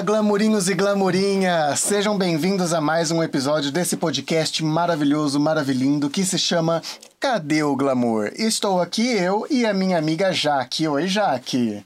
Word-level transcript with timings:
Olá, 0.00 0.06
glamurinhos 0.06 0.66
e 0.70 0.74
glamurinhas! 0.74 1.78
Sejam 1.80 2.16
bem-vindos 2.16 2.72
a 2.72 2.80
mais 2.80 3.10
um 3.10 3.22
episódio 3.22 3.70
desse 3.70 3.98
podcast 3.98 4.64
maravilhoso, 4.64 5.38
maravilhindo 5.38 6.08
que 6.08 6.24
se 6.24 6.38
chama 6.38 6.82
Cadê 7.20 7.62
o 7.62 7.76
Glamour? 7.76 8.32
Estou 8.34 8.80
aqui 8.80 9.06
eu 9.06 9.46
e 9.50 9.66
a 9.66 9.74
minha 9.74 9.98
amiga 9.98 10.32
Jaque. 10.32 10.88
Oi, 10.88 11.06
Jaque. 11.06 11.84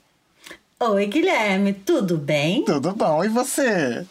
Oi, 0.79 1.05
Guilherme, 1.07 1.73
tudo 1.73 2.17
bem? 2.17 2.63
Tudo 2.63 2.93
bom, 2.93 3.21
e 3.21 3.27
você? 3.27 4.05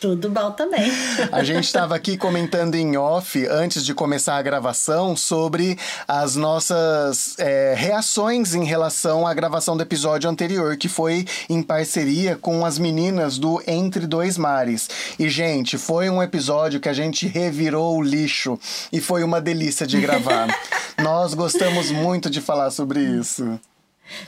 Tudo 0.00 0.28
bom 0.30 0.50
também. 0.52 0.90
A 1.30 1.42
gente 1.42 1.64
estava 1.64 1.94
aqui 1.94 2.16
comentando 2.16 2.74
em 2.74 2.96
off, 2.96 3.46
antes 3.48 3.84
de 3.84 3.94
começar 3.94 4.36
a 4.36 4.42
gravação, 4.42 5.16
sobre 5.16 5.78
as 6.06 6.36
nossas 6.36 7.38
é, 7.38 7.74
reações 7.76 8.54
em 8.54 8.64
relação 8.64 9.26
à 9.26 9.34
gravação 9.34 9.76
do 9.76 9.82
episódio 9.82 10.28
anterior, 10.28 10.76
que 10.76 10.88
foi 10.88 11.26
em 11.48 11.62
parceria 11.62 12.36
com 12.36 12.64
as 12.64 12.78
meninas 12.78 13.38
do 13.38 13.62
Entre 13.66 14.06
Dois 14.06 14.36
Mares. 14.36 14.88
E, 15.18 15.28
gente, 15.28 15.78
foi 15.78 16.08
um 16.10 16.22
episódio 16.22 16.80
que 16.80 16.88
a 16.88 16.94
gente 16.94 17.26
revirou 17.26 17.96
o 17.96 18.02
lixo 18.02 18.58
e 18.92 19.00
foi 19.00 19.22
uma 19.22 19.40
delícia 19.40 19.86
de 19.86 20.00
gravar. 20.00 20.48
Nós 21.02 21.34
gostamos 21.34 21.90
muito 21.90 22.28
de 22.28 22.40
falar 22.40 22.70
sobre 22.70 23.00
isso. 23.00 23.58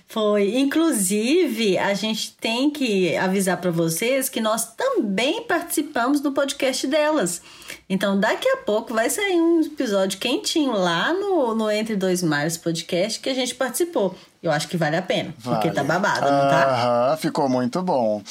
Foi. 0.07 0.57
Inclusive, 0.57 1.77
a 1.79 1.95
gente 1.95 2.33
tem 2.41 2.71
que 2.71 3.17
avisar 3.17 3.57
para 3.59 3.71
vocês 3.71 4.29
que 4.29 4.41
nós 4.41 4.75
também 4.75 5.43
participamos 5.43 6.21
do 6.21 6.33
podcast 6.33 6.87
delas. 6.87 7.43
Então, 7.89 8.19
daqui 8.19 8.49
a 8.49 8.59
pouco 8.59 8.95
vai 8.95 9.11
sair 9.11 9.41
um 9.41 9.61
episódio 9.61 10.19
quentinho 10.19 10.73
lá 10.73 11.13
no, 11.13 11.55
no 11.55 11.71
Entre 11.71 11.97
Dois 11.97 12.23
Mares 12.23 12.57
podcast 12.57 13.21
que 13.21 13.29
a 13.29 13.35
gente 13.35 13.55
participou. 13.55 14.17
Eu 14.43 14.51
acho 14.51 14.69
que 14.69 14.77
vale 14.77 14.97
a 14.97 15.03
pena, 15.03 15.35
vale. 15.39 15.57
porque 15.57 15.71
tá 15.71 15.83
babado, 15.83 16.21
não 16.21 16.49
tá? 16.51 16.65
Aham, 16.69 17.17
ficou 17.17 17.49
muito 17.49 17.81
bom. 17.83 18.23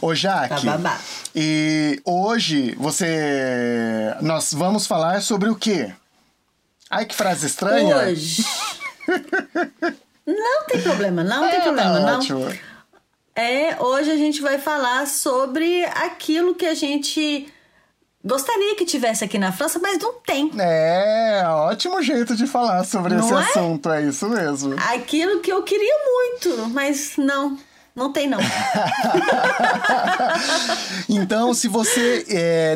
Ô, 0.00 0.14
Jaque. 0.14 0.48
Tá 0.48 0.60
babado. 0.60 1.02
E 1.34 2.00
hoje 2.04 2.74
você. 2.78 4.14
Nós 4.22 4.52
vamos 4.54 4.86
falar 4.86 5.20
sobre 5.20 5.50
o 5.50 5.54
quê? 5.54 5.92
Ai, 6.88 7.04
que 7.04 7.14
frase 7.14 7.46
estranha! 7.46 7.96
Hoje. 7.96 8.44
Não 10.28 10.66
tem 10.66 10.82
problema, 10.82 11.24
não 11.24 11.44
é, 11.46 11.50
tem 11.52 11.60
problema, 11.62 11.94
tá 11.94 12.00
não. 12.00 12.18
Ótimo. 12.18 12.46
É, 13.34 13.80
hoje 13.80 14.10
a 14.10 14.16
gente 14.16 14.42
vai 14.42 14.58
falar 14.58 15.06
sobre 15.06 15.84
aquilo 15.86 16.54
que 16.54 16.66
a 16.66 16.74
gente 16.74 17.48
gostaria 18.22 18.74
que 18.76 18.84
tivesse 18.84 19.24
aqui 19.24 19.38
na 19.38 19.52
França, 19.52 19.78
mas 19.78 19.96
não 19.98 20.12
tem. 20.14 20.50
É, 20.58 21.44
ótimo 21.46 22.02
jeito 22.02 22.36
de 22.36 22.46
falar 22.46 22.84
sobre 22.84 23.14
não 23.14 23.24
esse 23.24 23.32
é? 23.32 23.36
assunto, 23.36 23.90
é 23.90 24.02
isso 24.02 24.28
mesmo. 24.28 24.74
Aquilo 24.92 25.40
que 25.40 25.50
eu 25.50 25.62
queria 25.62 25.94
muito, 26.04 26.68
mas 26.74 27.16
não. 27.16 27.58
Não 27.98 28.12
tem, 28.12 28.28
não. 28.28 28.38
então, 31.08 31.52
se 31.52 31.66
você 31.66 32.24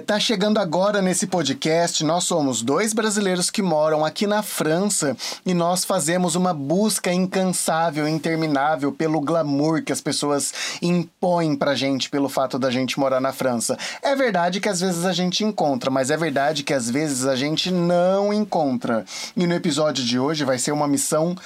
está 0.00 0.16
é, 0.16 0.20
chegando 0.20 0.58
agora 0.58 1.00
nesse 1.00 1.28
podcast, 1.28 2.02
nós 2.02 2.24
somos 2.24 2.60
dois 2.60 2.92
brasileiros 2.92 3.48
que 3.48 3.62
moram 3.62 4.04
aqui 4.04 4.26
na 4.26 4.42
França 4.42 5.16
e 5.46 5.54
nós 5.54 5.84
fazemos 5.84 6.34
uma 6.34 6.52
busca 6.52 7.12
incansável, 7.12 8.08
interminável 8.08 8.90
pelo 8.90 9.20
glamour 9.20 9.84
que 9.84 9.92
as 9.92 10.00
pessoas 10.00 10.52
impõem 10.82 11.54
pra 11.54 11.76
gente 11.76 12.10
pelo 12.10 12.28
fato 12.28 12.58
da 12.58 12.68
gente 12.68 12.98
morar 12.98 13.20
na 13.20 13.32
França. 13.32 13.78
É 14.02 14.16
verdade 14.16 14.58
que 14.58 14.68
às 14.68 14.80
vezes 14.80 15.04
a 15.04 15.12
gente 15.12 15.44
encontra, 15.44 15.88
mas 15.88 16.10
é 16.10 16.16
verdade 16.16 16.64
que 16.64 16.74
às 16.74 16.90
vezes 16.90 17.26
a 17.26 17.36
gente 17.36 17.70
não 17.70 18.32
encontra. 18.32 19.04
E 19.36 19.46
no 19.46 19.54
episódio 19.54 20.04
de 20.04 20.18
hoje 20.18 20.44
vai 20.44 20.58
ser 20.58 20.72
uma 20.72 20.88
missão 20.88 21.36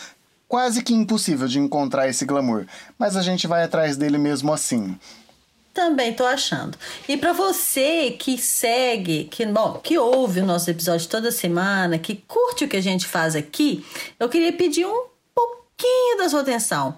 quase 0.48 0.82
que 0.82 0.94
impossível 0.94 1.48
de 1.48 1.58
encontrar 1.58 2.08
esse 2.08 2.24
glamour, 2.24 2.66
mas 2.98 3.16
a 3.16 3.22
gente 3.22 3.46
vai 3.46 3.62
atrás 3.62 3.96
dele 3.96 4.18
mesmo 4.18 4.52
assim. 4.52 4.98
Também 5.74 6.14
tô 6.14 6.24
achando. 6.24 6.78
E 7.06 7.18
para 7.18 7.34
você 7.34 8.12
que 8.12 8.38
segue, 8.38 9.24
que 9.24 9.44
bom, 9.44 9.74
que 9.74 9.98
ouve 9.98 10.40
o 10.40 10.46
nosso 10.46 10.70
episódio 10.70 11.06
toda 11.06 11.30
semana, 11.30 11.98
que 11.98 12.16
curte 12.26 12.64
o 12.64 12.68
que 12.68 12.78
a 12.78 12.82
gente 12.82 13.06
faz 13.06 13.36
aqui, 13.36 13.84
eu 14.18 14.28
queria 14.28 14.52
pedir 14.54 14.86
um 14.86 15.04
pouquinho 15.34 16.16
da 16.18 16.30
sua 16.30 16.40
atenção. 16.40 16.96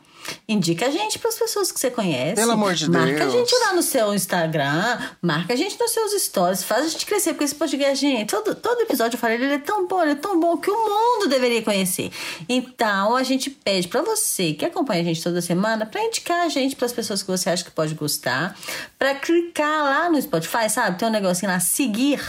Indica 0.48 0.86
a 0.86 0.90
gente 0.90 1.18
para 1.18 1.28
as 1.28 1.36
pessoas 1.36 1.70
que 1.70 1.78
você 1.78 1.90
conhece. 1.90 2.34
Pelo 2.34 2.52
amor 2.52 2.74
de 2.74 2.90
marca 2.90 3.06
Deus. 3.06 3.18
Marca 3.18 3.36
a 3.36 3.38
gente 3.38 3.58
lá 3.58 3.72
no 3.72 3.82
seu 3.82 4.14
Instagram, 4.14 4.98
marca 5.22 5.52
a 5.52 5.56
gente 5.56 5.78
nos 5.78 5.90
seus 5.90 6.22
stories, 6.22 6.62
faz 6.62 6.86
a 6.86 6.88
gente 6.88 7.06
crescer, 7.06 7.32
porque 7.32 7.44
esse 7.44 7.54
podcast, 7.54 8.06
gente, 8.06 8.28
todo, 8.28 8.54
todo 8.54 8.80
episódio 8.82 9.16
eu 9.16 9.20
falei, 9.20 9.36
ele 9.36 9.54
é 9.54 9.58
tão 9.58 9.86
bom, 9.86 10.02
ele 10.02 10.12
é 10.12 10.16
tão 10.16 10.38
bom 10.38 10.56
que 10.56 10.70
o 10.70 10.74
mundo 10.74 11.28
deveria 11.28 11.62
conhecer. 11.62 12.10
Então, 12.48 13.16
a 13.16 13.22
gente 13.22 13.50
pede 13.50 13.88
para 13.88 14.02
você 14.02 14.52
que 14.52 14.64
acompanha 14.64 15.02
a 15.02 15.04
gente 15.04 15.22
toda 15.22 15.40
semana, 15.40 15.86
para 15.86 16.02
indicar 16.02 16.44
a 16.44 16.48
gente 16.48 16.76
para 16.76 16.86
as 16.86 16.92
pessoas 16.92 17.22
que 17.22 17.28
você 17.28 17.50
acha 17.50 17.64
que 17.64 17.70
pode 17.70 17.94
gostar, 17.94 18.56
para 18.98 19.14
clicar 19.14 19.84
lá 19.84 20.10
no 20.10 20.20
Spotify, 20.20 20.68
sabe? 20.68 20.98
Tem 20.98 21.08
um 21.08 21.12
negocinho 21.12 21.50
lá, 21.50 21.60
seguir. 21.60 22.20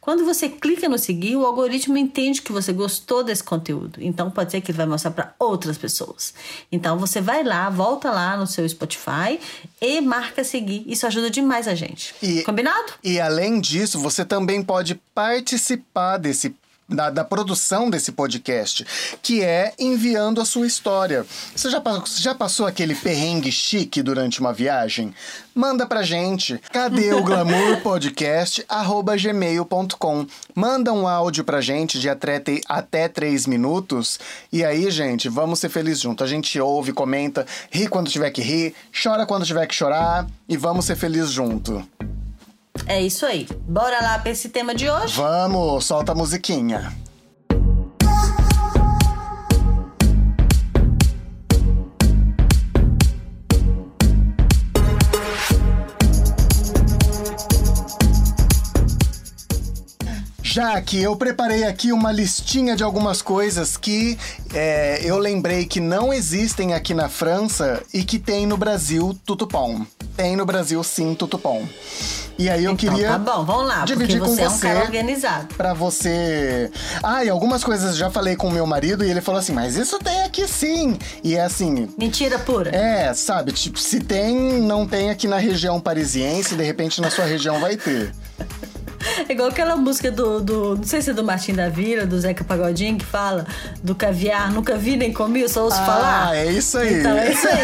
Quando 0.00 0.24
você 0.24 0.48
clica 0.48 0.88
no 0.88 0.98
seguir, 0.98 1.36
o 1.36 1.44
algoritmo 1.44 1.96
entende 1.96 2.42
que 2.42 2.52
você 2.52 2.72
gostou 2.72 3.24
desse 3.24 3.42
conteúdo. 3.42 3.98
Então, 4.00 4.30
pode 4.30 4.50
ser 4.50 4.60
que 4.60 4.70
ele 4.70 4.78
vai 4.78 4.86
mostrar 4.86 5.10
para 5.10 5.34
outras 5.38 5.76
pessoas. 5.76 6.34
Então, 6.70 6.98
você 6.98 7.20
vai 7.20 7.42
lá, 7.42 7.68
volta 7.70 8.10
lá 8.10 8.36
no 8.36 8.46
seu 8.46 8.68
Spotify 8.68 9.40
e 9.80 10.00
marca 10.00 10.44
seguir. 10.44 10.84
Isso 10.86 11.06
ajuda 11.06 11.30
demais 11.30 11.66
a 11.66 11.74
gente. 11.74 12.14
E, 12.22 12.42
Combinado? 12.42 12.92
E 13.02 13.20
além 13.20 13.60
disso, 13.60 13.98
você 13.98 14.24
também 14.24 14.62
pode 14.62 14.94
participar 15.14 16.18
desse 16.18 16.54
da, 16.88 17.10
da, 17.10 17.24
produção 17.24 17.90
desse 17.90 18.12
podcast, 18.12 18.86
que 19.22 19.42
é 19.42 19.74
enviando 19.78 20.40
a 20.40 20.44
sua 20.44 20.66
história. 20.66 21.26
Você 21.54 21.68
já, 21.68 21.82
já 22.18 22.34
passou 22.34 22.66
aquele 22.66 22.94
perrengue 22.94 23.50
chique 23.50 24.02
durante 24.02 24.40
uma 24.40 24.52
viagem? 24.52 25.14
Manda 25.54 25.86
pra 25.86 26.02
gente. 26.02 26.60
Cadê 26.70 27.12
o 27.14 27.22
glamour 27.24 27.80
podcast 27.82 28.64
gmail.com. 29.16 30.26
Manda 30.54 30.92
um 30.92 31.08
áudio 31.08 31.44
pra 31.44 31.60
gente 31.60 31.98
de 31.98 32.08
até, 32.08 32.42
até 32.68 33.08
três 33.08 33.46
minutos. 33.46 34.20
E 34.52 34.64
aí, 34.64 34.90
gente, 34.90 35.28
vamos 35.28 35.58
ser 35.58 35.68
felizes 35.68 36.02
junto. 36.02 36.22
A 36.22 36.26
gente 36.26 36.60
ouve, 36.60 36.92
comenta, 36.92 37.46
ri 37.70 37.88
quando 37.88 38.10
tiver 38.10 38.30
que 38.30 38.42
rir, 38.42 38.74
chora 39.02 39.26
quando 39.26 39.46
tiver 39.46 39.66
que 39.66 39.74
chorar 39.74 40.26
e 40.48 40.56
vamos 40.56 40.84
ser 40.84 40.96
felizes 40.96 41.30
junto. 41.30 41.84
É 42.86 43.00
isso 43.00 43.24
aí. 43.24 43.48
Bora 43.66 44.00
lá 44.00 44.18
para 44.18 44.30
esse 44.30 44.48
tema 44.48 44.74
de 44.74 44.90
hoje? 44.90 45.14
Vamos, 45.16 45.84
solta 45.84 46.12
a 46.12 46.14
musiquinha. 46.14 46.92
Já 60.56 60.80
que 60.80 61.02
eu 61.02 61.14
preparei 61.14 61.64
aqui 61.64 61.92
uma 61.92 62.10
listinha 62.10 62.74
de 62.74 62.82
algumas 62.82 63.20
coisas 63.20 63.76
que 63.76 64.16
é, 64.54 65.00
eu 65.04 65.18
lembrei 65.18 65.66
que 65.66 65.80
não 65.80 66.14
existem 66.14 66.72
aqui 66.72 66.94
na 66.94 67.10
França 67.10 67.82
e 67.92 68.02
que 68.02 68.18
tem 68.18 68.46
no 68.46 68.56
Brasil 68.56 69.14
tutupom. 69.26 69.84
Tem 70.16 70.34
no 70.34 70.46
Brasil 70.46 70.82
sim 70.82 71.14
tutupom. 71.14 71.66
E 72.38 72.50
aí 72.50 72.64
eu 72.64 72.72
então, 72.72 72.90
queria. 72.90 73.08
Tá 73.08 73.18
bom, 73.18 73.44
vamos 73.44 73.66
lá. 73.66 73.84
Dividir 73.84 74.18
porque 74.18 74.32
você 74.34 74.42
com 74.42 74.48
você 74.48 74.66
é 74.66 74.70
um 74.70 74.74
cara 74.74 74.84
organizado. 74.84 75.54
Pra 75.54 75.72
você. 75.72 76.70
Ah, 77.02 77.24
e 77.24 77.30
algumas 77.30 77.64
coisas 77.64 77.96
já 77.96 78.10
falei 78.10 78.36
com 78.36 78.48
o 78.48 78.50
meu 78.50 78.66
marido 78.66 79.04
e 79.04 79.10
ele 79.10 79.20
falou 79.20 79.38
assim: 79.38 79.52
mas 79.52 79.76
isso 79.76 79.98
tem 79.98 80.22
aqui 80.22 80.46
sim. 80.46 80.98
E 81.24 81.34
é 81.34 81.42
assim. 81.42 81.88
Mentira 81.96 82.38
pura. 82.38 82.70
É, 82.74 83.12
sabe? 83.14 83.52
Tipo, 83.52 83.78
se 83.78 84.00
tem, 84.00 84.36
não 84.62 84.86
tem 84.86 85.10
aqui 85.10 85.26
na 85.26 85.38
região 85.38 85.80
parisiense, 85.80 86.54
de 86.54 86.62
repente 86.62 87.00
na 87.00 87.10
sua 87.10 87.24
região 87.24 87.58
vai 87.58 87.76
ter. 87.76 88.12
É 89.28 89.32
igual 89.32 89.48
aquela 89.48 89.76
música 89.76 90.10
do, 90.10 90.40
do. 90.40 90.76
Não 90.76 90.84
sei 90.84 91.02
se 91.02 91.10
é 91.10 91.12
do 91.12 91.24
Martim 91.24 91.54
da 91.54 91.68
Vila, 91.68 92.06
do 92.06 92.18
Zeca 92.18 92.44
Pagodinho, 92.44 92.98
que 92.98 93.04
fala 93.04 93.46
do 93.82 93.94
caviar. 93.94 94.52
Nunca 94.52 94.76
vi 94.76 94.96
nem 94.96 95.12
comi, 95.12 95.48
só 95.48 95.64
ouço 95.64 95.78
ah, 95.80 95.86
falar. 95.86 96.28
Ah, 96.28 96.36
é 96.36 96.52
isso 96.52 96.78
aí. 96.78 97.00
Então 97.00 97.16
é 97.16 97.32
isso 97.32 97.46
aí. 97.48 97.56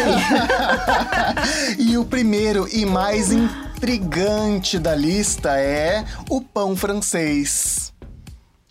e 1.91 1.97
o 1.97 2.05
primeiro 2.05 2.67
e 2.71 2.85
mais 2.85 3.31
intrigante 3.31 4.79
da 4.79 4.95
lista 4.95 5.57
é 5.57 6.03
o 6.29 6.41
pão 6.41 6.75
francês. 6.75 7.93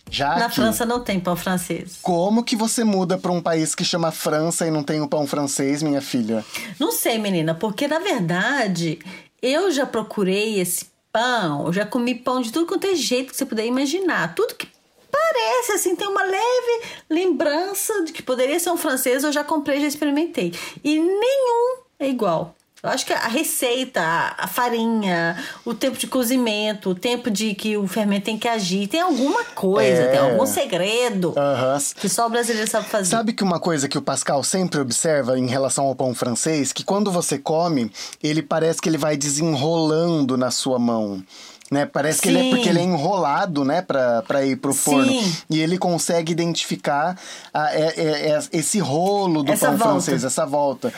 Já 0.09 0.35
Na 0.35 0.47
França 0.47 0.85
não 0.85 0.99
tem 0.99 1.19
pão 1.19 1.35
francês. 1.35 1.97
Como 1.99 2.43
que 2.43 2.55
você 2.55 2.83
muda 2.83 3.17
para 3.17 3.31
um 3.31 3.41
país 3.41 3.73
que 3.73 3.83
chama 3.83 4.11
França 4.11 4.67
e 4.67 4.69
não 4.69 4.83
tem 4.83 5.01
o 5.01 5.07
pão 5.07 5.25
francês, 5.25 5.81
minha 5.81 6.01
filha? 6.01 6.45
Não 6.79 6.91
sei, 6.91 7.17
menina, 7.17 7.55
porque 7.55 7.87
na 7.87 7.97
verdade 7.97 8.99
eu 9.41 9.71
já 9.71 9.87
procurei 9.87 10.59
esse 10.59 10.92
pão, 11.13 11.67
eu 11.67 11.73
já 11.73 11.85
comi 11.85 12.15
pão 12.15 12.41
de 12.41 12.51
tudo 12.51 12.65
quanto 12.65 12.87
é 12.87 12.95
jeito 12.95 13.31
que 13.31 13.37
você 13.37 13.45
puder 13.45 13.65
imaginar. 13.65 14.33
Tudo 14.33 14.55
que 14.55 14.67
parece 15.11 15.73
assim, 15.73 15.95
tem 15.95 16.07
uma 16.07 16.23
leve 16.23 16.81
lembrança 17.09 18.03
de 18.03 18.11
que 18.11 18.23
poderia 18.23 18.59
ser 18.59 18.71
um 18.71 18.77
francês, 18.77 19.23
eu 19.23 19.31
já 19.31 19.43
comprei, 19.43 19.79
já 19.79 19.87
experimentei. 19.87 20.51
E 20.83 20.99
nenhum 20.99 21.77
é 21.99 22.09
igual 22.09 22.55
Eu 22.83 22.89
acho 22.89 23.05
que 23.05 23.13
a 23.13 23.29
receita, 23.29 24.01
a, 24.01 24.43
a 24.43 24.47
farinha, 24.47 25.41
o 25.63 25.73
tempo 25.73 25.97
de 25.97 26.05
cozimento, 26.05 26.89
o 26.89 26.95
tempo 26.95 27.31
de 27.31 27.55
que 27.55 27.77
o 27.77 27.87
fermento 27.87 28.25
tem 28.25 28.37
que 28.37 28.45
agir, 28.45 28.87
tem 28.87 28.99
alguma 28.99 29.41
coisa, 29.45 30.01
É. 30.01 30.07
tem 30.07 30.19
algum 30.19 30.45
segredo 30.45 31.33
Aham. 31.37 31.77
que 31.95 32.09
só 32.09 32.27
o 32.27 32.29
brasileiro 32.29 32.69
sabe 32.69 32.89
fazer. 32.89 33.11
Sabe 33.11 33.31
que 33.31 33.41
uma 33.41 33.57
coisa 33.57 33.87
que 33.87 33.97
o 33.97 34.01
Pascal 34.01 34.43
sempre 34.43 34.81
observa 34.81 35.39
em 35.39 35.47
relação 35.47 35.85
ao 35.85 35.95
pão 35.95 36.13
francês, 36.13 36.73
que 36.73 36.83
quando 36.83 37.09
você 37.09 37.37
come, 37.37 37.89
ele 38.21 38.41
parece 38.43 38.81
que 38.81 38.89
ele 38.89 38.97
vai 38.97 39.15
desenrolando 39.15 40.35
na 40.37 40.51
sua 40.51 40.77
mão. 40.77 41.23
Né? 41.71 41.85
Parece 41.85 42.21
que 42.21 42.27
ele 42.27 42.37
é 42.39 42.41
Sim. 42.41 42.49
porque 42.49 42.67
ele 42.67 42.79
é 42.79 42.83
enrolado, 42.83 43.63
né, 43.63 43.81
pra, 43.81 44.21
pra 44.23 44.43
ir 44.45 44.57
pro 44.57 44.73
forno. 44.73 45.07
Sim. 45.09 45.33
E 45.49 45.61
ele 45.61 45.77
consegue 45.77 46.33
identificar 46.33 47.17
a- 47.53 47.73
é- 47.73 48.29
é 48.31 48.39
esse 48.51 48.77
rolo 48.79 49.41
do 49.41 49.53
Essa 49.53 49.67
pão 49.69 49.77
volta. 49.77 49.91
francês, 49.93 50.23
essa 50.25 50.45
volta. 50.45 50.93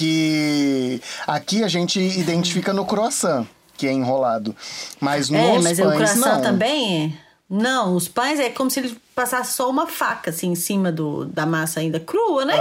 Que 0.00 0.98
aqui 1.26 1.62
a 1.62 1.68
gente 1.68 2.00
identifica 2.00 2.72
no 2.72 2.86
croissant, 2.86 3.46
que 3.76 3.86
é 3.86 3.92
enrolado. 3.92 4.56
Mas 4.98 5.28
nos 5.28 5.38
É, 5.38 5.58
mas 5.58 5.78
o 5.78 5.82
pães 5.82 5.94
coração 5.94 6.36
não. 6.36 6.42
também. 6.42 7.18
Não, 7.50 7.96
os 7.96 8.06
pães 8.06 8.38
é 8.38 8.48
como 8.48 8.70
se 8.70 8.78
ele 8.78 8.96
passasse 9.12 9.54
só 9.54 9.68
uma 9.68 9.86
faca 9.88 10.30
assim 10.30 10.52
em 10.52 10.54
cima 10.54 10.92
do, 10.92 11.24
da 11.26 11.44
massa 11.44 11.80
ainda 11.80 11.98
crua, 11.98 12.44
né? 12.44 12.54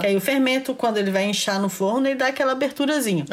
Que 0.00 0.06
aí 0.08 0.16
o 0.16 0.20
fermento, 0.20 0.74
quando 0.74 0.98
ele 0.98 1.10
vai 1.10 1.24
inchar 1.24 1.58
no 1.58 1.70
forno, 1.70 2.06
ele 2.06 2.16
dá 2.16 2.26
aquela 2.26 2.52
aberturazinha. 2.52 3.24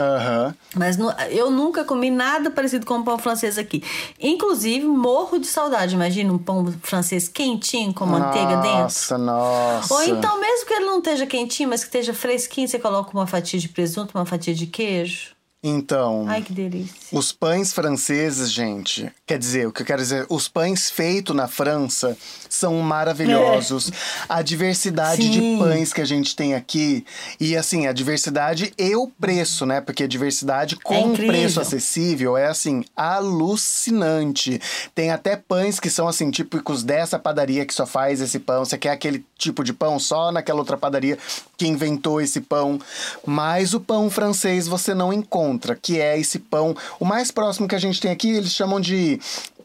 Mas 0.74 0.96
nu- 0.96 1.12
eu 1.30 1.52
nunca 1.52 1.84
comi 1.84 2.10
nada 2.10 2.50
parecido 2.50 2.86
com 2.86 2.98
o 3.00 3.04
pão 3.04 3.20
francês 3.20 3.58
aqui. 3.58 3.84
Inclusive, 4.20 4.86
morro 4.86 5.38
de 5.38 5.48
saudade. 5.48 5.96
Imagina 5.96 6.32
um 6.32 6.38
pão 6.38 6.74
francês 6.82 7.28
quentinho 7.28 7.94
com 7.94 8.06
manteiga 8.06 8.56
dentro. 8.58 8.80
Nossa, 8.84 9.18
nossa. 9.18 9.94
Ou 9.94 10.04
então, 10.04 10.40
mesmo 10.40 10.66
que 10.66 10.74
ele 10.74 10.86
não 10.86 11.00
esteja 11.00 11.26
quentinho, 11.26 11.70
mas 11.70 11.82
que 11.82 11.88
esteja 11.88 12.14
fresquinho, 12.14 12.68
você 12.68 12.80
coloca 12.80 13.12
uma 13.14 13.28
fatia 13.28 13.60
de 13.60 13.68
presunto, 13.68 14.18
uma 14.18 14.26
fatia 14.26 14.54
de 14.56 14.66
queijo. 14.66 15.32
Então. 15.64 16.26
Ai, 16.28 16.42
que 16.42 16.54
delícia. 16.54 16.96
Os 17.12 17.32
pães 17.32 17.72
franceses, 17.72 18.52
gente, 18.52 19.12
quer 19.26 19.38
dizer, 19.38 19.68
o 19.68 19.72
que 19.72 19.84
eu 19.84 19.86
quero 19.86 20.02
dizer, 20.02 20.26
os 20.28 20.48
pães 20.48 20.90
feitos 20.90 21.36
na 21.36 21.48
França 21.48 22.18
são 22.52 22.78
maravilhosos. 22.80 23.92
A 24.28 24.42
diversidade 24.42 25.30
de 25.30 25.40
Sim. 25.40 25.58
pães 25.58 25.94
que 25.94 26.02
a 26.02 26.06
gente 26.06 26.36
tem 26.36 26.54
aqui 26.54 27.06
e 27.40 27.56
assim, 27.56 27.88
a 27.88 27.94
diversidade 27.94 28.74
e 28.78 28.96
o 28.96 29.08
preço, 29.08 29.66
né? 29.66 29.80
Porque 29.80 30.04
a 30.04 30.08
diversidade 30.08 30.76
com 30.76 31.12
incrível. 31.12 31.28
preço 31.28 31.62
acessível 31.62 32.38
é 32.38 32.48
assim 32.48 32.84
alucinante. 32.96 34.60
Tem 34.94 35.12
até 35.12 35.36
pães 35.36 35.80
que 35.80 35.90
são 35.90 36.08
assim 36.08 36.30
típicos 36.30 36.84
dessa 36.84 37.18
padaria 37.18 37.66
que 37.66 37.74
só 37.74 37.86
faz 37.86 38.20
esse 38.20 38.38
pão. 38.38 38.66
Você 38.66 38.78
quer 38.78 38.92
aquele 38.92 39.26
tipo 39.38 39.64
de 39.64 39.74
pão 39.74 39.98
só 39.98 40.32
naquela 40.32 40.60
outra 40.60 40.78
padaria 40.78 41.18
que 41.58 41.66
inventou 41.66 42.20
esse 42.20 42.42
pão. 42.42 42.80
Mas 43.26 43.74
o 43.74 43.80
pão 43.80 44.10
francês 44.10 44.68
você 44.68 44.94
não 44.94 45.14
encontra, 45.14 45.76
que 45.76 46.00
é 46.00 46.20
esse 46.20 46.38
pão. 46.38 46.76
O 47.00 47.06
mais 47.06 47.32
próximo 47.32 47.68
que 47.68 47.76
a 47.76 47.80
gente 47.80 48.02
tem 48.02 48.12
aqui, 48.12 48.30
eles 48.30 48.52
chamam 48.52 48.80
de 48.80 49.20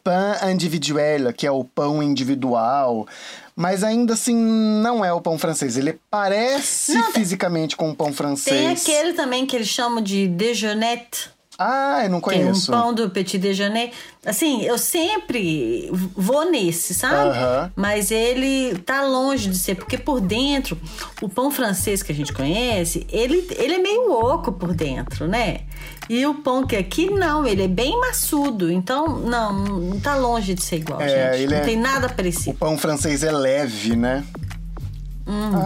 pain 0.07 0.51
individuel, 0.53 1.33
que 1.33 1.45
é 1.45 1.51
o 1.51 1.63
pão 1.65 2.01
individual. 2.01 3.05
Mas 3.55 3.83
ainda 3.83 4.13
assim, 4.13 4.35
não 4.35 5.03
é 5.03 5.11
o 5.11 5.19
pão 5.19 5.37
francês. 5.37 5.75
Ele 5.77 5.99
parece 6.09 7.01
fisicamente 7.11 7.75
com 7.75 7.89
o 7.89 7.95
pão 7.95 8.07
Tem 8.07 8.15
francês. 8.15 8.81
aquele 8.81 9.13
também 9.13 9.45
que 9.45 9.55
eles 9.55 9.67
chamam 9.67 10.01
de 10.01 10.27
déjeunette. 10.27 11.29
Ah, 11.59 12.01
eu 12.03 12.09
não 12.11 12.21
Tem 12.21 12.41
um 12.41 12.43
conheço. 12.43 12.71
pão 12.71 12.93
do 12.93 13.09
petit 13.09 13.39
déjeuner. 13.39 13.91
Assim, 14.23 14.61
eu 14.63 14.77
sempre 14.77 15.89
vou 16.15 16.51
nesse, 16.51 16.93
sabe? 16.93 17.35
Mas 17.75 18.11
ele 18.11 18.77
tá 18.85 19.01
longe 19.03 19.49
de 19.49 19.57
ser, 19.57 19.73
porque 19.75 19.97
por 19.97 20.21
dentro, 20.21 20.77
o 21.19 21.27
pão 21.27 21.49
francês 21.49 22.03
que 22.03 22.11
a 22.11 22.15
gente 22.15 22.31
conhece, 22.31 23.07
ele, 23.09 23.47
ele 23.57 23.73
é 23.73 23.79
meio 23.79 24.11
oco 24.11 24.51
por 24.51 24.71
dentro, 24.73 25.27
né? 25.27 25.61
E 26.07 26.23
o 26.27 26.35
pão 26.35 26.63
que 26.65 26.75
aqui, 26.75 27.09
não, 27.09 27.45
ele 27.45 27.63
é 27.63 27.67
bem 27.67 27.99
maçudo. 27.99 28.71
Então, 28.71 29.17
não, 29.19 29.51
não 29.63 29.99
tá 29.99 30.15
longe 30.15 30.53
de 30.53 30.61
ser 30.63 30.75
igual, 30.77 31.01
É, 31.01 31.37
gente. 31.39 31.49
não 31.49 31.57
é- 31.57 31.61
tem 31.61 31.75
nada 31.75 32.05
O 32.07 32.13
parecido. 32.13 32.55
pão 32.57 32.77
francês 32.77 33.23
é 33.23 33.31
leve, 33.31 33.95
né? 33.95 34.23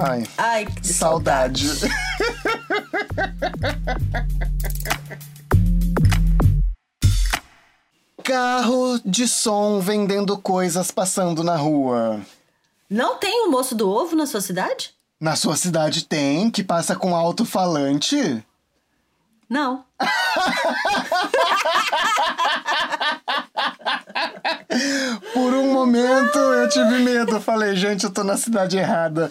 Ai, 0.08 0.24
Ai, 0.38 0.66
que 0.66 0.88
saudade. 0.88 1.68
Carro 8.24 9.00
de 9.04 9.28
som 9.28 9.80
vendendo 9.80 10.38
coisas 10.38 10.92
passando 10.92 11.44
na 11.44 11.56
rua. 11.56 12.22
Não 12.90 13.18
tem 13.18 13.48
o 13.48 13.52
moço 13.52 13.74
do 13.76 13.90
ovo 13.90 14.16
na 14.16 14.26
sua 14.26 14.42
cidade? 14.42 14.92
Na 15.20 15.36
sua 15.36 15.56
cidade 15.56 16.06
tem, 16.06 16.50
que 16.50 16.64
passa 16.64 16.96
com 16.96 17.16
alto-falante? 17.16 18.44
Não. 19.52 19.84
Por 25.34 25.54
um 25.54 25.74
momento 25.74 26.38
eu 26.38 26.70
tive 26.70 27.00
medo. 27.00 27.42
Falei, 27.42 27.76
gente, 27.76 28.06
eu 28.06 28.10
tô 28.10 28.24
na 28.24 28.38
cidade 28.38 28.78
errada. 28.78 29.30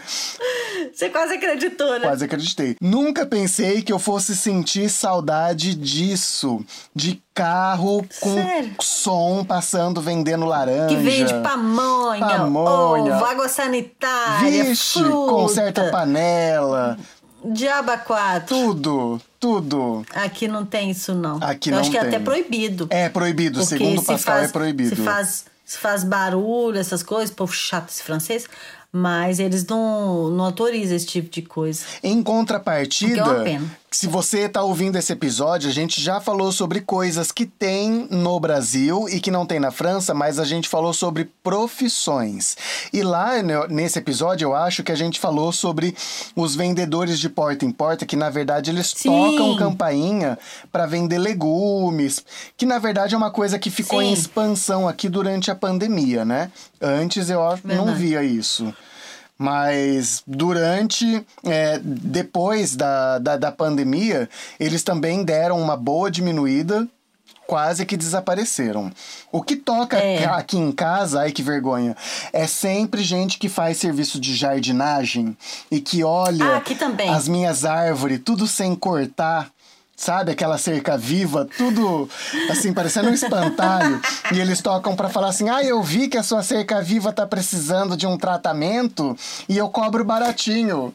Você 0.92 1.08
quase 1.08 1.34
acreditou, 1.34 1.98
né? 1.98 2.00
Quase 2.06 2.26
acreditei. 2.26 2.76
Nunca 2.82 3.24
pensei 3.24 3.80
que 3.80 3.90
eu 3.90 3.98
fosse 3.98 4.36
sentir 4.36 4.90
saudade 4.90 5.74
disso. 5.74 6.62
De 6.94 7.22
carro 7.34 8.06
com 8.20 8.34
Sério? 8.34 8.74
som 8.80 9.42
passando, 9.42 10.02
vendendo 10.02 10.44
laranja. 10.44 10.88
Que 10.94 10.96
vende 10.96 11.32
pamonha, 11.42 12.26
Pamonha. 12.26 13.14
ovo, 13.16 13.24
água 13.24 13.48
sanitária, 13.48 14.64
Vixe, 14.64 14.98
fruta, 14.98 15.32
conserta 15.32 15.90
panela. 15.90 16.98
Diaba 17.44 17.98
quatro. 17.98 18.48
Tudo, 18.56 19.20
tudo. 19.38 20.04
Aqui 20.14 20.46
não 20.48 20.64
tem 20.64 20.90
isso, 20.90 21.14
não. 21.14 21.38
Aqui 21.42 21.70
Eu 21.70 21.74
não 21.74 21.80
acho 21.80 21.90
que 21.90 21.96
é 21.96 22.00
tem. 22.00 22.08
até 22.08 22.18
proibido. 22.18 22.86
É 22.90 23.08
proibido, 23.08 23.64
segundo 23.64 24.00
o 24.00 24.04
Pascal, 24.04 24.36
faz- 24.36 24.48
é 24.48 24.52
proibido. 24.52 24.96
Se 24.96 25.02
faz, 25.02 25.44
se 25.64 25.78
faz 25.78 26.04
barulho, 26.04 26.78
essas 26.78 27.02
coisas, 27.02 27.34
povo 27.34 27.52
chato 27.52 27.88
esse 27.90 28.02
francês, 28.02 28.46
mas 28.92 29.38
eles 29.38 29.64
não, 29.66 30.30
não 30.30 30.46
autorizam 30.46 30.96
esse 30.96 31.06
tipo 31.06 31.30
de 31.30 31.42
coisa. 31.42 31.84
Em 32.02 32.20
é 32.20 32.22
contrapartida, 32.24 33.44
pena. 33.44 33.70
se 33.88 34.08
você 34.08 34.40
está 34.40 34.62
ouvindo 34.62 34.96
esse 34.98 35.12
episódio, 35.12 35.70
a 35.70 35.72
gente 35.72 36.00
já 36.00 36.20
falou 36.20 36.50
sobre 36.50 36.80
coisas 36.80 37.30
que 37.30 37.46
tem 37.46 38.08
no 38.10 38.40
Brasil 38.40 39.08
e 39.08 39.20
que 39.20 39.30
não 39.30 39.46
tem 39.46 39.60
na 39.60 39.70
França, 39.70 40.12
mas 40.12 40.40
a 40.40 40.44
gente 40.44 40.68
falou 40.68 40.92
sobre 40.92 41.30
profissões. 41.40 42.56
E 42.92 43.02
lá 43.02 43.40
né, 43.40 43.54
nesse 43.68 43.96
episódio, 43.98 44.46
eu 44.46 44.54
acho 44.56 44.82
que 44.82 44.90
a 44.90 44.96
gente 44.96 45.20
falou 45.20 45.52
sobre 45.52 45.94
os 46.34 46.56
vendedores 46.56 47.20
de 47.20 47.28
porta 47.28 47.64
em 47.64 47.70
porta, 47.70 48.04
que 48.04 48.16
na 48.16 48.28
verdade 48.28 48.72
eles 48.72 48.92
Sim. 48.96 49.08
tocam 49.08 49.56
campainha 49.56 50.36
para 50.72 50.84
vender 50.84 51.18
legumes, 51.18 52.24
que 52.56 52.66
na 52.66 52.80
verdade 52.80 53.14
é 53.14 53.16
uma 53.18 53.30
coisa 53.30 53.56
que 53.56 53.70
ficou 53.70 54.02
em 54.02 54.16
Sim. 54.16 54.20
expansão 54.20 54.88
aqui 54.88 55.08
durante 55.08 55.48
a 55.48 55.54
pandemia, 55.54 56.24
né? 56.24 56.50
Antes 56.80 57.28
eu 57.30 57.42
acho- 57.46 57.66
não 57.66 57.94
via 57.94 58.22
isso. 58.22 58.72
Mas 59.38 60.22
durante, 60.26 61.24
é, 61.44 61.78
depois 61.82 62.76
da, 62.76 63.18
da, 63.18 63.36
da 63.38 63.50
pandemia, 63.52 64.28
eles 64.58 64.82
também 64.82 65.24
deram 65.24 65.58
uma 65.60 65.76
boa 65.78 66.10
diminuída, 66.10 66.86
quase 67.46 67.86
que 67.86 67.96
desapareceram. 67.96 68.92
O 69.32 69.42
que 69.42 69.56
toca 69.56 69.96
É. 69.96 70.24
aqui 70.26 70.58
em 70.58 70.70
casa, 70.70 71.20
ai 71.22 71.32
que 71.32 71.42
vergonha, 71.42 71.96
é 72.34 72.46
sempre 72.46 73.02
gente 73.02 73.38
que 73.38 73.48
faz 73.48 73.78
serviço 73.78 74.20
de 74.20 74.34
jardinagem 74.36 75.34
e 75.70 75.80
que 75.80 76.04
olha 76.04 76.62
Ah, 77.08 77.16
as 77.16 77.26
minhas 77.26 77.64
árvores, 77.64 78.20
tudo 78.24 78.46
sem 78.46 78.74
cortar. 78.76 79.50
Sabe 80.00 80.32
aquela 80.32 80.56
cerca 80.56 80.96
viva, 80.96 81.46
tudo 81.58 82.08
assim, 82.48 82.72
parecendo 82.72 83.10
um 83.10 83.12
espantalho. 83.12 84.00
e 84.32 84.40
eles 84.40 84.62
tocam 84.62 84.96
pra 84.96 85.10
falar 85.10 85.28
assim: 85.28 85.50
ah, 85.50 85.62
eu 85.62 85.82
vi 85.82 86.08
que 86.08 86.16
a 86.16 86.22
sua 86.22 86.42
cerca 86.42 86.80
viva 86.80 87.12
tá 87.12 87.26
precisando 87.26 87.94
de 87.94 88.06
um 88.06 88.16
tratamento 88.16 89.14
e 89.46 89.58
eu 89.58 89.68
cobro 89.68 90.02
baratinho. 90.02 90.94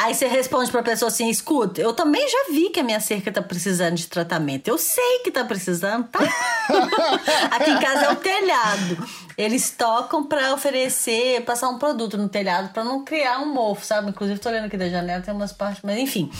Aí 0.00 0.14
você 0.14 0.26
responde 0.28 0.70
pra 0.70 0.82
pessoa 0.82 1.08
assim: 1.08 1.28
escuta, 1.28 1.80
eu 1.80 1.92
também 1.92 2.26
já 2.28 2.52
vi 2.52 2.70
que 2.70 2.78
a 2.80 2.84
minha 2.84 3.00
cerca 3.00 3.32
tá 3.32 3.42
precisando 3.42 3.96
de 3.96 4.06
tratamento. 4.06 4.68
Eu 4.68 4.78
sei 4.78 5.20
que 5.24 5.30
tá 5.30 5.44
precisando, 5.44 6.06
tá? 6.08 6.20
Aqui 7.50 7.70
em 7.70 7.78
casa 7.80 8.06
é 8.06 8.10
o 8.12 8.16
telhado. 8.16 9.08
Eles 9.36 9.70
tocam 9.70 10.24
pra 10.24 10.52
oferecer, 10.52 11.42
passar 11.42 11.68
um 11.68 11.78
produto 11.78 12.16
no 12.18 12.28
telhado 12.28 12.70
pra 12.72 12.82
não 12.84 13.04
criar 13.04 13.38
um 13.40 13.52
mofo, 13.52 13.84
sabe? 13.84 14.10
Inclusive, 14.10 14.38
tô 14.40 14.48
olhando 14.48 14.66
aqui 14.66 14.76
da 14.76 14.88
janela, 14.88 15.22
tem 15.22 15.32
umas 15.34 15.52
partes, 15.52 15.80
mas 15.84 15.96
enfim. 15.98 16.30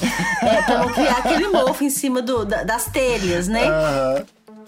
É, 0.42 0.62
pra 0.62 0.78
não 0.78 0.92
criar 0.92 1.18
aquele 1.18 1.48
mofo 1.48 1.84
em 1.84 1.90
cima 1.90 2.20
do, 2.22 2.44
da- 2.44 2.64
das 2.64 2.86
telhas, 2.86 3.46
né? 3.48 3.64
Aham. 3.68 4.26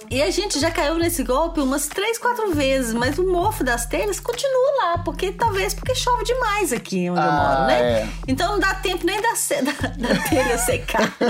E 0.09 0.23
a 0.23 0.31
gente 0.31 0.59
já 0.59 0.71
caiu 0.71 0.97
nesse 0.99 1.23
golpe 1.23 1.61
umas 1.61 1.87
três, 1.87 2.19
quatro 2.19 2.53
vezes, 2.55 2.93
mas 2.95 3.19
o 3.19 3.27
mofo 3.31 3.63
das 3.63 3.87
telhas 3.87 4.19
continua 4.19 4.77
lá, 4.83 4.99
porque 4.99 5.31
talvez 5.33 5.73
porque 5.75 5.95
chove 5.95 6.25
demais 6.25 6.73
aqui 6.73 7.09
onde 7.11 7.21
eu 7.21 7.25
Ah, 7.27 7.55
moro, 7.55 7.67
né? 7.67 7.81
é. 8.03 8.09
Então 8.27 8.53
não 8.53 8.59
dá 8.59 8.75
tempo 8.75 9.05
nem 9.07 9.21
da, 9.21 9.31
da, 9.63 9.89
da 10.15 10.23
telha 10.29 10.59
secar. 10.59 11.13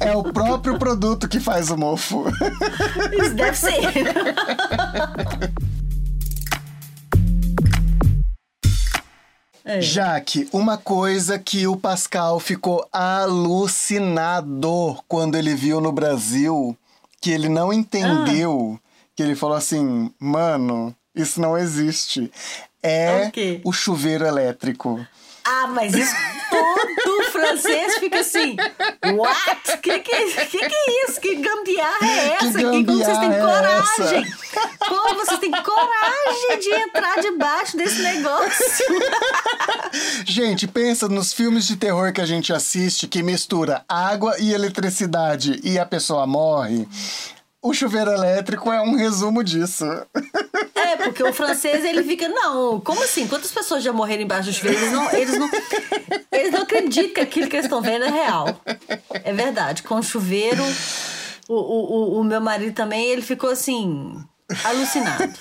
É 0.00 0.16
o 0.16 0.22
próprio 0.32 0.78
produto 0.78 1.28
que 1.28 1.40
faz 1.40 1.70
o 1.70 1.76
mofo. 1.76 2.24
Isso 3.20 3.34
deve 3.34 3.56
ser. 3.56 3.80
É. 9.64 9.80
Jaque, 9.80 10.46
uma 10.52 10.76
coisa 10.76 11.38
que 11.38 11.66
o 11.66 11.74
Pascal 11.76 12.38
ficou 12.38 12.86
alucinado 12.92 14.68
quando 15.08 15.36
ele 15.36 15.54
viu 15.54 15.80
no 15.80 15.90
Brasil, 15.90 16.76
que 17.24 17.30
ele 17.30 17.48
não 17.48 17.72
entendeu, 17.72 18.78
que 19.16 19.22
ele 19.22 19.34
falou 19.34 19.56
assim, 19.56 20.12
mano, 20.20 20.94
isso 21.14 21.40
não 21.40 21.56
existe. 21.56 22.30
É 22.82 23.28
O 23.28 23.30
quê? 23.32 23.62
o 23.64 23.72
chuveiro 23.72 24.26
elétrico. 24.26 25.00
Ah, 25.46 25.66
mas 25.66 25.94
isso 25.94 26.14
todo 26.50 27.24
francês 27.30 27.98
fica 27.98 28.20
assim. 28.20 28.56
What? 29.16 29.78
Que 29.82 29.98
que, 29.98 30.46
que 30.46 30.58
que 30.58 30.74
é 30.74 31.04
isso? 31.04 31.20
Que 31.20 31.34
gambiarra 31.36 32.06
é 32.06 32.36
Que 32.36 32.46
essa? 32.46 32.58
Que, 32.58 32.64
como 32.64 32.86
vocês 32.86 33.18
têm 33.18 33.32
é 33.32 33.40
coragem? 33.40 34.32
Como 34.88 35.14
vocês 35.16 35.40
têm 35.40 35.50
coragem 35.50 36.58
de 36.60 36.70
entrar 36.70 37.20
debaixo 37.20 37.76
desse 37.76 38.00
negócio? 38.02 38.86
Gente, 40.24 40.66
pensa 40.66 41.08
nos 41.08 41.32
filmes 41.32 41.66
de 41.66 41.76
terror 41.76 42.12
que 42.12 42.20
a 42.20 42.26
gente 42.26 42.52
assiste 42.52 43.06
que 43.06 43.22
mistura 43.22 43.84
água 43.88 44.36
e 44.38 44.52
eletricidade 44.52 45.60
e 45.62 45.78
a 45.78 45.84
pessoa 45.84 46.26
morre. 46.26 46.88
O 47.60 47.72
chuveiro 47.72 48.10
elétrico 48.12 48.70
é 48.70 48.80
um 48.80 48.94
resumo 48.94 49.42
disso. 49.42 49.84
É, 50.84 50.96
porque 50.96 51.22
o 51.22 51.32
francês 51.32 51.84
ele 51.84 52.02
fica, 52.02 52.28
não, 52.28 52.80
como 52.80 53.02
assim? 53.02 53.26
Quantas 53.26 53.50
pessoas 53.50 53.82
já 53.82 53.92
morreram 53.92 54.22
embaixo 54.22 54.50
do 54.50 54.52
chuveiro? 54.54 54.78
Eles 54.78 54.92
não, 54.92 55.12
eles 55.12 55.38
não, 55.38 55.50
eles 56.32 56.52
não 56.52 56.62
acreditam 56.62 57.14
que 57.14 57.20
aquilo 57.20 57.48
que 57.48 57.56
eles 57.56 57.66
estão 57.66 57.80
vendo 57.80 58.04
é 58.04 58.10
real. 58.10 58.60
É 59.10 59.32
verdade. 59.32 59.82
Com 59.82 59.96
o 59.96 60.02
chuveiro, 60.02 60.62
o, 61.48 61.54
o, 61.54 62.16
o, 62.16 62.20
o 62.20 62.24
meu 62.24 62.40
marido 62.40 62.74
também, 62.74 63.06
ele 63.06 63.22
ficou 63.22 63.50
assim, 63.50 64.22
alucinado. 64.64 65.32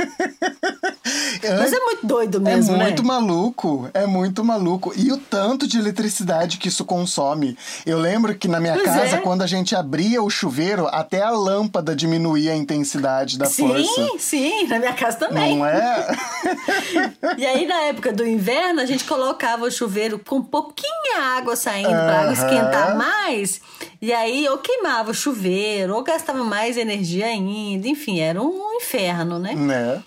Mas 1.60 1.74
é 1.74 1.79
muito 1.79 2.07
doido 2.07 2.39
mesmo, 2.39 2.75
é 2.75 2.83
muito 2.83 3.01
né? 3.01 3.07
maluco, 3.07 3.89
é 3.93 4.05
muito 4.05 4.43
maluco. 4.43 4.93
E 4.95 5.12
o 5.12 5.17
tanto 5.17 5.67
de 5.67 5.77
eletricidade 5.77 6.57
que 6.57 6.69
isso 6.69 6.86
consome. 6.86 7.57
Eu 7.86 8.00
lembro 8.00 8.33
que 8.36 8.48
na 8.48 8.60
minha 8.62 8.74
Pois 8.75 8.86
casa, 8.86 9.17
é. 9.17 9.19
quando 9.19 9.41
a 9.41 9.48
gente 9.48 9.75
abria 9.75 10.24
o 10.24 10.29
chuveiro, 10.29 10.88
até 10.88 11.22
a 11.22 11.31
lâmpada 11.31 11.93
diminuía 11.95 12.53
a 12.53 12.55
intensidade 12.55 13.38
da 13.38 13.45
Sim, 13.45 13.67
força. 13.67 14.19
sim, 14.19 14.67
na 14.67 14.79
minha 14.79 14.93
casa 14.93 15.17
também. 15.17 15.57
Não 15.57 15.65
é? 15.65 16.07
E 17.38 17.45
aí, 17.45 17.65
na 17.65 17.81
época 17.83 18.13
do 18.13 18.25
inverno, 18.25 18.79
a 18.79 18.86
gente 18.86 19.03
colocava 19.05 19.65
o 19.65 19.72
chuveiro 19.72 20.19
com 20.19 20.41
pouquinha 20.41 21.22
água 21.38 21.55
saindo 21.55 21.89
pra 21.89 22.22
água 22.22 22.33
esquentar 22.33 22.95
mais. 22.98 23.60
E 24.03 24.12
aí, 24.12 24.50
ou 24.50 24.57
queimava 24.57 25.12
o 25.12 25.13
chuveiro, 25.13 25.95
ou 25.95 26.03
gastava 26.03 26.43
mais 26.43 26.75
energia 26.75 27.25
ainda. 27.25 27.88
Enfim, 27.88 28.19
era 28.19 28.41
um 28.41 28.74
inferno, 28.74 29.39
né? 29.39 29.55
né? 29.55 30.03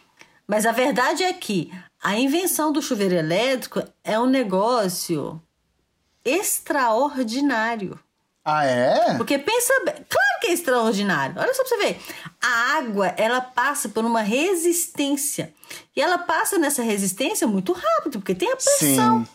Mas 0.47 0.67
a 0.67 0.71
verdade 0.71 1.25
é 1.25 1.33
que 1.33 1.73
a 2.03 2.15
invenção 2.15 2.71
do 2.71 2.83
chuveiro 2.83 3.15
elétrico 3.15 3.83
é 4.05 4.21
um 4.21 4.27
negócio 4.27 5.41
extraordinário. 6.23 7.99
Ah, 8.45 8.67
é? 8.67 9.15
Porque 9.17 9.39
pensa 9.39 9.73
bem, 9.87 9.95
claro 9.95 10.41
que 10.43 10.49
é 10.49 10.53
extraordinário. 10.53 11.35
Olha 11.41 11.55
só 11.55 11.65
pra 11.65 11.69
você 11.71 11.79
ver. 11.79 12.01
A 12.39 12.77
água, 12.77 13.15
ela 13.17 13.41
passa 13.41 13.89
por 13.89 14.05
uma 14.05 14.21
resistência. 14.21 15.55
E 15.97 16.03
ela 16.03 16.19
passa 16.19 16.59
nessa 16.59 16.83
resistência 16.83 17.47
muito 17.47 17.73
rápido, 17.73 18.19
porque 18.19 18.35
tem 18.35 18.53
a 18.53 18.57
pressão. 18.57 19.25
Sim. 19.25 19.31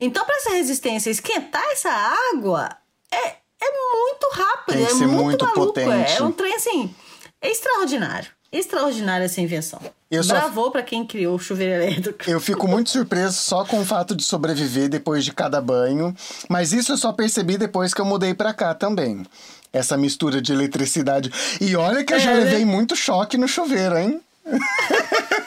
Então, 0.00 0.24
para 0.24 0.36
essa 0.36 0.50
resistência 0.52 1.10
esquentar 1.10 1.62
essa 1.72 1.90
água, 2.32 2.70
é, 3.12 3.36
é 3.62 3.66
muito 3.72 4.28
rápido. 4.32 4.76
É 4.78 4.94
muito, 4.94 5.08
muito 5.08 5.44
maluco. 5.44 5.66
potente. 5.66 6.12
É 6.18 6.22
um 6.22 6.32
trem 6.32 6.54
assim. 6.54 6.94
É 7.40 7.50
extraordinário. 7.50 8.28
Extraordinária 8.52 9.24
essa 9.24 9.40
invenção. 9.40 9.80
Eu 10.10 10.22
só- 10.22 10.34
Bravo 10.34 10.70
pra 10.70 10.82
quem 10.82 11.04
criou 11.06 11.34
o 11.34 11.38
chuveiro 11.38 11.82
elétrico. 11.82 12.30
Eu 12.30 12.40
fico 12.40 12.66
muito 12.68 12.90
surpreso 12.90 13.34
só 13.36 13.64
com 13.64 13.80
o 13.80 13.84
fato 13.84 14.14
de 14.14 14.22
sobreviver 14.22 14.88
depois 14.88 15.24
de 15.24 15.32
cada 15.32 15.60
banho, 15.60 16.14
mas 16.48 16.72
isso 16.72 16.92
eu 16.92 16.96
só 16.96 17.12
percebi 17.12 17.58
depois 17.58 17.92
que 17.92 18.00
eu 18.00 18.04
mudei 18.04 18.32
pra 18.34 18.54
cá 18.54 18.72
também. 18.74 19.26
Essa 19.72 19.96
mistura 19.96 20.40
de 20.40 20.52
eletricidade. 20.52 21.30
E 21.60 21.74
olha 21.76 22.04
que 22.04 22.14
eu 22.14 22.20
já 22.20 22.30
É, 22.30 22.34
né? 22.34 22.44
levei 22.44 22.64
muito 22.64 22.94
choque 22.96 23.36
no 23.36 23.48
chuveiro, 23.48 23.98
hein? 23.98 24.20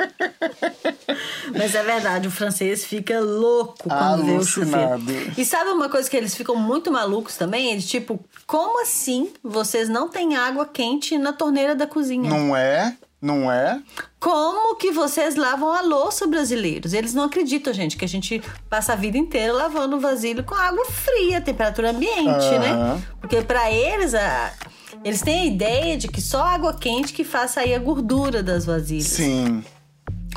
Mas 1.56 1.74
é 1.74 1.82
verdade, 1.82 2.28
o 2.28 2.30
francês 2.30 2.84
fica 2.84 3.20
louco 3.20 3.88
quando 3.88 4.24
vê 4.24 4.32
o 4.32 4.44
chuveiro. 4.44 5.00
E 5.36 5.44
sabe 5.44 5.70
uma 5.70 5.88
coisa 5.88 6.08
que 6.08 6.16
eles 6.16 6.34
ficam 6.34 6.56
muito 6.56 6.90
malucos 6.90 7.36
também? 7.36 7.72
Eles, 7.72 7.88
tipo, 7.88 8.20
como 8.46 8.82
assim 8.82 9.32
vocês 9.42 9.88
não 9.88 10.08
têm 10.08 10.36
água 10.36 10.66
quente 10.66 11.18
na 11.18 11.32
torneira 11.32 11.74
da 11.74 11.86
cozinha? 11.86 12.28
Não 12.28 12.56
é? 12.56 12.96
Não 13.20 13.52
é? 13.52 13.82
Como 14.18 14.76
que 14.76 14.90
vocês 14.90 15.36
lavam 15.36 15.70
a 15.72 15.82
louça 15.82 16.26
brasileiros? 16.26 16.94
Eles 16.94 17.12
não 17.12 17.24
acreditam, 17.24 17.72
gente, 17.72 17.96
que 17.96 18.04
a 18.04 18.08
gente 18.08 18.42
passa 18.68 18.94
a 18.94 18.96
vida 18.96 19.18
inteira 19.18 19.52
lavando 19.52 19.96
o 19.96 20.00
vasilho 20.00 20.42
com 20.42 20.54
água 20.54 20.86
fria, 20.86 21.40
temperatura 21.40 21.90
ambiente, 21.90 22.58
né? 22.58 22.72
Aham. 22.72 23.02
Porque 23.20 23.42
pra 23.42 23.70
eles, 23.70 24.14
a... 24.14 24.52
eles 25.04 25.20
têm 25.20 25.40
a 25.42 25.44
ideia 25.44 25.96
de 25.98 26.08
que 26.08 26.20
só 26.20 26.42
água 26.42 26.72
quente 26.72 27.12
que 27.12 27.22
faz 27.22 27.50
sair 27.50 27.74
a 27.74 27.78
gordura 27.78 28.42
das 28.42 28.64
vasilhas. 28.64 29.08
Sim. 29.08 29.62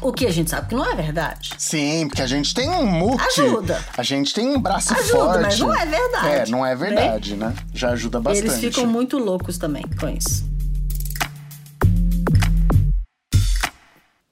O 0.04 0.12
que 0.12 0.26
a 0.26 0.32
gente 0.32 0.50
sabe 0.50 0.68
que 0.68 0.76
não 0.76 0.86
é 0.86 0.94
verdade. 0.96 1.52
Sim, 1.58 2.10
porque 2.10 2.22
a 2.22 2.28
gente 2.28 2.54
tem 2.54 2.70
um 2.70 2.86
multi. 2.86 3.40
Ajuda. 3.40 3.82
A 3.98 4.04
gente 4.04 4.34
tem 4.34 4.46
um 4.50 4.60
braço 4.60 4.94
Ajuda, 4.94 5.12
forte. 5.14 5.42
mas 5.42 5.60
não 5.60 5.74
é 5.74 5.86
verdade, 5.86 6.28
É, 6.28 6.46
não 6.48 6.66
é 6.66 6.76
verdade, 6.76 7.36
né? 7.38 7.56
Já 7.74 7.92
ajuda 7.92 8.20
bastante. 8.20 8.48
Eles 8.50 8.60
ficam 8.60 8.86
muito 8.86 9.18
loucos 9.18 9.58
também 9.58 9.84
com 9.98 10.10
isso. 10.10 10.44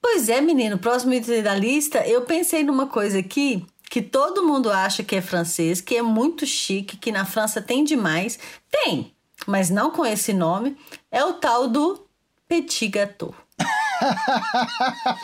Pois 0.02 0.28
é, 0.28 0.42
menino, 0.42 0.76
próximo 0.76 1.14
item 1.14 1.42
da 1.42 1.54
lista, 1.54 2.06
eu 2.06 2.20
pensei 2.20 2.62
numa 2.62 2.86
coisa 2.86 3.18
aqui 3.20 3.64
que 3.88 4.02
todo 4.02 4.44
mundo 4.46 4.70
acha 4.70 5.02
que 5.02 5.16
é 5.16 5.22
francês, 5.22 5.80
que 5.80 5.96
é 5.96 6.02
muito 6.02 6.44
chique, 6.44 6.98
que 6.98 7.10
na 7.10 7.24
França 7.24 7.62
tem 7.62 7.82
demais. 7.82 8.38
Tem, 8.70 9.14
mas 9.46 9.70
não 9.70 9.90
com 9.90 10.04
esse 10.04 10.34
nome. 10.34 10.76
É 11.10 11.24
o 11.24 11.32
tal 11.32 11.66
do 11.66 12.06
petit 12.46 12.88
gâteau. 12.88 13.34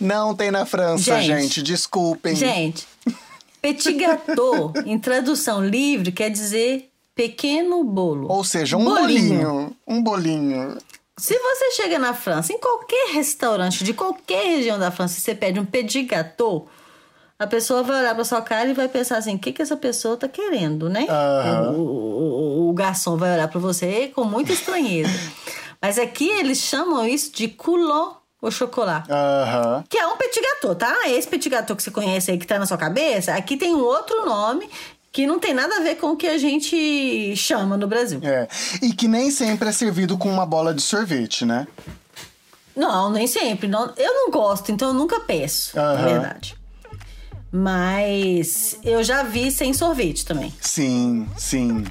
Não 0.00 0.34
tem 0.34 0.50
na 0.50 0.66
França, 0.66 1.20
Gente. 1.20 1.42
gente. 1.42 1.62
Desculpem. 1.62 2.34
Gente, 2.36 2.86
petit 3.60 3.92
gâteau, 3.94 4.72
em 4.84 4.98
tradução 4.98 5.64
livre, 5.64 6.12
quer 6.12 6.30
dizer 6.30 6.90
pequeno 7.14 7.82
bolo. 7.84 8.28
Ou 8.30 8.44
seja, 8.44 8.76
um 8.76 8.84
bolinho. 8.84 9.76
Um 9.86 10.02
bolinho. 10.02 10.76
Se 11.18 11.38
você 11.38 11.70
chega 11.72 11.98
na 11.98 12.14
França, 12.14 12.52
em 12.52 12.58
qualquer 12.58 13.12
restaurante 13.12 13.84
de 13.84 13.92
qualquer 13.92 14.56
região 14.56 14.78
da 14.78 14.90
França, 14.90 15.18
e 15.18 15.20
você 15.20 15.34
pede 15.34 15.60
um 15.60 15.64
petit 15.64 16.02
gâteau, 16.02 16.66
a 17.38 17.46
pessoa 17.46 17.82
vai 17.82 18.00
olhar 18.00 18.14
pra 18.14 18.24
sua 18.24 18.40
cara 18.42 18.70
e 18.70 18.74
vai 18.74 18.88
pensar 18.88 19.18
assim: 19.18 19.36
o 19.36 19.38
que, 19.38 19.52
que 19.52 19.62
essa 19.62 19.76
pessoa 19.76 20.16
tá 20.16 20.26
querendo, 20.26 20.88
né? 20.88 21.06
Aham. 21.08 21.72
O, 21.72 21.80
o- 21.80 22.66
o- 22.66 22.70
o 22.70 22.72
garçom 22.72 23.16
vai 23.16 23.34
olhar 23.34 23.48
pra 23.48 23.60
você 23.60 24.10
com 24.14 24.24
muita 24.24 24.52
estranheza. 24.52 25.10
Mas 25.82 25.98
aqui 25.98 26.28
eles 26.28 26.58
chamam 26.58 27.04
isso 27.04 27.32
de 27.32 27.48
coulon 27.48 28.12
au 28.40 28.50
chocolat. 28.52 29.04
Aham. 29.10 29.84
Que 29.88 29.98
é 29.98 30.06
um 30.06 30.16
petit 30.16 30.40
gâteau, 30.40 30.74
tá? 30.76 31.08
Esse 31.08 31.26
petit 31.26 31.48
gâteau 31.48 31.76
que 31.76 31.82
você 31.82 31.90
conhece 31.90 32.30
aí, 32.30 32.38
que 32.38 32.46
tá 32.46 32.56
na 32.58 32.66
sua 32.66 32.78
cabeça, 32.78 33.34
aqui 33.34 33.56
tem 33.56 33.74
um 33.74 33.80
outro 33.82 34.24
nome 34.24 34.70
que 35.10 35.26
não 35.26 35.38
tem 35.38 35.52
nada 35.52 35.76
a 35.76 35.80
ver 35.80 35.96
com 35.96 36.12
o 36.12 36.16
que 36.16 36.26
a 36.26 36.38
gente 36.38 37.34
chama 37.36 37.76
no 37.76 37.86
Brasil. 37.86 38.20
É. 38.22 38.48
E 38.80 38.92
que 38.94 39.06
nem 39.08 39.30
sempre 39.30 39.68
é 39.68 39.72
servido 39.72 40.16
com 40.16 40.32
uma 40.32 40.46
bola 40.46 40.72
de 40.72 40.80
sorvete, 40.80 41.44
né? 41.44 41.66
Não, 42.74 43.10
nem 43.10 43.26
sempre. 43.26 43.68
Não, 43.68 43.92
eu 43.96 44.14
não 44.14 44.30
gosto, 44.30 44.72
então 44.72 44.88
eu 44.88 44.94
nunca 44.94 45.20
peço, 45.20 45.76
na 45.76 45.82
Aham. 45.92 46.04
verdade. 46.06 46.56
Mas 47.54 48.78
eu 48.82 49.04
já 49.04 49.22
vi 49.22 49.50
sem 49.50 49.74
sorvete 49.74 50.24
também. 50.24 50.52
Sim, 50.58 51.28
sim. 51.36 51.84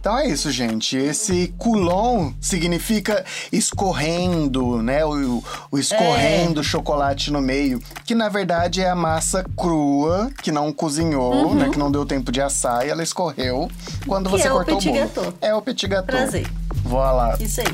Então 0.00 0.18
é 0.18 0.26
isso, 0.28 0.50
gente. 0.50 0.96
Esse 0.96 1.54
coulon 1.56 2.32
significa 2.40 3.24
escorrendo, 3.52 4.82
né? 4.82 5.04
O, 5.04 5.42
o 5.70 5.78
escorrendo 5.78 6.60
É. 6.60 6.62
chocolate 6.64 7.30
no 7.32 7.40
meio. 7.40 7.80
Que 8.04 8.12
na 8.14 8.28
verdade 8.28 8.80
é 8.82 8.90
a 8.90 8.96
massa 8.96 9.44
crua, 9.56 10.30
que 10.42 10.50
não 10.50 10.72
cozinhou, 10.72 11.54
né? 11.54 11.68
Que 11.70 11.78
não 11.78 11.92
deu 11.92 12.04
tempo 12.04 12.32
de 12.32 12.40
assar 12.40 12.84
e 12.84 12.90
ela 12.90 13.02
escorreu 13.02 13.70
quando 14.08 14.26
Uhum. 14.26 14.32
Que 14.32 14.42
você 14.42 14.48
é 14.48 14.52
o 14.52 14.56
cortou 14.56 14.74
o 14.74 14.78
petit 14.78 14.88
bolo. 14.92 15.00
gâteau. 15.04 15.34
É 15.40 15.54
o 15.54 15.62
petit 15.62 15.86
gâteau. 15.86 16.16
Prazer. 16.18 16.46
Voilà. 16.82 17.36
Isso 17.40 17.60
aí. 17.60 17.68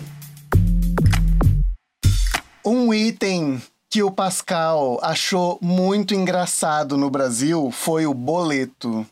Um 2.65 2.93
item 2.93 3.61
que 3.91 4.05
o 4.05 4.11
Pascal 4.11 5.01
achou 5.03 5.59
muito 5.61 6.15
engraçado 6.15 6.97
no 6.97 7.11
Brasil 7.11 7.73
foi 7.73 8.07
o 8.07 8.15
boleto. 8.15 9.05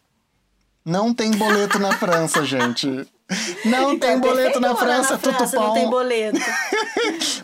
Não 0.85 1.13
tem 1.13 1.33
boleto 1.33 1.81
na 1.81 1.99
França, 1.99 2.45
gente. 2.47 3.05
Não 3.65 3.99
tem 3.99 4.17
Então, 4.17 4.21
boleto 4.21 4.59
na 4.59 4.75
França, 4.75 5.13
na 5.13 5.19
França, 5.19 5.39
tutupão. 5.45 5.67
não 5.69 5.75
tem 5.75 5.91
boleto. 5.91 6.41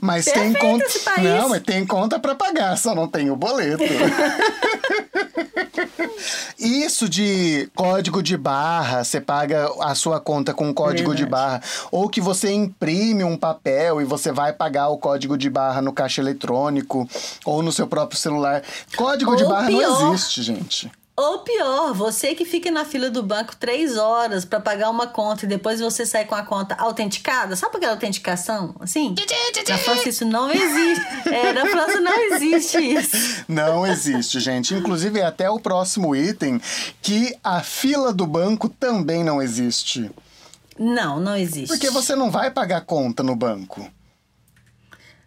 Mas 0.01 0.25
tem 0.25 0.53
conta. 0.55 0.85
Não, 1.23 1.51
mas 1.51 1.63
tem 1.63 1.87
conta 1.87 2.19
pra 2.19 2.35
pagar, 2.35 2.77
só 2.79 2.95
não 2.95 3.07
tem 3.07 3.31
o 3.31 3.37
boleto. 3.37 3.85
Isso 6.59 7.09
de 7.09 7.69
código 7.75 8.23
de 8.23 8.37
barra, 8.37 9.05
você 9.05 9.21
paga 9.21 9.69
a 9.81 9.95
sua 9.95 10.21
conta 10.21 10.55
com 10.55 10.73
código 10.73 11.15
de 11.15 11.27
barra, 11.27 11.61
ou 11.91 12.09
que 12.09 12.21
você 12.21 12.53
imprime 12.53 13.25
um 13.25 13.37
papel 13.37 14.01
e 14.01 14.05
você 14.05 14.33
vai 14.33 14.53
pagar 14.53 14.89
o 14.89 14.99
código 14.99 15.37
de 15.37 15.51
barra 15.51 15.83
no 15.83 15.93
caixa 15.93 16.21
eletrônico 16.21 17.09
ou 17.45 17.63
no 17.63 17.73
seu 17.73 17.87
próprio 17.87 18.19
celular. 18.19 18.63
Código 18.97 19.33
Ou 19.33 19.37
de 19.37 19.45
barra 19.45 19.67
pior. 19.67 20.01
não 20.01 20.15
existe, 20.15 20.43
gente. 20.43 20.91
Ou 21.17 21.39
pior, 21.41 21.95
você 21.95 22.35
que 22.35 22.45
fica 22.45 22.73
na 22.73 22.85
fila 22.85 23.09
do 23.09 23.23
banco 23.23 23.55
três 23.55 23.97
horas 23.97 24.45
pra 24.45 24.59
pagar 24.59 24.91
uma 24.91 25.07
conta 25.07 25.45
e 25.45 25.49
depois 25.49 25.79
você 25.79 26.05
sai 26.05 26.25
com 26.25 26.35
a 26.35 26.43
conta 26.43 26.75
autenticada. 26.75 27.55
Sabe 27.55 27.77
aquela 27.77 27.93
autenticação? 27.93 28.75
Assim? 28.81 29.15
Na 29.69 29.79
França 29.79 30.09
isso 30.09 30.25
não 30.25 30.51
existe. 30.51 31.07
É, 31.29 31.53
na 31.53 31.67
França 31.67 32.01
não 32.01 32.21
existe 32.33 32.79
isso. 32.79 33.45
Não 33.47 33.87
existe, 33.87 34.41
gente. 34.41 34.75
Inclusive, 34.75 35.21
é 35.21 35.25
até 35.25 35.49
o 35.49 35.61
próximo 35.61 36.17
item 36.17 36.61
que 37.01 37.37
a 37.45 37.63
fila 37.63 38.13
do 38.13 38.27
banco 38.27 38.69
também 38.69 39.23
não 39.23 39.41
existe. 39.41 40.11
Não, 40.77 41.21
não 41.21 41.37
existe. 41.37 41.69
Porque 41.69 41.91
você 41.91 42.17
não 42.17 42.29
vai 42.29 42.51
pagar 42.51 42.81
conta 42.81 43.23
no 43.23 43.37
banco. 43.37 43.89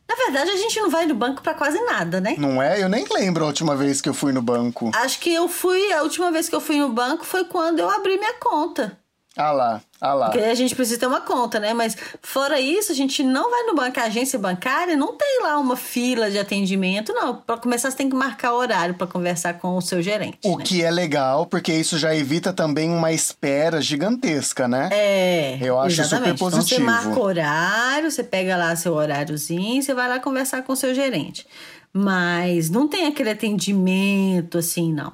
Na 0.08 0.16
verdade, 0.16 0.52
a 0.52 0.56
gente 0.56 0.80
não 0.80 0.90
vai 0.90 1.06
no 1.06 1.16
banco 1.16 1.42
pra 1.42 1.54
quase 1.54 1.80
nada, 1.82 2.22
né? 2.22 2.36
Não 2.38 2.62
é? 2.62 2.82
Eu 2.82 2.88
nem 2.88 3.06
lembro 3.12 3.44
a 3.44 3.48
última 3.48 3.76
vez 3.76 4.00
que 4.00 4.08
eu 4.08 4.14
fui 4.14 4.32
no 4.32 4.42
banco. 4.42 4.90
Acho 4.96 5.20
que 5.20 5.34
eu 5.34 5.48
fui, 5.50 5.92
a 5.92 6.02
última 6.02 6.32
vez 6.32 6.48
que 6.48 6.56
eu 6.56 6.62
fui 6.62 6.78
no 6.78 6.90
banco 6.90 7.26
foi 7.26 7.44
quando 7.46 7.80
eu 7.80 7.90
abri 7.90 8.18
minha 8.18 8.34
conta. 8.36 8.98
Ah 9.36 9.52
lá, 9.52 9.82
ah 10.00 10.14
lá. 10.14 10.30
Porque 10.30 10.46
a 10.46 10.54
gente 10.56 10.76
precisa 10.76 11.00
ter 11.00 11.08
uma 11.08 11.22
conta, 11.22 11.60
né? 11.60 11.74
Mas 11.74 11.96
fora 12.22 12.60
isso, 12.60 12.92
a 12.92 12.96
gente 12.96 13.24
não 13.24 13.50
vai 13.50 13.64
no 13.64 13.76
banco, 13.76 14.00
a 14.00 14.04
agência 14.04 14.38
bancária 14.38 14.96
não 14.96 15.16
tem 15.16 15.40
lá 15.42 15.58
uma 15.58 15.76
fila 15.76 16.30
de 16.30 16.38
atendimento, 16.38 17.14
não. 17.14 17.36
Para 17.36 17.58
começar, 17.58 17.90
você 17.90 17.98
tem 17.98 18.10
que 18.10 18.16
marcar 18.16 18.54
horário 18.54 18.94
para 18.96 19.08
conversar 19.08 19.56
com 19.56 19.76
o 19.76 19.82
seu 19.82 20.02
gerente. 20.02 20.38
O 20.44 20.58
né? 20.58 20.64
que 20.64 20.84
é 20.84 20.92
legal, 20.92 21.46
porque 21.46 21.74
isso 21.74 21.98
já 21.98 22.16
evita 22.16 22.54
também 22.54 22.90
uma 22.90 23.12
espera 23.12 23.82
gigantesca, 23.82 24.68
né? 24.68 24.90
É, 24.92 25.58
Eu 25.62 25.80
acho 25.80 26.00
exatamente. 26.00 26.38
super 26.38 26.48
Então 26.48 26.50
você 26.50 26.76
positivo. 26.76 26.86
marca 26.86 27.20
horário, 27.20 28.12
você 28.12 28.24
pega 28.24 28.56
lá 28.56 28.76
seu 28.76 28.94
horáriozinho, 28.94 29.82
você 29.82 29.94
vai 29.94 30.08
lá 30.08 30.20
conversar 30.20 30.62
com 30.64 30.74
o 30.74 30.76
seu 30.76 30.94
gerente. 30.94 31.46
Mas 31.92 32.70
não 32.70 32.88
tem 32.88 33.08
aquele 33.08 33.32
atendimento 33.32 34.58
assim, 34.58 34.94
não. 34.94 35.14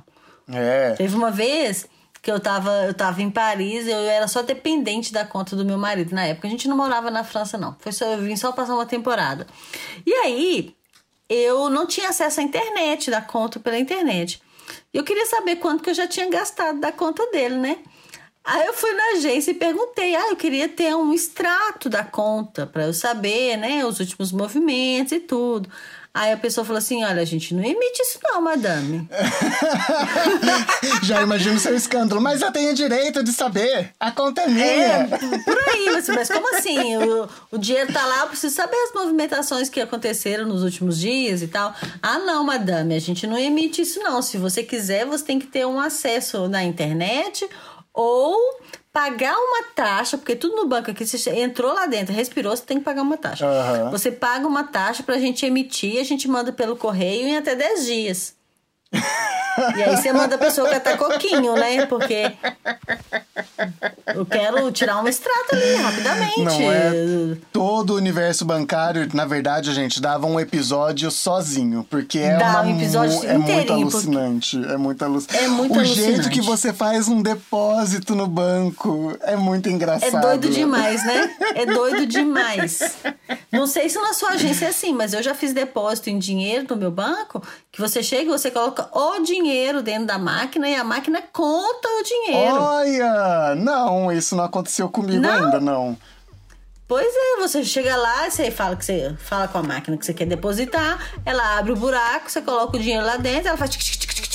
É. 0.52 0.92
Teve 0.98 1.16
uma 1.16 1.32
vez 1.32 1.88
que 2.24 2.32
eu 2.32 2.40
tava, 2.40 2.72
eu 2.86 2.94
tava 2.94 3.22
em 3.22 3.30
Paris, 3.30 3.86
eu 3.86 3.98
era 3.98 4.30
só 4.30 4.42
dependente 4.42 5.12
da 5.12 5.26
conta 5.26 5.58
do 5.58 5.66
meu 5.66 5.78
marido 5.78 6.16
na 6.16 6.26
época. 6.26 6.48
A 6.48 6.50
gente 6.50 6.70
não 6.70 6.78
morava 6.78 7.12
na 7.12 7.22
França, 7.22 7.58
não. 7.58 7.76
Foi 7.80 7.92
só, 7.92 8.06
eu 8.06 8.20
vim 8.20 8.38
só 8.38 8.54
passar 8.54 8.76
uma 8.76 8.86
temporada. 8.86 9.46
E 10.06 10.14
aí, 10.14 10.74
eu 11.28 11.70
não 11.70 11.86
tinha 11.86 12.08
acesso 12.08 12.40
à 12.40 12.44
internet, 12.44 13.12
da 13.12 13.22
conta 13.22 13.60
pela 13.60 13.78
internet. 13.78 14.42
Eu 14.94 15.04
queria 15.04 15.26
saber 15.26 15.58
quanto 15.58 15.84
que 15.84 15.90
eu 15.90 15.94
já 15.94 16.08
tinha 16.08 16.30
gastado 16.30 16.80
da 16.80 16.94
conta 16.94 17.30
dele, 17.30 17.56
né? 17.56 17.80
Aí 18.42 18.68
eu 18.68 18.74
fui 18.74 18.94
na 18.94 19.18
agência 19.18 19.52
e 19.52 19.56
perguntei, 19.56 20.16
ah, 20.16 20.30
eu 20.30 20.38
queria 20.38 20.70
ter 20.70 20.96
um 20.96 21.14
extrato 21.14 21.90
da 21.90 22.06
conta 22.06 22.66
para 22.66 22.86
eu 22.86 22.94
saber, 22.94 23.58
né, 23.58 23.86
os 23.86 24.00
últimos 24.00 24.32
movimentos 24.32 25.12
e 25.12 25.20
tudo. 25.20 25.70
Aí 26.16 26.32
a 26.32 26.38
pessoa 26.38 26.64
falou 26.64 26.78
assim, 26.78 27.04
olha, 27.04 27.24
a 27.24 27.26
gente 27.26 27.56
não 27.56 27.64
emite 27.64 28.00
isso 28.04 28.20
não, 28.24 28.40
madame. 28.40 29.10
Já 31.02 31.24
imagino 31.24 31.60
seu 31.60 31.76
escândalo. 31.76 32.22
Mas 32.22 32.44
eu 32.44 32.52
tenho 32.52 32.72
direito 32.76 33.24
de 33.24 33.32
saber. 33.32 33.92
A 34.00 34.12
conta 34.12 34.42
é 34.42 34.48
minha. 34.48 34.66
É, 34.66 35.08
por 35.44 35.58
aí, 35.70 35.90
mas, 35.92 36.08
mas 36.10 36.30
como 36.30 36.56
assim? 36.56 36.98
O, 36.98 37.28
o 37.54 37.58
dinheiro 37.58 37.92
tá 37.92 38.06
lá, 38.06 38.20
eu 38.22 38.28
preciso 38.28 38.54
saber 38.56 38.76
as 38.76 38.94
movimentações 38.94 39.70
que 39.70 39.82
aconteceram 39.82 40.46
nos 40.46 40.62
últimos 40.64 41.00
dias 41.00 41.42
e 41.42 41.48
tal. 41.48 41.74
Ah, 42.00 42.20
não, 42.20 42.44
madame, 42.44 42.94
a 42.94 43.00
gente 43.00 43.26
não 43.26 43.38
emite 43.38 43.82
isso 43.82 44.00
não. 44.00 44.22
Se 44.22 44.38
você 44.38 44.62
quiser, 44.62 45.08
você 45.08 45.26
tem 45.26 45.40
que 45.40 45.48
ter 45.48 45.66
um 45.66 45.80
acesso 45.80 46.48
na 46.48 46.64
internet 46.64 47.50
ou 47.92 48.38
pagar 48.94 49.36
uma 49.36 49.64
taxa, 49.76 50.18
porque 50.20 50.36
tudo 50.36 50.56
no 50.56 50.68
banco 50.68 50.92
aqui, 50.92 51.06
você 51.06 51.32
entrou 51.32 51.74
lá 51.74 51.88
dentro, 51.88 52.14
respirou, 52.14 52.56
você 52.56 52.64
tem 52.64 52.78
que 52.78 52.84
pagar 52.86 53.02
uma 53.02 53.18
taxa. 53.18 53.46
Aham. 53.46 53.90
Você 53.90 54.12
paga 54.12 54.48
uma 54.48 54.64
taxa 54.64 55.02
pra 55.02 55.18
gente 55.18 55.44
emitir, 55.46 56.00
a 56.00 56.04
gente 56.04 56.28
manda 56.28 56.54
pelo 56.54 56.78
correio 56.78 57.28
em 57.28 57.36
até 57.36 57.56
10 57.56 57.86
dias. 57.86 58.36
E 59.78 59.84
aí 59.84 59.96
você 59.96 60.12
manda 60.12 60.34
a 60.34 60.38
pessoa 60.38 60.68
catar 60.70 60.98
coquinho, 60.98 61.54
né? 61.56 61.86
Porque 61.86 62.34
eu 64.16 64.26
quero 64.26 64.72
tirar 64.72 65.02
um 65.02 65.08
extrato 65.08 65.54
ali 65.56 65.76
rapidamente. 65.76 66.40
Não 66.40 66.72
é 66.72 67.38
todo 67.52 67.92
o 67.92 67.96
universo 67.98 68.46
bancário, 68.46 69.08
na 69.14 69.26
verdade, 69.26 69.72
gente, 69.74 70.02
dava 70.02 70.26
um 70.26 70.40
episódio 70.40 71.10
sozinho, 71.12 71.86
porque 71.88 72.18
é 72.20 72.38
Dá 72.38 72.50
uma 72.50 72.62
um 72.64 72.76
episódio 72.78 73.24
é 73.26 73.34
muito 73.38 73.52
inteirinho, 73.52 73.66
porque- 73.68 73.72
alucinante, 74.08 74.66
é 74.66 74.78
muito 74.78 75.06
alucinante. 75.06 75.44
É 75.44 75.48
muito 75.48 75.80
o 75.80 75.86
jeito 75.86 76.00
alucinante. 76.08 76.30
que 76.30 76.42
você 76.42 76.74
faz 76.74 77.08
um 77.08 77.22
depósito 77.22 78.16
no 78.16 78.26
banco 78.28 79.16
é 79.22 79.36
muito 79.36 79.70
É 79.70 79.72
engraçado. 79.72 80.20
doido 80.22 80.50
demais, 80.50 81.06
né? 81.06 81.30
É 81.56 81.66
doido 81.68 82.08
demais. 82.08 82.96
Não 83.52 83.66
sei 83.68 83.88
se 83.88 84.00
na 84.00 84.14
sua 84.14 84.32
agência 84.32 84.66
é 84.66 84.70
assim, 84.70 84.94
mas 84.94 85.14
eu 85.14 85.24
já 85.24 85.34
fiz 85.34 85.54
depósito 85.54 86.10
em 86.10 86.20
dinheiro 86.20 86.66
no 86.70 86.76
meu 86.76 86.92
banco, 86.92 87.42
que 87.72 87.80
você 87.80 88.04
chega 88.04 88.24
e 88.24 88.26
você 88.26 88.52
coloca 88.52 88.90
o 88.92 89.20
dinheiro 89.22 89.82
dentro 89.82 90.08
da 90.08 90.18
máquina 90.18 90.68
e 90.68 90.76
a 90.76 90.84
máquina 90.84 91.22
conta 91.32 91.88
o 91.88 92.04
dinheiro. 92.04 92.56
Olha, 92.56 93.56
não, 93.56 94.12
isso 94.12 94.36
não 94.36 94.44
aconteceu 94.44 94.90
comigo 94.90 95.22
Não? 95.22 95.46
ainda, 95.46 95.60
não. 95.60 95.98
Pois 96.86 97.08
é, 97.16 97.42
você 97.42 97.64
chega 97.64 97.96
lá, 97.96 98.30
você 98.30 98.52
fala 98.52 98.76
que 98.76 98.86
você 98.86 99.16
fala 99.18 99.48
com 99.48 99.58
a 99.58 99.64
máquina 99.64 99.98
que 99.98 100.06
você 100.06 100.14
quer 100.14 100.26
depositar, 100.26 101.00
ela 101.26 101.58
abre 101.58 101.72
o 101.72 101.76
buraco, 101.76 102.30
você 102.30 102.42
coloca 102.42 102.76
o 102.76 102.80
dinheiro 102.80 103.06
lá 103.06 103.18
dentro, 103.18 103.48
ela 103.48 103.58
faz 103.58 103.72
tic, 103.72 103.82
tic, 103.82 104.14
tic, 104.14 104.28
tic. 104.30 104.33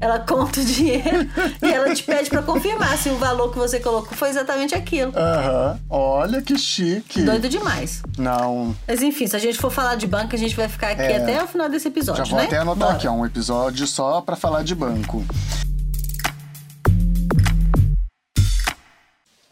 Ela 0.00 0.18
conta 0.20 0.60
o 0.60 0.64
dinheiro 0.64 1.28
e 1.62 1.70
ela 1.72 1.94
te 1.94 2.02
pede 2.02 2.28
pra 2.30 2.42
confirmar 2.42 2.96
se 2.98 3.08
o 3.08 3.16
valor 3.16 3.50
que 3.52 3.58
você 3.58 3.78
colocou 3.80 4.16
foi 4.16 4.28
exatamente 4.30 4.74
aquilo. 4.74 5.12
Aham, 5.16 5.78
olha 5.90 6.42
que 6.42 6.58
chique. 6.58 7.22
Doido 7.22 7.48
demais. 7.48 8.02
Não, 8.18 8.74
Mas 8.86 9.02
enfim, 9.02 9.26
se 9.26 9.36
a 9.36 9.38
gente 9.38 9.58
for 9.58 9.70
falar 9.70 9.94
de 9.96 10.06
banco, 10.06 10.34
a 10.34 10.38
gente 10.38 10.54
vai 10.56 10.68
ficar 10.68 10.90
aqui 10.90 11.02
É. 11.02 11.16
até 11.16 11.42
o 11.42 11.46
final 11.46 11.68
desse 11.68 11.88
episódio, 11.88 12.24
já 12.24 12.30
vou 12.30 12.40
né? 12.40 12.46
até 12.46 12.58
anotar 12.58 12.78
Bora. 12.88 12.96
aqui, 12.96 13.06
ó, 13.08 13.12
um 13.12 13.26
episódio 13.26 13.86
só 13.86 14.20
pra 14.20 14.36
falar 14.36 14.62
de 14.62 14.74
banco. 14.74 15.24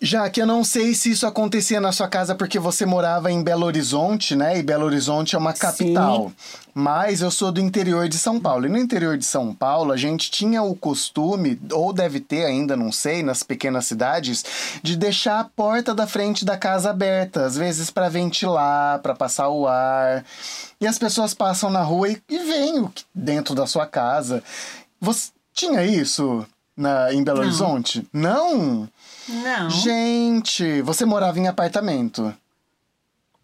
Já 0.02 0.30
que 0.30 0.40
eu 0.40 0.46
não 0.46 0.64
sei 0.64 0.94
se 0.94 1.10
isso 1.10 1.26
acontecia 1.26 1.78
na 1.78 1.92
sua 1.92 2.08
casa 2.08 2.34
porque 2.34 2.58
você 2.58 2.86
morava 2.86 3.30
em 3.30 3.42
Belo 3.42 3.66
Horizonte, 3.66 4.34
né? 4.34 4.58
E 4.58 4.62
Belo 4.62 4.86
Horizonte 4.86 5.36
é 5.36 5.38
uma 5.38 5.52
capital. 5.52 6.32
Mas 6.72 7.20
eu 7.20 7.30
sou 7.30 7.52
do 7.52 7.60
interior 7.60 8.08
de 8.08 8.16
São 8.16 8.40
Paulo. 8.40 8.64
E 8.64 8.70
no 8.70 8.78
interior 8.78 9.18
de 9.18 9.26
São 9.26 9.54
Paulo, 9.54 9.92
a 9.92 9.98
gente 9.98 10.30
tinha 10.30 10.62
o 10.62 10.74
costume, 10.74 11.60
ou 11.70 11.92
deve 11.92 12.18
ter 12.18 12.46
ainda, 12.46 12.74
não 12.76 12.90
sei, 12.90 13.22
nas 13.22 13.42
pequenas 13.42 13.84
cidades, 13.84 14.42
de 14.82 14.96
deixar 14.96 15.38
a 15.40 15.44
porta 15.44 15.94
da 15.94 16.06
frente 16.06 16.46
da 16.46 16.56
casa 16.56 16.88
aberta, 16.88 17.44
às 17.44 17.54
vezes 17.54 17.90
para 17.90 18.08
ventilar, 18.08 19.00
para 19.00 19.14
passar 19.14 19.50
o 19.50 19.68
ar. 19.68 20.24
E 20.80 20.86
as 20.86 20.98
pessoas 20.98 21.34
passam 21.34 21.68
na 21.68 21.82
rua 21.82 22.08
e, 22.08 22.22
e 22.26 22.38
veem 22.38 22.80
o 22.80 22.92
dentro 23.14 23.54
da 23.54 23.66
sua 23.66 23.86
casa. 23.86 24.42
Você 24.98 25.30
tinha 25.52 25.84
isso 25.84 26.46
na, 26.74 27.12
em 27.12 27.22
Belo 27.22 27.40
Não. 27.40 27.44
Horizonte? 27.44 28.06
Não? 28.10 28.88
Não. 29.30 29.70
Gente, 29.70 30.82
você 30.82 31.04
morava 31.04 31.38
em 31.38 31.46
apartamento. 31.46 32.34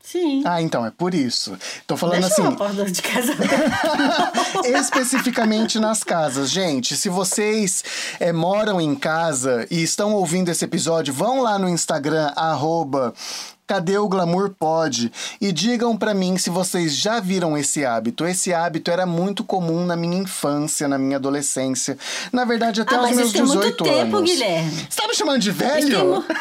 Sim. 0.07 0.44
Ah, 0.46 0.62
então, 0.62 0.87
é 0.87 0.90
por 0.92 1.14
isso. 1.14 1.59
Tô 1.85 1.96
falando 1.96 2.20
Deixa 2.20 2.40
assim, 2.40 2.55
porta 2.55 2.85
de 2.85 3.03
casa 3.03 3.33
especificamente 4.79 5.81
nas 5.81 6.05
casas. 6.05 6.49
Gente, 6.49 6.96
se 6.96 7.09
vocês 7.09 7.83
é, 8.20 8.33
moram 8.33 8.81
em 8.81 8.94
casa 8.94 9.66
e 9.68 9.83
estão 9.83 10.14
ouvindo 10.14 10.49
esse 10.49 10.64
episódio, 10.64 11.12
vão 11.12 11.42
lá 11.42 11.59
no 11.59 11.68
Instagram, 11.68 12.31
arroba 12.37 13.12
Cadê 13.67 13.99
o 13.99 14.09
Glamour 14.09 14.51
Pod? 14.59 15.11
E 15.41 15.51
digam 15.51 15.97
pra 15.97 16.15
mim 16.15 16.39
se 16.39 16.49
vocês 16.51 16.95
já 16.97 17.19
viram 17.21 17.59
esse 17.59 17.85
hábito. 17.85 18.25
Esse 18.25 18.55
hábito 18.55 18.91
era 18.91 19.05
muito 19.05 19.43
comum 19.43 19.85
na 19.85 19.97
minha 19.97 20.19
infância, 20.19 20.87
na 20.87 20.97
minha 20.99 21.17
adolescência. 21.17 21.99
Na 22.33 22.45
verdade, 22.45 22.81
até 22.81 22.95
Ah, 22.95 22.99
os 23.01 23.07
mas 23.09 23.17
meus 23.17 23.29
isso 23.29 23.37
tem 23.39 23.45
18 23.45 23.65
muito 23.65 23.85
tempo, 23.85 24.17
anos. 24.19 24.31
Guilherme. 24.31 24.87
Você 24.89 25.01
tá 25.03 25.09
me 25.09 25.15
chamando 25.15 25.41
de 25.41 25.51
velho? 25.51 26.25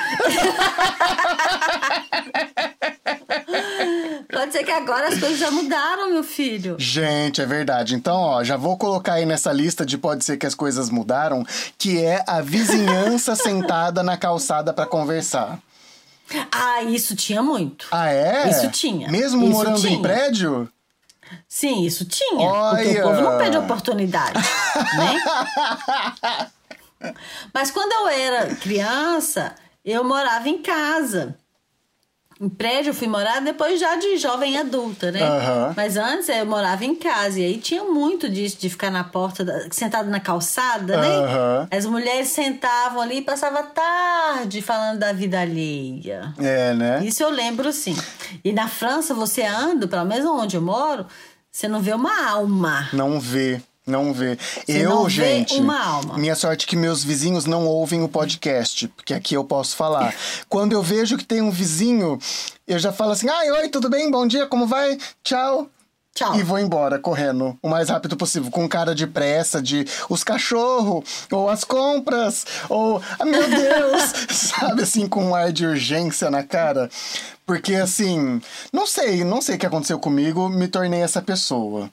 Pode 4.32 4.52
ser 4.52 4.64
que 4.64 4.72
agora 4.72 5.08
as 5.08 5.18
coisas 5.20 5.38
já 5.40 5.50
mudaram, 5.50 6.12
meu 6.12 6.24
filho. 6.24 6.76
Gente, 6.78 7.42
é 7.42 7.46
verdade. 7.46 7.96
Então, 7.96 8.16
ó, 8.18 8.44
já 8.44 8.58
vou 8.58 8.78
colocar 8.78 9.14
aí 9.14 9.26
nessa 9.26 9.52
lista 9.52 9.86
de 9.86 9.98
pode 9.98 10.26
ser 10.26 10.38
que 10.38 10.46
as 10.46 10.54
coisas 10.54 10.90
mudaram, 10.90 11.46
que 11.78 12.04
é 12.04 12.24
a 12.28 12.42
vizinhança 12.42 13.36
sentada 13.38 14.04
na 14.04 14.18
calçada 14.18 14.74
pra 14.74 14.86
conversar. 14.86 15.58
Ah, 16.52 16.82
isso 16.84 17.16
tinha 17.16 17.42
muito. 17.44 17.88
Ah, 17.92 18.10
é? 18.10 18.50
Isso 18.50 18.70
tinha. 18.72 19.10
Mesmo 19.10 19.44
Isso 19.44 19.52
morando 19.52 19.78
em 19.80 19.82
tinha. 19.82 20.02
prédio? 20.02 20.70
Sim, 21.48 21.84
isso 21.86 22.06
tinha. 22.06 22.48
Porque 22.70 22.88
Olha! 22.88 23.00
o 23.00 23.10
povo 23.10 23.22
não 23.22 23.38
perde 23.38 23.58
oportunidade, 23.58 24.40
né? 24.98 26.50
Mas 27.54 27.72
quando 27.72 27.92
eu 27.92 28.08
era 28.08 28.56
criança, 28.56 29.56
eu 29.84 30.04
morava 30.04 30.48
em 30.50 30.62
casa. 30.62 31.38
Em 32.40 32.50
prédio 32.50 32.90
eu 32.90 32.94
fui 32.94 33.08
morar 33.08 33.40
depois 33.40 33.80
já 33.80 33.96
de 33.96 34.18
jovem 34.18 34.58
adulta, 34.58 35.10
né? 35.10 35.22
Aham. 35.24 35.74
Mas 35.78 35.96
antes 35.96 36.28
eu 36.28 36.46
morava 36.46 36.84
em 36.84 36.94
casa 36.94 37.40
e 37.40 37.46
aí 37.46 37.58
tinha 37.58 37.84
muito 37.86 38.30
disso 38.30 38.58
de 38.60 38.70
ficar 38.70 38.92
na 38.92 39.06
porta, 39.06 39.46
da- 39.46 39.68
sentado 39.72 40.10
na 40.10 40.20
calçada, 40.20 40.98
né? 41.00 41.08
Aham. 41.08 41.68
As 41.72 41.86
mulheres 41.86 42.28
sentavam 42.28 43.00
ali 43.02 43.20
e 43.20 43.22
passavam 43.22 43.60
a 43.60 43.64
tarde 43.64 44.62
falando 44.62 45.00
da 45.00 45.14
vida 45.14 45.40
alheia. 45.40 46.34
É, 46.38 46.74
né? 46.74 47.06
Isso 47.06 47.24
eu 47.24 47.30
lembro 47.30 47.72
sim. 47.72 47.96
E 48.44 48.52
na 48.52 48.68
França 48.68 49.14
você 49.14 49.44
anda, 49.44 49.88
pelo 49.88 50.04
menos 50.06 50.26
onde 50.30 50.58
eu 50.58 50.62
moro, 50.62 51.06
você 51.50 51.70
não 51.70 51.80
vê 51.82 51.94
uma 51.94 52.30
alma. 52.30 52.90
Não 52.92 53.18
vê. 53.18 53.62
Não 53.86 54.12
vê. 54.12 54.36
Você 54.36 54.78
eu, 54.84 54.90
não 54.90 55.04
vê 55.04 55.10
gente. 55.10 55.56
uma 55.60 55.80
alma. 55.80 56.18
Minha 56.18 56.36
sorte 56.36 56.66
é 56.66 56.70
que 56.70 56.76
meus 56.76 57.04
vizinhos 57.04 57.46
não 57.46 57.68
ouvem 57.68 58.02
o 58.02 58.10
podcast, 58.10 58.88
porque 58.90 59.14
aqui 59.14 59.36
eu 59.36 59.44
posso 59.44 59.76
falar. 59.76 60.14
Quando 60.50 60.72
eu 60.74 60.82
vejo 60.82 61.18
que 61.18 61.24
tem 61.24 61.42
um 61.42 61.52
vizinho, 61.52 62.18
eu 62.68 62.80
já 62.80 62.92
falo 62.92 63.12
assim: 63.12 63.30
ai, 63.30 63.52
oi, 63.52 63.70
tudo 63.70 63.88
bem? 63.88 64.10
Bom 64.10 64.26
dia, 64.26 64.48
como 64.48 64.66
vai? 64.66 64.98
Tchau. 65.24 65.70
Tchau. 66.16 66.34
E 66.40 66.44
vou 66.44 66.58
embora 66.58 66.98
correndo 66.98 67.60
o 67.62 67.68
mais 67.68 67.90
rápido 67.90 68.16
possível, 68.16 68.50
com 68.50 68.70
cara 68.70 68.96
de 68.96 69.06
pressa, 69.06 69.62
de 69.62 69.86
os 70.10 70.24
cachorros, 70.24 71.28
ou 71.30 71.50
as 71.50 71.66
compras, 71.66 72.46
ou 72.70 73.02
ah, 73.20 73.26
meu 73.26 73.44
Deus, 73.50 74.02
sabe 74.32 74.84
assim, 74.84 75.10
com 75.10 75.26
um 75.26 75.36
ar 75.36 75.52
de 75.52 75.66
urgência 75.66 76.32
na 76.32 76.42
cara. 76.42 76.90
Porque 77.46 77.76
assim, 77.76 78.42
não 78.72 78.88
sei, 78.88 79.26
não 79.26 79.42
sei 79.42 79.56
o 79.56 79.60
que 79.60 79.66
aconteceu 79.66 80.00
comigo, 80.00 80.48
me 80.48 80.70
tornei 80.70 81.02
essa 81.02 81.22
pessoa. 81.22 81.92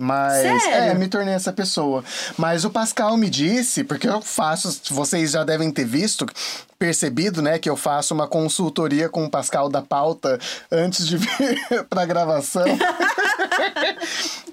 Mas 0.00 0.62
Sério? 0.62 0.92
é, 0.92 0.94
me 0.94 1.08
tornei 1.08 1.34
essa 1.34 1.52
pessoa. 1.52 2.04
Mas 2.36 2.64
o 2.64 2.70
Pascal 2.70 3.16
me 3.16 3.28
disse, 3.28 3.82
porque 3.82 4.08
eu 4.08 4.22
faço, 4.22 4.80
vocês 4.90 5.32
já 5.32 5.42
devem 5.42 5.72
ter 5.72 5.84
visto, 5.84 6.24
percebido, 6.78 7.42
né, 7.42 7.58
que 7.58 7.68
eu 7.68 7.76
faço 7.76 8.14
uma 8.14 8.28
consultoria 8.28 9.08
com 9.08 9.24
o 9.24 9.30
Pascal 9.30 9.68
da 9.68 9.82
pauta 9.82 10.38
antes 10.70 11.04
de 11.04 11.16
vir 11.18 11.84
pra 11.90 12.06
gravação. 12.06 12.64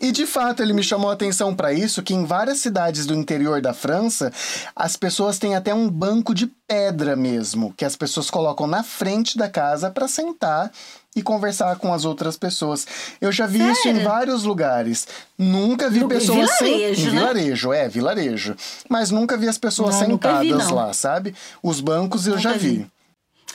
E 0.02 0.12
de 0.12 0.26
fato, 0.26 0.64
ele 0.64 0.74
me 0.74 0.84
chamou 0.84 1.10
a 1.10 1.14
atenção 1.14 1.56
para 1.56 1.72
isso 1.72 2.02
que 2.02 2.14
em 2.14 2.26
várias 2.26 2.60
cidades 2.60 3.06
do 3.06 3.14
interior 3.14 3.62
da 3.62 3.74
França, 3.74 4.32
as 4.76 4.96
pessoas 4.96 5.38
têm 5.38 5.56
até 5.56 5.74
um 5.74 5.90
banco 5.90 6.34
de 6.34 6.48
pedra 6.68 7.16
mesmo, 7.16 7.74
que 7.78 7.86
as 7.86 7.96
pessoas 7.96 8.30
colocam 8.32 8.66
na 8.66 8.82
frente 8.82 9.38
da 9.38 9.48
casa 9.48 9.92
para 9.92 10.08
sentar 10.08 10.72
e 11.16 11.22
conversar 11.22 11.76
com 11.78 11.94
as 11.94 12.04
outras 12.06 12.36
pessoas. 12.38 12.86
Eu 13.22 13.32
já 13.32 13.46
vi 13.48 13.60
isso 13.60 13.88
em 13.88 13.94
Sério? 13.94 14.04
vários 14.04 14.44
lugares. 14.44 15.08
Nunca 15.38 15.90
vi 15.90 16.02
No- 16.02 16.08
pessoas 16.10 16.50
vilarejo, 16.60 17.02
sem... 17.04 17.12
né? 17.14 17.20
vilarejo, 17.20 17.74
é, 17.74 17.88
vilarejo. 17.88 18.56
Mas 18.90 19.12
nunca 19.12 19.38
vi 19.38 19.48
as 19.48 19.58
pessoas 19.58 19.96
Não, 19.96 20.02
vi, 20.06 20.12
sentadas 20.12 20.68
não. 20.68 20.76
lá, 20.76 20.92
sabe? 20.94 21.34
Os 21.64 21.80
bancos 21.80 22.26
eu 22.28 22.32
Nunca 22.36 22.42
já 22.44 22.54
vi. 22.54 22.70
vi. 22.80 22.88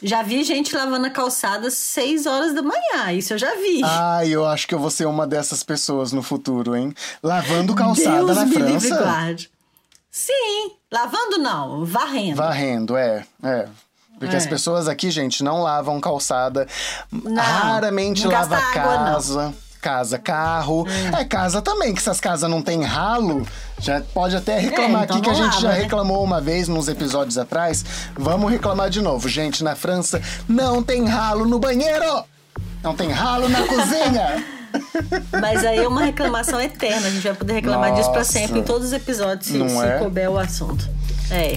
Já 0.03 0.23
vi 0.23 0.43
gente 0.45 0.75
lavando 0.75 1.05
a 1.07 1.11
calçada 1.11 1.69
às 1.69 1.75
6 1.75 2.25
horas 2.25 2.55
da 2.55 2.63
manhã. 2.63 3.13
Isso 3.13 3.35
eu 3.35 3.39
já 3.39 3.55
vi. 3.57 3.83
Ah, 3.85 4.25
eu 4.27 4.47
acho 4.47 4.67
que 4.67 4.75
eu 4.75 4.79
vou 4.79 4.91
ser 4.91 5.05
uma 5.07 5.27
dessas 5.27 5.63
pessoas 5.63 6.11
no 6.11 6.23
futuro, 6.23 6.75
hein? 6.75 6.95
Lavando 7.23 7.75
calçada 7.75 8.25
Deus 8.25 8.37
na 8.39 8.47
me 8.47 8.55
livre 8.57 8.89
França. 8.89 9.03
guarde. 9.05 9.51
Sim, 10.11 10.73
lavando 10.91 11.37
não, 11.39 11.85
varrendo. 11.85 12.37
Varrendo, 12.37 12.97
é, 12.97 13.25
é. 13.43 13.69
Porque 14.21 14.35
É. 14.35 14.39
as 14.39 14.47
pessoas 14.47 14.87
aqui, 14.87 15.11
gente, 15.11 15.43
não 15.43 15.63
lavam 15.63 15.99
calçada. 16.01 16.69
Não, 17.11 17.43
raramente 17.43 18.25
não 18.25 18.31
lava 18.33 18.55
gasta 18.57 18.79
água, 18.81 18.83
casa. 18.99 19.55
Casa, 19.81 20.19
carro. 20.19 20.87
É. 21.19 21.25
casa 21.25 21.63
também, 21.63 21.95
que 21.95 22.03
se 22.03 22.11
as 22.11 22.21
casas 22.21 22.51
não 22.51 22.61
tem 22.61 22.83
ralo, 22.83 23.47
já 23.79 24.03
pode 24.13 24.37
até 24.37 24.59
reclamar 24.59 25.01
É, 25.01 25.05
então 25.05 25.17
aqui 25.17 25.25
que 25.25 25.31
a 25.31 25.35
gente 25.35 25.47
lava, 25.55 25.61
já 25.63 25.69
né? 25.71 25.75
reclamou 25.79 26.23
uma 26.23 26.39
vez 26.39 26.69
nos 26.69 26.87
episódios 26.87 27.39
atrás. 27.39 27.83
Vamos 28.15 28.51
reclamar 28.53 28.91
de 28.91 29.01
novo. 29.01 29.27
Gente, 29.27 29.65
na 29.65 29.75
França 29.75 30.21
não 30.47 30.83
tem 30.83 31.07
ralo 31.07 31.47
no 31.47 31.59
banheiro! 31.59 32.25
Não 32.83 32.95
tem 32.95 33.11
ralo 33.11 33.49
na 33.49 33.63
cozinha! 33.67 34.45
Mas 35.41 35.65
aí 35.65 35.79
é 35.79 35.89
uma 35.89 36.03
reclamação 36.05 36.61
eterna. 36.61 37.07
A 37.07 37.11
gente 37.11 37.23
vai 37.23 37.35
poder 37.35 37.55
reclamar 37.55 37.95
disso 37.95 38.11
pra 38.11 38.19
Nossa. 38.21 38.33
sempre 38.33 38.59
em 38.61 38.63
todos 38.63 38.89
os 38.89 38.93
episódios, 38.93 39.47
se, 39.47 39.57
Não 39.57 39.67
se 39.69 39.83
é? 39.83 39.99
couber 39.99 40.31
o 40.31 40.39
assunto. 40.39 40.87
É. 41.31 41.57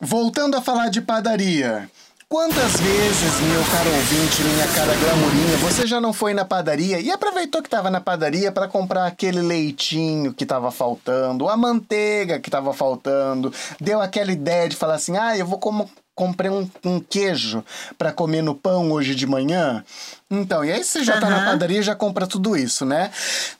Voltando 0.00 0.56
a 0.56 0.60
falar 0.62 0.88
de 0.88 1.00
padaria. 1.00 1.88
Quantas 2.28 2.80
vezes, 2.80 3.40
meu 3.40 3.62
caro 3.70 3.88
ouvinte, 3.88 4.42
minha 4.42 4.66
cara 4.74 4.92
glamourinha, 4.96 5.56
você 5.58 5.86
já 5.86 6.00
não 6.00 6.12
foi 6.12 6.34
na 6.34 6.44
padaria 6.44 6.98
e 6.98 7.08
aproveitou 7.08 7.62
que 7.62 7.68
estava 7.68 7.88
na 7.88 8.00
padaria 8.00 8.50
para 8.50 8.66
comprar 8.66 9.06
aquele 9.06 9.40
leitinho 9.40 10.34
que 10.34 10.42
estava 10.42 10.72
faltando, 10.72 11.48
a 11.48 11.56
manteiga 11.56 12.40
que 12.40 12.48
estava 12.48 12.74
faltando, 12.74 13.54
deu 13.80 14.00
aquela 14.00 14.32
ideia 14.32 14.68
de 14.68 14.74
falar 14.74 14.96
assim: 14.96 15.16
ah, 15.16 15.38
eu 15.38 15.46
vou 15.46 15.58
como 15.58 15.88
comprei 16.16 16.50
um, 16.50 16.68
um 16.84 16.98
queijo 16.98 17.62
para 17.96 18.10
comer 18.10 18.42
no 18.42 18.56
pão 18.56 18.90
hoje 18.90 19.14
de 19.14 19.26
manhã. 19.26 19.84
Então, 20.28 20.64
e 20.64 20.72
aí 20.72 20.82
você 20.82 21.04
já 21.04 21.20
tá 21.20 21.30
na 21.30 21.36
Aham. 21.36 21.44
padaria 21.52 21.78
e 21.78 21.82
já 21.82 21.94
compra 21.94 22.26
tudo 22.26 22.56
isso, 22.56 22.84
né? 22.84 23.12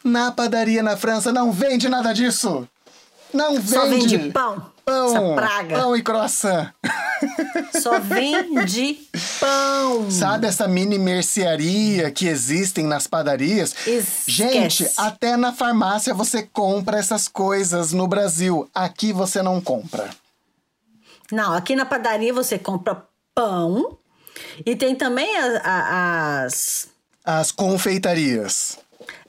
Na 0.03 0.33
padaria 0.33 0.83
na 0.83 0.96
França 0.96 1.31
não 1.31 1.53
vende 1.53 1.88
nada 1.88 2.12
disso. 2.12 2.66
Não 3.32 3.54
vende. 3.54 3.68
Só 3.68 3.86
vende 3.86 4.18
pão. 4.30 4.74
Pão, 4.84 5.06
Essa 5.08 5.34
praga. 5.34 5.76
pão 5.80 5.96
e 5.96 6.02
croissant. 6.02 6.70
Só 7.82 7.98
vende 7.98 9.00
pão. 9.40 10.08
Sabe 10.10 10.46
essa 10.46 10.68
mini 10.68 10.96
mercearia 10.96 12.10
que 12.12 12.28
existem 12.28 12.84
nas 12.86 13.06
padarias? 13.08 13.74
Esquece. 13.86 14.30
Gente, 14.30 14.90
até 14.96 15.36
na 15.36 15.52
farmácia 15.52 16.14
você 16.14 16.42
compra 16.44 16.98
essas 16.98 17.26
coisas 17.26 17.92
no 17.92 18.06
Brasil. 18.06 18.70
Aqui 18.72 19.12
você 19.12 19.42
não 19.42 19.60
compra. 19.60 20.08
Não, 21.32 21.52
aqui 21.52 21.74
na 21.74 21.84
padaria 21.84 22.32
você 22.32 22.56
compra 22.56 23.02
pão 23.34 23.98
e 24.64 24.76
tem 24.76 24.94
também 24.94 25.36
a- 25.36 25.60
a- 25.64 26.42
as. 26.44 26.88
As 27.24 27.50
confeitarias. 27.50 28.78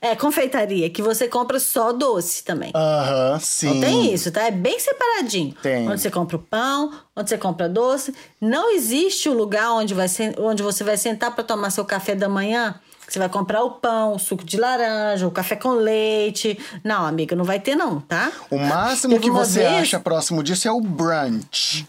É, 0.02 0.16
confeitaria, 0.16 0.90
que 0.90 1.02
você 1.02 1.28
compra 1.28 1.60
só 1.60 1.92
doce 1.92 2.44
também. 2.44 2.72
Aham, 2.76 3.40
sim. 3.40 3.68
Não 3.74 3.80
tem 3.82 4.14
isso, 4.14 4.32
tá? 4.32 4.44
É 4.44 4.52
bem 4.52 4.80
separadinho. 4.80 5.56
Tem. 5.62 5.88
Onde 5.90 6.02
você 6.02 6.10
compra 6.12 6.38
o 6.38 6.40
pão, 6.40 6.92
onde 7.16 7.30
você 7.30 7.38
compra 7.38 7.68
doce. 7.68 8.14
Não 8.40 8.74
existe 8.74 9.28
o 9.30 9.34
lugar 9.34 9.72
onde, 9.72 9.94
vai 9.94 10.08
onde 10.40 10.62
você 10.64 10.84
vai 10.84 10.98
sentar 10.98 11.34
para 11.34 11.44
tomar 11.44 11.70
seu 11.70 11.84
café 11.86 12.16
da 12.16 12.30
manhã. 12.30 12.76
Você 13.08 13.20
vai 13.20 13.30
comprar 13.30 13.64
o 13.64 13.72
pão, 13.72 14.16
o 14.16 14.20
suco 14.20 14.44
de 14.44 14.58
laranja, 14.58 15.26
o 15.26 15.32
café 15.32 15.56
com 15.56 15.70
leite. 15.70 16.60
Não, 16.84 17.06
amiga, 17.06 17.36
não 17.38 17.46
vai 17.46 17.58
ter 17.58 17.74
não, 17.74 18.02
tá? 18.02 18.32
O 18.52 18.58
máximo 18.58 19.18
que 19.20 19.32
você 19.32 19.60
vez- 19.62 19.82
acha 19.84 20.00
próximo 20.00 20.44
disso 20.44 20.68
é 20.68 20.72
o 20.72 20.82
brunch. 20.82 21.88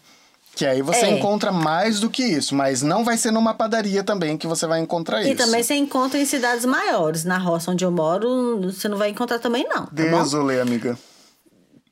Que 0.58 0.66
aí 0.66 0.82
você 0.82 1.06
É. 1.06 1.10
encontra 1.10 1.52
mais 1.52 2.00
do 2.00 2.10
que 2.10 2.20
isso, 2.24 2.52
mas 2.52 2.82
não 2.82 3.04
vai 3.04 3.16
ser 3.16 3.30
numa 3.30 3.54
padaria 3.54 4.02
também 4.02 4.36
que 4.36 4.44
você 4.44 4.66
vai 4.66 4.80
encontrar 4.80 5.22
E 5.22 5.28
isso. 5.28 5.36
também 5.36 5.62
você 5.62 5.74
encontra 5.74 6.18
em 6.18 6.24
cidades 6.26 6.64
maiores. 6.64 7.22
Na 7.24 7.38
roça 7.38 7.70
onde 7.70 7.84
eu 7.84 7.92
moro, 7.92 8.60
você 8.62 8.88
não 8.88 8.98
vai 8.98 9.10
encontrar 9.10 9.38
também 9.38 9.62
não, 9.68 9.86
tá 9.86 9.92
bom? 10.10 10.18
Desolê, 10.18 10.58
amiga. 10.60 10.98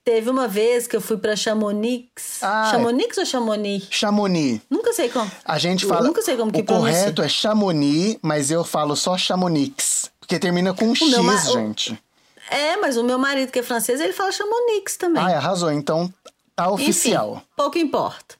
Teve 0.05 0.29
uma 0.31 0.49
vez 0.49 0.89
que 0.89 0.97
eu 0.97 1.01
fui 1.01 1.17
pra 1.17 1.37
Chamonix. 1.37 2.09
Ah, 2.43 2.69
Chamonix 2.73 3.17
ou 3.19 3.25
Chamonix? 3.25 3.87
Chamonix. 3.89 4.61
Nunca 4.69 4.93
sei 4.93 5.11
como. 5.11 5.31
A 5.45 5.59
gente 5.59 5.85
Eu 5.85 5.89
fala. 5.89 6.05
nunca 6.05 6.21
sei 6.23 6.37
como 6.37 6.51
que 6.51 6.61
o 6.61 6.65
correto 6.65 7.23
é 7.23 7.29
Chamonix, 7.29 8.19
mas 8.21 8.51
eu 8.51 8.65
falo 8.65 8.97
só 8.97 9.17
Chamonix. 9.17 10.11
Porque 10.19 10.41
termina 10.41 10.75
com 10.75 10.93
X, 10.93 11.09
ma- 11.19 11.35
o- 11.35 11.53
gente. 11.53 11.97
É, 12.51 12.77
mas 12.79 12.97
o 12.97 13.05
meu 13.05 13.19
marido 13.19 13.53
que 13.53 13.61
é 13.61 13.63
francês, 13.63 14.01
ele 14.01 14.13
fala 14.13 14.33
Chamonix 14.33 14.97
também. 14.97 15.23
Ai, 15.23 15.35
arrasou. 15.35 15.71
Então 15.73 16.13
tá 16.57 16.71
oficial. 16.71 17.35
Enfim, 17.35 17.47
pouco 17.55 17.79
importa. 17.79 18.35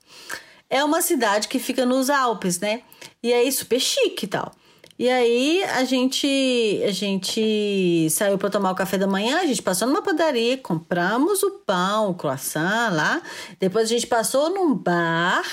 É 0.69 0.83
uma 0.83 1.01
cidade 1.01 1.47
que 1.47 1.59
fica 1.59 1.87
nos 1.87 2.11
Alpes, 2.11 2.59
né? 2.59 2.83
E 3.23 3.33
aí, 3.33 3.53
super 3.53 3.79
chique 3.79 4.25
e 4.25 4.29
tal. 4.29 4.51
E 4.99 5.11
aí, 5.11 5.63
a 5.63 5.85
gente, 5.85 6.83
a 6.83 6.91
gente 6.91 8.09
saiu 8.11 8.39
para 8.39 8.49
tomar 8.49 8.71
o 8.71 8.75
café 8.75 8.97
da 8.97 9.07
manhã, 9.07 9.41
a 9.41 9.47
gente 9.47 9.63
passou 9.63 9.87
numa 9.87 10.01
padaria, 10.01 10.57
compramos 10.57 11.43
o 11.43 11.51
pão, 11.67 12.11
o 12.11 12.15
croissant 12.15 12.91
lá. 12.93 13.21
Depois 13.61 13.85
a 13.85 13.89
gente 13.89 14.07
passou 14.07 14.49
num 14.49 14.75
bar, 14.75 15.45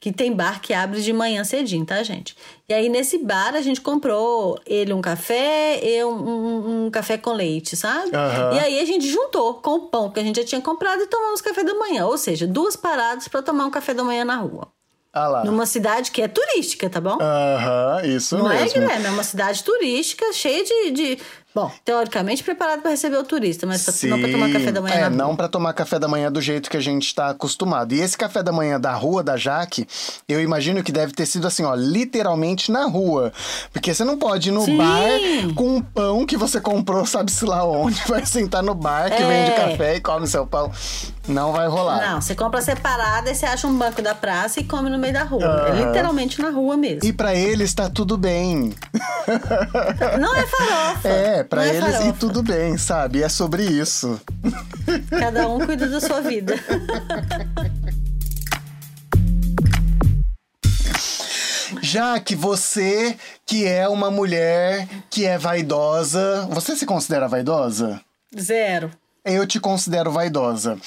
que 0.00 0.12
tem 0.12 0.32
bar 0.32 0.60
que 0.60 0.72
abre 0.72 1.00
de 1.02 1.12
manhã 1.12 1.42
cedinho, 1.42 1.84
tá, 1.84 2.02
gente? 2.04 2.36
E 2.68 2.72
aí, 2.74 2.88
nesse 2.88 3.18
bar, 3.18 3.54
a 3.56 3.60
gente 3.60 3.80
comprou 3.80 4.58
ele 4.64 4.92
um 4.92 5.00
café, 5.00 5.80
eu 5.82 6.10
um, 6.10 6.86
um- 6.86 6.90
café 6.90 7.18
com 7.18 7.32
leite, 7.32 7.76
sabe? 7.76 8.14
Aham. 8.14 8.54
E 8.54 8.58
aí, 8.60 8.78
a 8.80 8.84
gente 8.84 9.08
juntou 9.08 9.54
com 9.54 9.70
o 9.74 9.80
pão 9.88 10.10
que 10.10 10.20
a 10.20 10.22
gente 10.22 10.40
já 10.40 10.46
tinha 10.46 10.60
comprado 10.60 11.02
e 11.02 11.06
tomamos 11.08 11.40
café 11.40 11.64
da 11.64 11.74
manhã. 11.74 12.06
Ou 12.06 12.16
seja, 12.16 12.46
duas 12.46 12.76
paradas 12.76 13.26
para 13.26 13.42
tomar 13.42 13.66
um 13.66 13.70
café 13.70 13.92
da 13.92 14.04
manhã 14.04 14.24
na 14.24 14.36
rua. 14.36 14.68
Ah 15.12 15.26
lá. 15.26 15.44
Numa 15.44 15.66
cidade 15.66 16.10
que 16.12 16.20
é 16.22 16.28
turística, 16.28 16.88
tá 16.88 17.00
bom? 17.00 17.18
Aham, 17.20 18.02
isso 18.04 18.36
Não 18.38 18.52
é, 18.52 18.60
mesmo. 18.60 18.74
Guilherme? 18.80 19.06
É 19.06 19.10
uma 19.10 19.24
cidade 19.24 19.64
turística, 19.64 20.32
cheia 20.32 20.62
de. 20.62 20.90
de- 20.92 21.18
bom, 21.60 21.70
teoricamente 21.84 22.42
preparada 22.42 22.80
para 22.82 22.90
receber 22.90 23.16
o 23.16 23.24
turista, 23.24 23.66
mas 23.66 23.82
pra- 23.84 24.08
não 24.08 24.18
para 24.20 24.30
tomar 24.30 24.52
café 24.52 24.72
da 24.72 24.80
manhã 24.80 24.94
É, 24.94 25.10
não 25.10 25.36
para 25.36 25.48
tomar 25.48 25.72
café 25.72 25.98
da 25.98 26.08
manhã 26.08 26.30
do 26.30 26.40
jeito 26.40 26.70
que 26.70 26.76
a 26.76 26.80
gente 26.80 27.14
tá 27.14 27.30
acostumado. 27.30 27.92
E 27.94 28.00
esse 28.00 28.16
café 28.16 28.42
da 28.42 28.52
manhã 28.52 28.78
da 28.80 28.92
rua 28.94 29.22
da 29.22 29.36
Jaque, 29.36 29.86
eu 30.28 30.40
imagino 30.40 30.82
que 30.82 30.92
deve 30.92 31.12
ter 31.12 31.26
sido 31.26 31.46
assim, 31.46 31.64
ó, 31.64 31.74
literalmente 31.74 32.70
na 32.70 32.84
rua. 32.86 33.32
Porque 33.72 33.92
você 33.92 34.04
não 34.04 34.16
pode 34.18 34.48
ir 34.48 34.52
no 34.52 34.62
Sim. 34.64 34.76
bar 34.76 35.08
com 35.54 35.76
um 35.76 35.82
pão 35.82 36.24
que 36.26 36.36
você 36.36 36.60
comprou, 36.60 37.04
sabe-se 37.06 37.44
lá 37.44 37.64
onde, 37.64 38.00
vai 38.06 38.24
sentar 38.24 38.62
no 38.62 38.74
bar 38.74 39.10
que 39.10 39.22
É. 39.22 39.26
vende 39.26 39.56
café 39.56 39.96
e 39.96 40.00
come 40.00 40.26
seu 40.26 40.46
pão. 40.46 40.70
Não 41.28 41.52
vai 41.52 41.68
rolar. 41.68 42.00
Não, 42.00 42.20
você 42.22 42.34
compra 42.34 42.62
separada 42.62 43.30
e 43.30 43.34
você 43.34 43.44
acha 43.44 43.66
um 43.66 43.76
banco 43.76 44.00
da 44.00 44.14
praça 44.14 44.60
e 44.60 44.64
come 44.64 44.88
no 44.88 44.98
meio 44.98 45.12
da 45.12 45.24
rua. 45.24 45.66
É 45.68 45.84
literalmente 45.84 46.40
na 46.40 46.50
rua 46.50 46.76
mesmo. 46.76 47.04
E 47.06 47.12
pra 47.12 47.34
eles 47.34 47.74
tá 47.74 47.90
tudo 47.90 48.16
bem. 48.16 48.74
Não 50.18 50.34
é 50.34 50.46
farofa. 50.46 51.08
É, 51.08 51.44
pra 51.44 51.64
Não 51.64 51.70
é 51.70 51.76
eles 51.76 51.88
e 51.88 51.98
farofa. 51.98 52.12
tudo 52.18 52.42
bem, 52.42 52.78
sabe? 52.78 53.22
É 53.22 53.28
sobre 53.28 53.62
isso. 53.64 54.18
Cada 55.20 55.46
um 55.48 55.58
cuida 55.64 55.86
da 55.86 56.00
sua 56.00 56.22
vida. 56.22 56.54
Já 61.82 62.18
que 62.18 62.34
você, 62.34 63.16
que 63.46 63.66
é 63.66 63.88
uma 63.88 64.10
mulher 64.10 64.88
que 65.10 65.26
é 65.26 65.36
vaidosa, 65.38 66.46
você 66.50 66.74
se 66.74 66.86
considera 66.86 67.28
vaidosa? 67.28 68.00
Zero. 68.38 68.90
Eu 69.24 69.46
te 69.46 69.60
considero 69.60 70.10
vaidosa. 70.10 70.78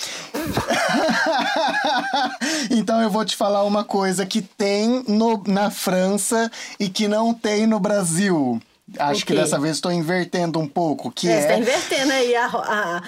então 2.69 3.01
eu 3.01 3.09
vou 3.09 3.25
te 3.25 3.35
falar 3.35 3.63
uma 3.63 3.83
coisa 3.83 4.25
que 4.25 4.41
tem 4.41 5.03
no- 5.07 5.43
na 5.47 5.69
França 5.69 6.51
e 6.79 6.89
que 6.89 7.07
não 7.07 7.33
tem 7.33 7.65
no 7.67 7.79
Brasil. 7.79 8.61
Acho 8.99 9.25
que 9.25 9.33
dessa 9.33 9.57
vez 9.57 9.77
estou 9.77 9.91
invertendo 9.91 10.59
um 10.59 10.67
pouco, 10.67 11.11
que 11.11 11.29
É, 11.29 11.33
é, 11.33 11.41
você 11.41 11.47
tá 11.47 11.57
invertendo 11.57 12.11
aí 12.11 12.35
a. 12.35 12.45
a 12.47 13.01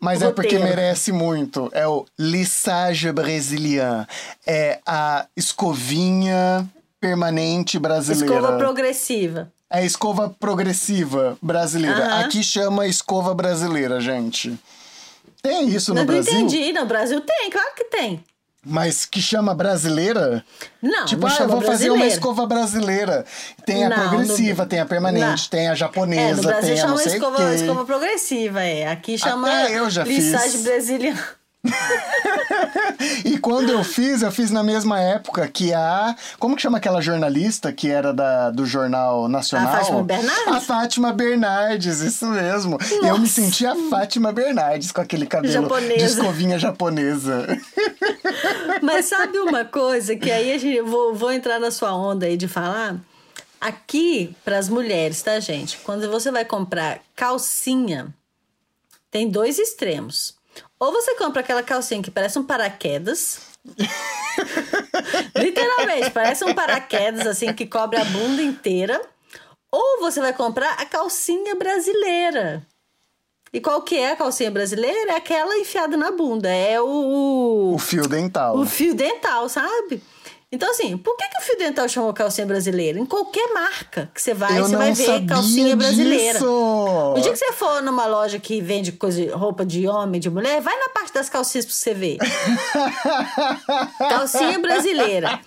mas 0.00 0.22
é 0.22 0.30
porque 0.30 0.58
merece 0.60 1.10
muito. 1.10 1.68
É 1.72 1.84
o 1.86 2.06
lissage 2.16 3.10
brésilien. 3.10 4.06
É 4.46 4.78
a 4.86 5.26
escovinha 5.36 6.68
permanente 7.00 7.78
brasileira. 7.80 8.36
Escova 8.36 8.56
progressiva. 8.58 9.52
É 9.70 9.80
a 9.80 9.84
escova 9.84 10.30
progressiva 10.38 11.36
brasileira. 11.42 12.04
Aham. 12.06 12.20
Aqui 12.24 12.44
chama 12.44 12.86
escova 12.86 13.34
brasileira, 13.34 14.00
gente. 14.00 14.56
Tem 15.42 15.68
isso 15.68 15.90
no 15.94 16.00
Não, 16.00 16.06
não 16.06 16.14
Brasil? 16.14 16.32
entendi. 16.40 16.72
No 16.72 16.86
Brasil 16.86 17.20
tem, 17.20 17.50
claro 17.50 17.74
que 17.76 17.84
tem. 17.84 18.24
Mas 18.66 19.06
que 19.06 19.22
chama 19.22 19.54
brasileira? 19.54 20.44
Não, 20.82 21.06
tipo, 21.06 21.22
não 21.22 21.28
ah, 21.28 21.32
eu 21.32 21.36
chama 21.36 21.48
vou 21.54 21.62
fazer 21.62 21.90
uma 21.90 22.06
escova 22.06 22.44
brasileira. 22.44 23.24
Tem 23.64 23.84
a 23.84 23.88
Não, 23.88 23.96
progressiva, 24.08 24.64
no- 24.64 24.68
tem 24.68 24.80
a 24.80 24.84
permanente, 24.84 25.42
Não. 25.44 25.48
tem 25.50 25.68
a 25.68 25.72
É, 25.72 25.76
japonesa, 25.76 26.36
no 26.36 26.48
Brasil 26.48 26.74
tem 26.74 26.80
a 26.82 26.86
não 26.86 26.96
chama 26.96 27.02
sei 27.08 27.14
escova, 27.18 27.54
escova 27.54 27.84
progressiva, 27.84 28.62
é. 28.62 28.88
Aqui 28.88 29.16
chama 29.16 29.48
Até 29.48 29.78
eu 29.78 29.88
já 29.88 30.04
fiz. 30.04 30.62
brasileira. 30.62 31.16
E 33.24 33.38
quando 33.38 33.70
eu 33.70 33.84
fiz, 33.84 34.22
eu 34.22 34.30
fiz 34.30 34.50
na 34.50 34.62
mesma 34.62 35.00
época 35.00 35.46
que 35.48 35.72
a. 35.72 36.14
Como 36.38 36.56
que 36.56 36.62
chama 36.62 36.78
aquela 36.78 37.00
jornalista 37.00 37.72
que 37.72 37.90
era 37.90 38.12
da, 38.12 38.50
do 38.50 38.66
Jornal 38.66 39.28
Nacional? 39.28 39.68
A 39.68 39.78
Fátima 39.78 40.02
Bernardes? 40.02 40.48
A 40.48 40.60
Fátima 40.60 41.12
Bernardes, 41.12 42.00
isso 42.00 42.26
mesmo. 42.26 42.78
Eu 43.02 43.14
me 43.14 43.20
Nossa. 43.20 43.32
senti 43.32 43.66
a 43.66 43.74
Fátima 43.88 44.32
Bernardes 44.32 44.92
com 44.92 45.00
aquele 45.00 45.26
cabelo 45.26 45.52
Japonesa. 45.52 45.96
de 45.96 46.04
escovinha 46.04 46.58
japonesa. 46.58 47.46
Mas 48.82 49.06
sabe 49.06 49.38
uma 49.38 49.64
coisa 49.64 50.16
que 50.16 50.30
aí 50.30 50.52
a 50.52 50.58
gente, 50.58 50.76
eu 50.76 50.86
vou, 50.86 51.14
vou 51.14 51.32
entrar 51.32 51.58
na 51.58 51.70
sua 51.70 51.94
onda 51.94 52.26
aí 52.26 52.36
de 52.36 52.48
falar? 52.48 52.96
Aqui, 53.60 54.34
para 54.44 54.58
as 54.58 54.68
mulheres, 54.68 55.20
tá, 55.22 55.38
gente? 55.40 55.78
Quando 55.78 56.08
você 56.10 56.30
vai 56.30 56.44
comprar 56.44 57.00
calcinha, 57.16 58.14
tem 59.10 59.28
dois 59.28 59.58
extremos. 59.58 60.37
Ou 60.80 60.92
você 60.92 61.14
compra 61.16 61.40
aquela 61.40 61.62
calcinha 61.62 62.02
que 62.02 62.10
parece 62.10 62.38
um 62.38 62.44
paraquedas. 62.44 63.40
Literalmente, 65.36 66.10
parece 66.10 66.44
um 66.44 66.54
paraquedas, 66.54 67.26
assim, 67.26 67.52
que 67.52 67.66
cobre 67.66 67.98
a 68.00 68.04
bunda 68.04 68.42
inteira. 68.42 69.00
Ou 69.70 70.00
você 70.00 70.20
vai 70.20 70.32
comprar 70.32 70.72
a 70.74 70.86
calcinha 70.86 71.54
brasileira. 71.54 72.66
E 73.52 73.60
qual 73.60 73.82
que 73.82 73.96
é 73.96 74.12
a 74.12 74.16
calcinha 74.16 74.50
brasileira? 74.50 75.12
É 75.12 75.16
aquela 75.16 75.56
enfiada 75.58 75.96
na 75.96 76.10
bunda. 76.10 76.48
É 76.48 76.80
o, 76.80 77.72
O 77.74 77.78
fio 77.78 78.06
dental. 78.06 78.56
o 78.58 78.66
fio 78.66 78.94
dental, 78.94 79.48
sabe? 79.48 80.02
Então, 80.50 80.70
assim, 80.70 80.96
por 80.96 81.14
que, 81.14 81.28
que 81.28 81.38
o 81.38 81.42
fio 81.42 81.58
dental 81.58 81.86
chamou 81.86 82.10
calcinha 82.14 82.46
brasileira? 82.46 82.98
Em 82.98 83.04
qualquer 83.04 83.52
marca 83.52 84.10
que 84.14 84.22
você 84.22 84.32
vai, 84.32 84.58
eu 84.58 84.64
você 84.64 84.76
vai 84.76 84.92
ver 84.94 85.26
calcinha 85.26 85.76
brasileira. 85.76 86.38
disso. 86.38 86.50
O 86.50 87.20
dia 87.20 87.32
que 87.32 87.36
você 87.36 87.52
for 87.52 87.82
numa 87.82 88.06
loja 88.06 88.38
que 88.38 88.58
vende 88.62 88.92
coisa, 88.92 89.36
roupa 89.36 89.66
de 89.66 89.86
homem, 89.86 90.18
de 90.18 90.30
mulher, 90.30 90.62
vai 90.62 90.74
na 90.78 90.88
parte 90.88 91.12
das 91.12 91.28
calcinhas 91.28 91.66
pra 91.66 91.74
você 91.74 91.92
ver. 91.92 92.16
calcinha 93.98 94.58
brasileira. 94.58 95.38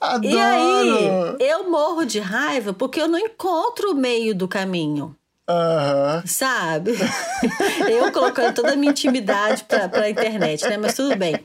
Adoro. 0.00 0.26
E 0.26 0.36
aí, 0.36 1.36
eu 1.38 1.70
morro 1.70 2.04
de 2.04 2.18
raiva 2.18 2.72
porque 2.72 3.00
eu 3.00 3.06
não 3.06 3.18
encontro 3.18 3.92
o 3.92 3.94
meio 3.94 4.34
do 4.34 4.48
caminho. 4.48 5.14
Aham. 5.48 6.22
Sabe? 6.26 6.92
Eu 7.88 8.12
colocando 8.12 8.54
toda 8.54 8.72
a 8.74 8.76
minha 8.76 8.90
intimidade 8.90 9.64
pra, 9.64 9.88
pra 9.88 10.10
internet, 10.10 10.62
né? 10.68 10.76
Mas 10.76 10.92
tudo 10.94 11.16
bem. 11.16 11.42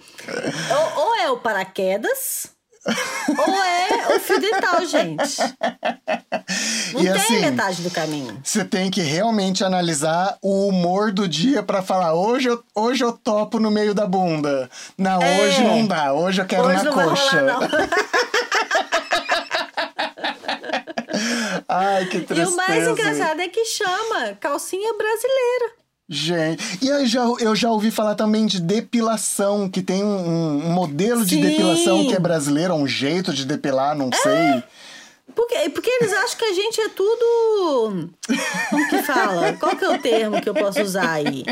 Ou, 0.97 1.05
ou 1.05 1.15
é 1.15 1.31
o 1.31 1.37
paraquedas, 1.37 2.47
ou 2.85 3.63
é 3.63 4.15
o 4.15 4.19
fio 4.19 4.39
dental, 4.39 4.85
gente. 4.85 5.37
Não 6.93 7.01
E 7.01 7.05
tem 7.05 7.11
assim, 7.13 7.39
metade 7.39 7.81
do 7.81 7.89
caminho. 7.89 8.39
Você 8.43 8.63
tem 8.65 8.91
que 8.91 9.01
realmente 9.01 9.63
analisar 9.63 10.37
o 10.41 10.67
humor 10.67 11.11
do 11.11 11.27
dia 11.27 11.63
pra 11.63 11.81
falar: 11.81 12.13
hoje 12.13 12.49
eu, 12.49 12.63
hoje 12.75 13.03
eu 13.03 13.13
topo 13.13 13.59
no 13.59 13.71
meio 13.71 13.93
da 13.93 14.05
bunda. 14.05 14.69
Não, 14.97 15.21
É. 15.21 15.41
hoje 15.41 15.63
não 15.63 15.85
dá. 15.87 16.13
Hoje 16.13 16.41
eu 16.41 16.45
quero 16.45 16.67
Hoje 16.67 16.83
na 16.83 16.91
coxa. 16.91 17.39
rolar. 17.39 17.69
Ai, 21.67 22.05
que 22.05 22.17
E 22.17 22.21
tristeza. 22.21 22.51
o 22.51 22.55
mais 22.55 22.87
engraçado 22.87 23.39
é 23.39 23.47
que 23.47 23.65
chama 23.65 24.35
calcinha 24.39 24.93
brasileira. 24.93 25.62
Gente, 26.09 26.79
e 26.81 26.87
eu 26.89 27.05
já, 27.05 27.21
eu 27.39 27.55
já 27.55 27.71
ouvi 27.71 27.89
falar 27.89 28.13
também 28.15 28.45
de 28.45 28.59
depilação, 28.61 29.69
que 29.69 29.81
tem 29.81 30.03
um, 30.03 30.65
um 30.67 30.69
modelo 30.71 31.25
de 31.25 31.35
Sim. 31.35 31.41
depilação 31.41 32.05
que 32.05 32.13
é 32.13 32.19
brasileiro, 32.19 32.73
um 32.73 32.85
jeito 32.87 33.33
de 33.33 33.45
depilar, 33.45 33.95
não 33.95 34.09
sei. 34.11 34.63
Porque, 35.33 35.69
porque 35.69 35.89
eles 35.89 36.13
acham 36.13 36.37
que 36.37 36.45
a 36.45 36.53
gente 36.53 36.79
é 36.81 36.89
tudo. 36.89 38.09
Como 38.69 38.89
que 38.89 39.01
fala? 39.01 39.53
Qual 39.53 39.75
que 39.75 39.83
é 39.83 39.89
o 39.89 39.97
termo 39.97 40.39
que 40.39 40.47
eu 40.49 40.53
posso 40.53 40.81
usar 40.81 41.09
aí? 41.09 41.43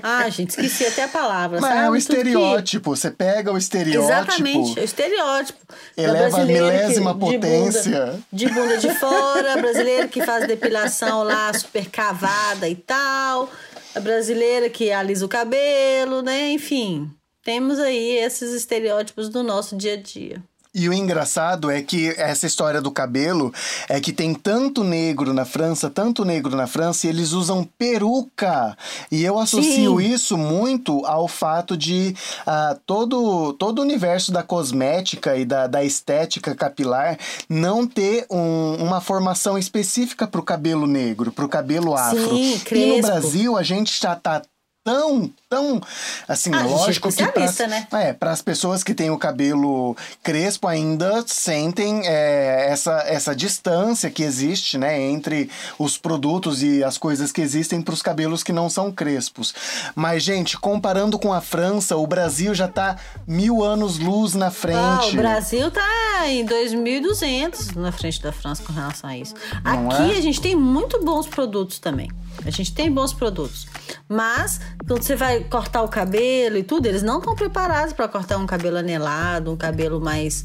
Ah, 0.00 0.28
gente, 0.28 0.50
esqueci 0.50 0.86
até 0.86 1.02
a 1.04 1.08
palavra. 1.08 1.58
Mas 1.60 1.70
sabe? 1.70 1.80
é 1.80 1.82
o 1.82 1.86
Tudo 1.86 1.92
que- 1.94 1.98
estereótipo. 1.98 2.94
Você 2.96 3.10
pega 3.10 3.50
o 3.52 3.58
estereótipo. 3.58 4.04
Exatamente, 4.12 4.78
é 4.78 4.82
o 4.82 4.84
estereótipo. 4.84 5.58
Eleva 5.96 6.12
a 6.26 6.28
brasileira 6.28 6.66
que- 6.70 6.76
milésima 6.82 7.14
de 7.14 7.18
potência. 7.18 8.00
Bunda, 8.06 8.20
de 8.32 8.48
bunda 8.50 8.76
de 8.76 8.94
fora, 8.94 9.54
a 9.54 9.56
brasileira 9.56 10.06
que 10.06 10.22
faz 10.24 10.46
depilação 10.46 11.24
lá 11.24 11.52
super 11.54 11.88
cavada 11.90 12.68
e 12.68 12.76
tal. 12.76 13.50
A 13.94 14.00
brasileira 14.00 14.68
que 14.68 14.90
alisa 14.90 15.24
o 15.24 15.28
cabelo, 15.28 16.20
né? 16.20 16.50
Enfim, 16.50 17.10
temos 17.42 17.78
aí 17.78 18.16
esses 18.16 18.52
estereótipos 18.52 19.28
do 19.28 19.42
nosso 19.42 19.76
dia 19.76 19.92
a 19.94 19.96
dia. 19.96 20.42
E 20.74 20.88
o 20.88 20.92
engraçado 20.92 21.70
é 21.70 21.80
que 21.80 22.08
essa 22.16 22.46
história 22.46 22.80
do 22.82 22.90
cabelo 22.90 23.52
é 23.88 24.00
que 24.00 24.12
tem 24.12 24.34
tanto 24.34 24.82
negro 24.82 25.32
na 25.32 25.44
França, 25.44 25.88
tanto 25.88 26.24
negro 26.24 26.56
na 26.56 26.66
França, 26.66 27.06
e 27.06 27.10
eles 27.10 27.30
usam 27.32 27.62
peruca. 27.78 28.76
E 29.10 29.24
eu 29.24 29.38
associo 29.38 30.00
Sim. 30.00 30.06
isso 30.12 30.36
muito 30.36 31.04
ao 31.06 31.28
fato 31.28 31.76
de 31.76 32.14
ah, 32.46 32.76
todo, 32.84 33.52
todo 33.54 33.78
o 33.78 33.82
universo 33.82 34.32
da 34.32 34.42
cosmética 34.42 35.36
e 35.36 35.44
da, 35.44 35.66
da 35.66 35.84
estética 35.84 36.54
capilar 36.54 37.18
não 37.48 37.86
ter 37.86 38.26
um- 38.30 38.76
uma 38.84 39.00
formação 39.00 39.56
específica 39.56 40.26
para 40.26 40.40
o 40.40 40.44
cabelo 40.44 40.86
negro, 40.86 41.30
para 41.30 41.44
o 41.44 41.48
cabelo 41.48 41.94
afro. 41.94 42.28
Sim, 42.36 42.60
e 42.72 42.86
no. 42.96 43.02
Brasil 43.02 43.56
a 43.56 43.62
gente 43.62 44.00
já 44.00 44.16
tá 44.16 44.42
tão, 44.84 45.30
tão, 45.48 45.80
assim, 46.28 46.50
Ah, 46.54 46.60
é 46.60 46.64
lógico 46.64 47.08
que 47.08 47.16
para 47.16 47.44
especialista, 47.46 47.66
né? 47.66 47.86
é, 47.92 48.12
para 48.12 48.30
as 48.32 48.42
pessoas 48.42 48.84
que 48.84 48.92
têm 48.94 49.10
o 49.10 49.16
cabelo 49.18 49.96
crespo 50.22 50.68
ainda 50.68 51.24
sentem 51.26 52.02
é, 52.06 52.68
essa, 52.70 52.92
essa 53.06 53.34
distância 53.34 54.10
que 54.10 54.22
existe, 54.22 54.76
né, 54.76 55.00
entre 55.00 55.50
os 55.78 55.96
produtos 55.96 56.62
e 56.62 56.84
as 56.84 56.98
coisas 56.98 57.32
que 57.32 57.40
existem 57.40 57.80
para 57.80 57.94
os 57.94 58.02
cabelos 58.02 58.42
que 58.42 58.52
não 58.52 58.68
são 58.68 58.92
crespos. 58.92 59.54
Mas, 59.94 60.22
gente, 60.22 60.58
comparando 60.58 61.18
com 61.18 61.32
a 61.32 61.40
França, 61.40 61.96
o 61.96 62.06
Brasil 62.06 62.54
já 62.54 62.68
tá 62.68 62.96
mil 63.26 63.64
anos 63.64 63.98
luz 63.98 64.34
na 64.34 64.48
Ah, 64.48 64.50
frente. 64.50 65.14
o 65.14 65.16
Brasil 65.16 65.70
tá 65.70 66.28
em 66.28 66.44
2.200 66.44 67.74
na 67.76 67.90
frente 67.90 68.20
da 68.20 68.32
França 68.32 68.62
com 68.62 68.72
relação 68.72 69.08
a 69.08 69.16
isso. 69.16 69.34
Não 69.64 69.90
Aqui 69.90 70.12
é? 70.14 70.18
a 70.18 70.20
gente 70.20 70.40
tem 70.40 70.54
muito 70.54 71.02
bons 71.02 71.26
produtos 71.26 71.78
também. 71.78 72.10
A 72.44 72.50
gente 72.50 72.74
tem 72.74 72.90
bons 72.90 73.12
produtos. 73.12 73.66
Mas, 74.08 74.60
quando 74.86 75.02
você 75.02 75.16
vai 75.16 75.40
cortar 75.44 75.82
o 75.82 75.88
cabelo 75.88 76.56
e 76.56 76.62
tudo, 76.62 76.86
eles 76.86 77.02
não 77.02 77.18
estão 77.18 77.34
preparados 77.34 77.92
para 77.92 78.06
cortar 78.08 78.38
um 78.38 78.46
cabelo 78.46 78.76
anelado, 78.76 79.52
um 79.52 79.56
cabelo 79.56 80.00
mais. 80.00 80.44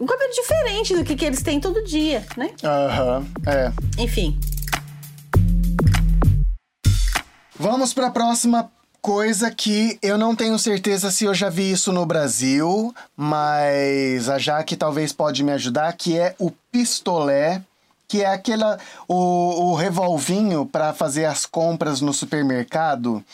Um 0.00 0.06
cabelo 0.06 0.32
diferente 0.32 0.96
do 0.96 1.04
que, 1.04 1.14
que 1.14 1.24
eles 1.24 1.42
têm 1.42 1.60
todo 1.60 1.84
dia, 1.84 2.26
né? 2.36 2.52
Aham, 2.64 3.26
é. 3.46 3.72
Enfim. 3.98 4.38
Vamos 7.58 7.92
para 7.92 8.06
a 8.06 8.10
próxima 8.10 8.70
coisa 9.00 9.50
que 9.50 9.98
eu 10.02 10.18
não 10.18 10.34
tenho 10.34 10.58
certeza 10.58 11.10
se 11.10 11.24
eu 11.24 11.34
já 11.34 11.48
vi 11.48 11.70
isso 11.70 11.92
no 11.92 12.04
Brasil, 12.04 12.94
mas 13.16 14.28
a 14.28 14.38
Jaque 14.38 14.76
talvez 14.76 15.12
pode 15.12 15.42
me 15.42 15.52
ajudar, 15.52 15.92
que 15.94 16.18
é 16.18 16.34
o 16.38 16.50
pistolé, 16.72 17.62
que 18.10 18.24
é 18.24 18.26
aquela 18.26 18.76
o, 19.06 19.70
o 19.70 19.74
revolvinho 19.76 20.66
para 20.66 20.92
fazer 20.92 21.26
as 21.26 21.46
compras 21.46 22.00
no 22.00 22.12
supermercado. 22.12 23.24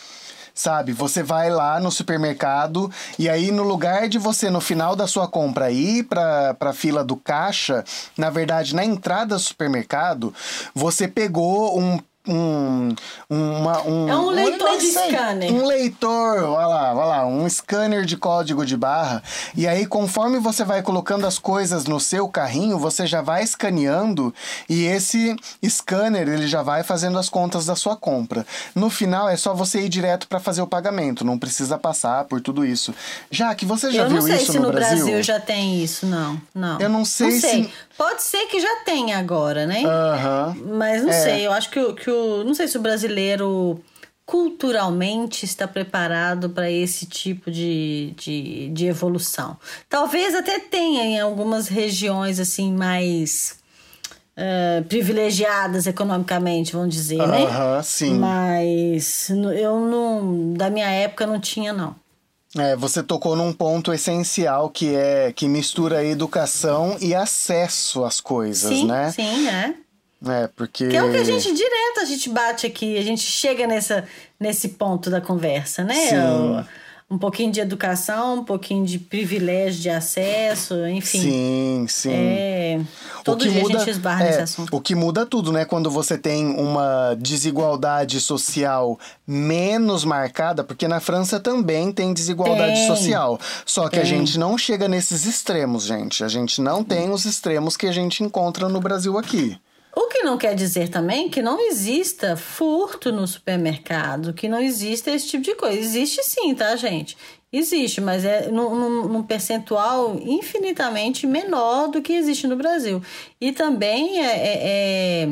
sabe? 0.55 0.93
Você 0.93 1.23
vai 1.23 1.49
lá 1.49 1.81
no 1.81 1.91
supermercado 1.91 2.93
e 3.19 3.27
aí 3.27 3.51
no 3.51 3.63
lugar 3.63 4.07
de 4.07 4.19
você 4.19 4.51
no 4.51 4.61
final 4.61 4.95
da 4.95 5.07
sua 5.07 5.27
compra 5.27 5.71
ir 5.71 6.05
para 6.05 6.53
para 6.53 6.75
fila 6.75 7.03
do 7.03 7.17
caixa, 7.17 7.85
na 8.19 8.29
verdade 8.29 8.75
na 8.75 8.85
entrada 8.85 9.37
do 9.37 9.41
supermercado, 9.41 10.35
você 10.75 11.09
pegou 11.09 11.81
um 11.81 11.99
um, 12.27 12.95
uma, 13.29 13.83
um, 13.87 14.09
É 14.09 14.17
um 14.17 14.31
leitor 14.31 14.69
nem 14.71 14.79
de 14.79 14.87
sei, 14.87 15.09
scanner. 15.11 15.53
Um 15.53 15.67
leitor, 15.67 16.43
olha 16.45 16.67
lá, 16.67 16.95
olha 16.95 17.05
lá, 17.05 17.27
um 17.27 17.49
scanner 17.49 18.05
de 18.05 18.17
código 18.17 18.65
de 18.67 18.77
barra. 18.77 19.23
E 19.57 19.67
aí, 19.67 19.87
conforme 19.87 20.39
você 20.39 20.65
vai 20.65 20.83
colocando 20.83 21.27
as 21.27 21.39
coisas 21.39 21.85
no 21.87 21.99
seu 22.01 22.29
carrinho, 22.29 22.79
você 22.79 23.07
já 23.07 23.21
vai 23.23 23.43
escaneando 23.43 24.35
e 24.69 24.85
esse 24.87 25.37
scanner 25.65 26.29
ele 26.29 26.47
já 26.47 26.63
vai 26.63 26.83
fazendo 26.83 27.19
as 27.19 27.29
contas 27.29 27.67
da 27.67 27.77
sua 27.77 27.97
compra. 27.97 28.47
No 28.75 28.91
final 28.91 29.29
é 29.29 29.37
só 29.37 29.55
você 29.55 29.81
ir 29.81 29.89
direto 29.89 30.27
para 30.29 30.41
fazer 30.41 30.63
o 30.63 30.67
pagamento, 30.67 31.25
não 31.25 31.39
precisa 31.39 31.79
passar 31.79 32.25
por 32.25 32.41
tudo 32.41 32.65
isso. 32.65 32.95
Já 33.31 33.55
que 33.55 33.65
você 33.65 33.91
já 33.93 34.03
eu 34.03 34.09
viu 34.09 34.17
não 34.19 34.27
sei 34.27 34.37
isso 34.37 34.53
se 34.53 34.59
no, 34.59 34.67
no 34.67 34.73
Brasil? 34.73 35.23
já 35.23 35.39
tem 35.41 35.83
isso, 35.83 36.07
não. 36.07 36.41
Não. 36.55 36.79
Eu 36.81 36.89
não 36.89 37.05
sei 37.05 37.33
se- 37.41 37.71
Pode 37.97 38.23
ser 38.23 38.45
que 38.47 38.61
já 38.61 38.77
tenha 38.85 39.19
agora, 39.19 39.67
né? 39.67 39.83
Mas 40.77 41.03
não 41.03 41.11
É. 41.11 41.13
sei, 41.23 41.47
eu 41.47 41.53
acho 41.53 41.71
que, 41.71 41.81
o- 41.81 41.95
que 41.95 42.11
o. 42.17 42.45
Não 42.45 42.55
sei 42.55 42.69
se 42.69 42.79
o 42.79 42.81
brasileiro 42.81 43.81
culturalmente 44.25 45.45
está 45.45 45.69
preparado 45.69 46.51
para 46.51 46.69
esse 46.69 47.07
tipo 47.07 47.49
de, 47.49 48.13
de, 48.17 48.69
de 48.71 48.87
evolução. 48.87 49.57
Talvez 49.89 50.35
até 50.35 50.59
tenha 50.59 51.05
em 51.05 51.21
algumas 51.21 51.69
regiões 51.69 52.41
assim 52.41 52.73
mais 52.73 53.61
eh, 54.37 54.83
privilegiadas 54.89 55.87
economicamente, 55.87 56.73
vamos 56.73 56.95
dizer, 56.95 57.27
né? 57.27 57.45
Aham, 57.45 57.83
sim. 57.83 58.19
Mas 58.19 59.31
eu 59.31 59.81
não. 59.81 60.53
Da 60.53 60.69
minha 60.69 60.91
época 60.91 61.27
não 61.27 61.41
tinha, 61.41 61.73
não. 61.73 61.95
É, 62.59 62.75
você 62.77 63.03
tocou 63.03 63.37
num 63.37 63.53
ponto 63.53 63.93
essencial 63.93 64.69
que 64.71 64.95
é 64.95 65.33
que 65.33 65.49
mistura 65.49 66.05
educação 66.05 66.97
e 67.01 67.15
acesso 67.15 68.05
às 68.05 68.21
coisas, 68.21 68.71
sim, 68.71 68.87
né? 68.87 69.13
sim, 69.13 69.49
é. 69.49 69.75
É, 70.25 70.49
porque. 70.55 70.89
Que 70.89 70.97
é 70.97 71.03
o 71.03 71.11
que 71.11 71.17
a 71.19 71.25
gente 71.25 71.53
direto 71.53 72.01
a 72.01 72.05
gente 72.05 72.29
bate 72.31 72.67
aqui, 72.67 72.97
a 72.97 73.03
gente 73.03 73.23
chega 73.23 73.67
nessa, 73.67 74.05
nesse 74.41 74.71
ponto 74.71 75.11
da 75.11 75.21
conversa, 75.21 75.83
né? 75.85 75.95
Sim. 76.09 76.17
O- 76.17 76.87
um 77.09 77.19
pouquinho 77.19 77.53
de 77.53 77.61
educação, 77.61 78.41
um 78.41 78.45
pouquinho 78.45 78.85
de 78.85 78.99
privilégio 78.99 79.81
de 79.81 79.89
acesso, 79.89 80.75
enfim. 80.89 81.21
Sim, 81.21 81.87
sim. 81.89 82.11
É, 82.13 82.81
O 83.21 83.23
todo 83.23 83.45
que 83.45 83.49
dia 83.49 83.63
muda- 83.63 83.77
a 83.77 83.79
gente 83.79 83.91
esbarra 83.91 84.25
é, 84.25 84.27
nesse 84.27 84.41
assunto. 84.41 84.75
O 84.77 84.81
que 84.81 84.93
muda 84.93 85.25
tudo, 85.25 85.53
né? 85.53 85.65
Quando 85.65 85.89
você 85.89 86.19
tem 86.19 86.45
uma 86.59 87.15
desigualdade 87.17 88.21
social 88.21 88.99
menos 89.25 90.05
marcada, 90.05 90.65
porque 90.65 90.89
na 90.89 90.99
França 90.99 91.39
também 91.39 91.93
tem 91.93 92.13
desigualdade 92.13 92.75
Tem. 92.75 92.87
social. 92.89 93.39
Só 93.65 93.89
que 93.89 93.99
a 94.01 94.03
Tem. 94.03 94.11
gente 94.11 94.37
não 94.37 94.59
chega 94.59 94.89
nesses 94.89 95.27
extremos, 95.27 95.85
gente. 95.85 96.25
A 96.25 96.29
gente 96.29 96.61
não 96.61 96.83
tem 96.83 97.11
os 97.11 97.25
extremos 97.25 97.77
que 97.77 97.87
a 97.87 97.93
gente 97.93 98.25
encontra 98.25 98.69
no 98.69 98.81
Brasil 98.81 99.17
aqui. 99.17 99.57
O 99.99 100.09
que 100.09 100.23
não 100.23 100.37
quer 100.37 100.55
dizer 100.55 100.91
também 100.91 101.31
que 101.31 101.41
não 101.41 101.59
exista 101.59 102.37
furto 102.37 103.11
no 103.11 103.27
supermercado, 103.27 104.35
que 104.35 104.47
não 104.47 104.61
exista 104.61 105.11
esse 105.11 105.27
tipo 105.27 105.43
de 105.43 105.55
coisa. 105.55 105.79
Existe 105.79 106.23
sim, 106.23 106.55
tá, 106.55 106.77
gente? 106.77 107.17
Existe, 107.51 108.01
mas 108.03 108.23
é 108.25 108.51
num, 108.51 109.09
num- 109.09 109.23
percentual 109.23 110.17
infinitamente 110.21 111.27
menor 111.27 111.89
do 111.89 112.03
que 112.03 112.13
existe 112.13 112.47
no 112.47 112.57
Brasil. 112.57 113.03
E 113.41 113.53
também 113.53 114.21
é- 114.23 114.37
é- 114.37 115.23
é 115.25 115.29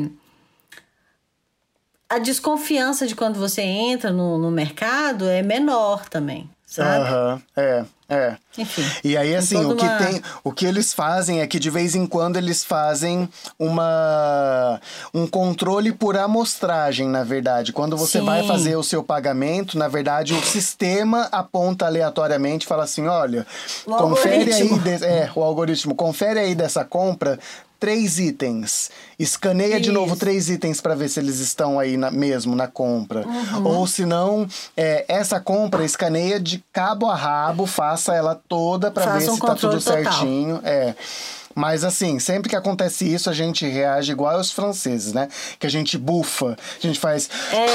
a 2.09 2.17
desconfiança 2.17 3.05
de 3.05 3.15
quando 3.15 3.39
você 3.39 3.61
entra 3.61 4.11
no, 4.11 4.37
no 4.39 4.49
mercado 4.49 5.27
é 5.27 5.43
menor 5.43 6.09
também, 6.09 6.49
sabe? 6.75 7.05
Aham, 7.05 7.41
é, 7.55 7.83
é. 8.09 8.35
Enfim. 8.57 8.83
E 9.03 9.17
aí, 9.17 9.35
assim, 9.35 9.63
o 9.65 9.75
que 9.75 9.83
uma- 9.85 9.97
tem. 9.97 10.21
O 10.43 10.51
que 10.51 10.65
eles 10.65 10.93
fazem 10.93 11.41
é 11.41 11.47
que 11.47 11.59
de 11.59 11.69
vez 11.69 11.95
em 11.95 12.05
quando 12.05 12.37
eles 12.37 12.63
fazem 12.63 13.27
uma 13.57 14.79
um 15.13 15.25
controle 15.27 15.91
por 15.91 16.17
amostragem, 16.17 17.07
na 17.09 17.23
verdade. 17.23 17.71
Quando 17.73 17.97
você 17.97 18.19
Sim. 18.19 18.25
vai 18.25 18.45
fazer 18.45 18.75
o 18.75 18.83
seu 18.83 19.03
pagamento, 19.03 19.77
na 19.77 19.87
verdade, 19.87 20.33
o 20.33 20.41
sistema 20.43 21.27
aponta 21.31 21.85
aleatoriamente 21.85 22.65
e 22.65 22.69
fala 22.69 22.83
assim: 22.83 23.07
olha, 23.07 23.45
O 23.85 23.95
confere 23.95 24.53
aí. 24.53 24.61
algoritmo. 24.61 24.79
de- 24.79 25.05
é, 25.05 25.31
o 25.35 25.43
algoritmo, 25.43 25.95
confere 25.95 26.39
aí 26.39 26.55
dessa 26.55 26.83
compra. 26.85 27.39
Três 27.85 28.17
itens. 28.17 28.89
Escaneia 29.19 29.79
de 29.79 29.91
novo 29.91 30.13
Isso. 30.13 30.19
três 30.19 30.49
itens 30.49 30.81
para 30.81 30.95
ver 30.95 31.07
se 31.07 31.19
eles 31.19 31.37
estão 31.37 31.79
aí 31.79 31.97
na- 31.97 32.09
mesmo 32.09 32.55
na 32.55 32.65
compra. 32.67 33.23
Uhum. 33.27 33.63
Ou 33.63 33.85
se 33.85 34.07
não, 34.07 34.47
é, 34.75 35.05
essa 35.07 35.39
compra 35.39 35.85
escaneia 35.85 36.39
de 36.39 36.63
cabo 36.73 37.05
a 37.07 37.15
rabo, 37.15 37.67
faça 37.67 38.15
ela 38.15 38.41
toda 38.49 38.89
para 38.89 39.17
ver 39.19 39.29
um 39.29 39.35
se 39.35 39.39
tá 39.39 39.53
tudo 39.53 39.79
total. 39.79 40.03
certinho. 40.03 40.59
É. 40.63 40.95
Mas 41.53 41.83
assim, 41.83 42.17
sempre 42.17 42.49
que 42.49 42.55
acontece 42.55 43.05
isso, 43.05 43.29
a 43.29 43.33
gente 43.33 43.67
reage 43.67 44.11
igual 44.11 44.35
aos 44.35 44.51
franceses, 44.51 45.13
né? 45.13 45.27
Que 45.59 45.67
a 45.67 45.69
gente 45.69 45.95
bufa, 45.95 46.57
a 46.79 46.87
gente 46.87 46.99
faz. 46.99 47.29
É. 47.53 47.67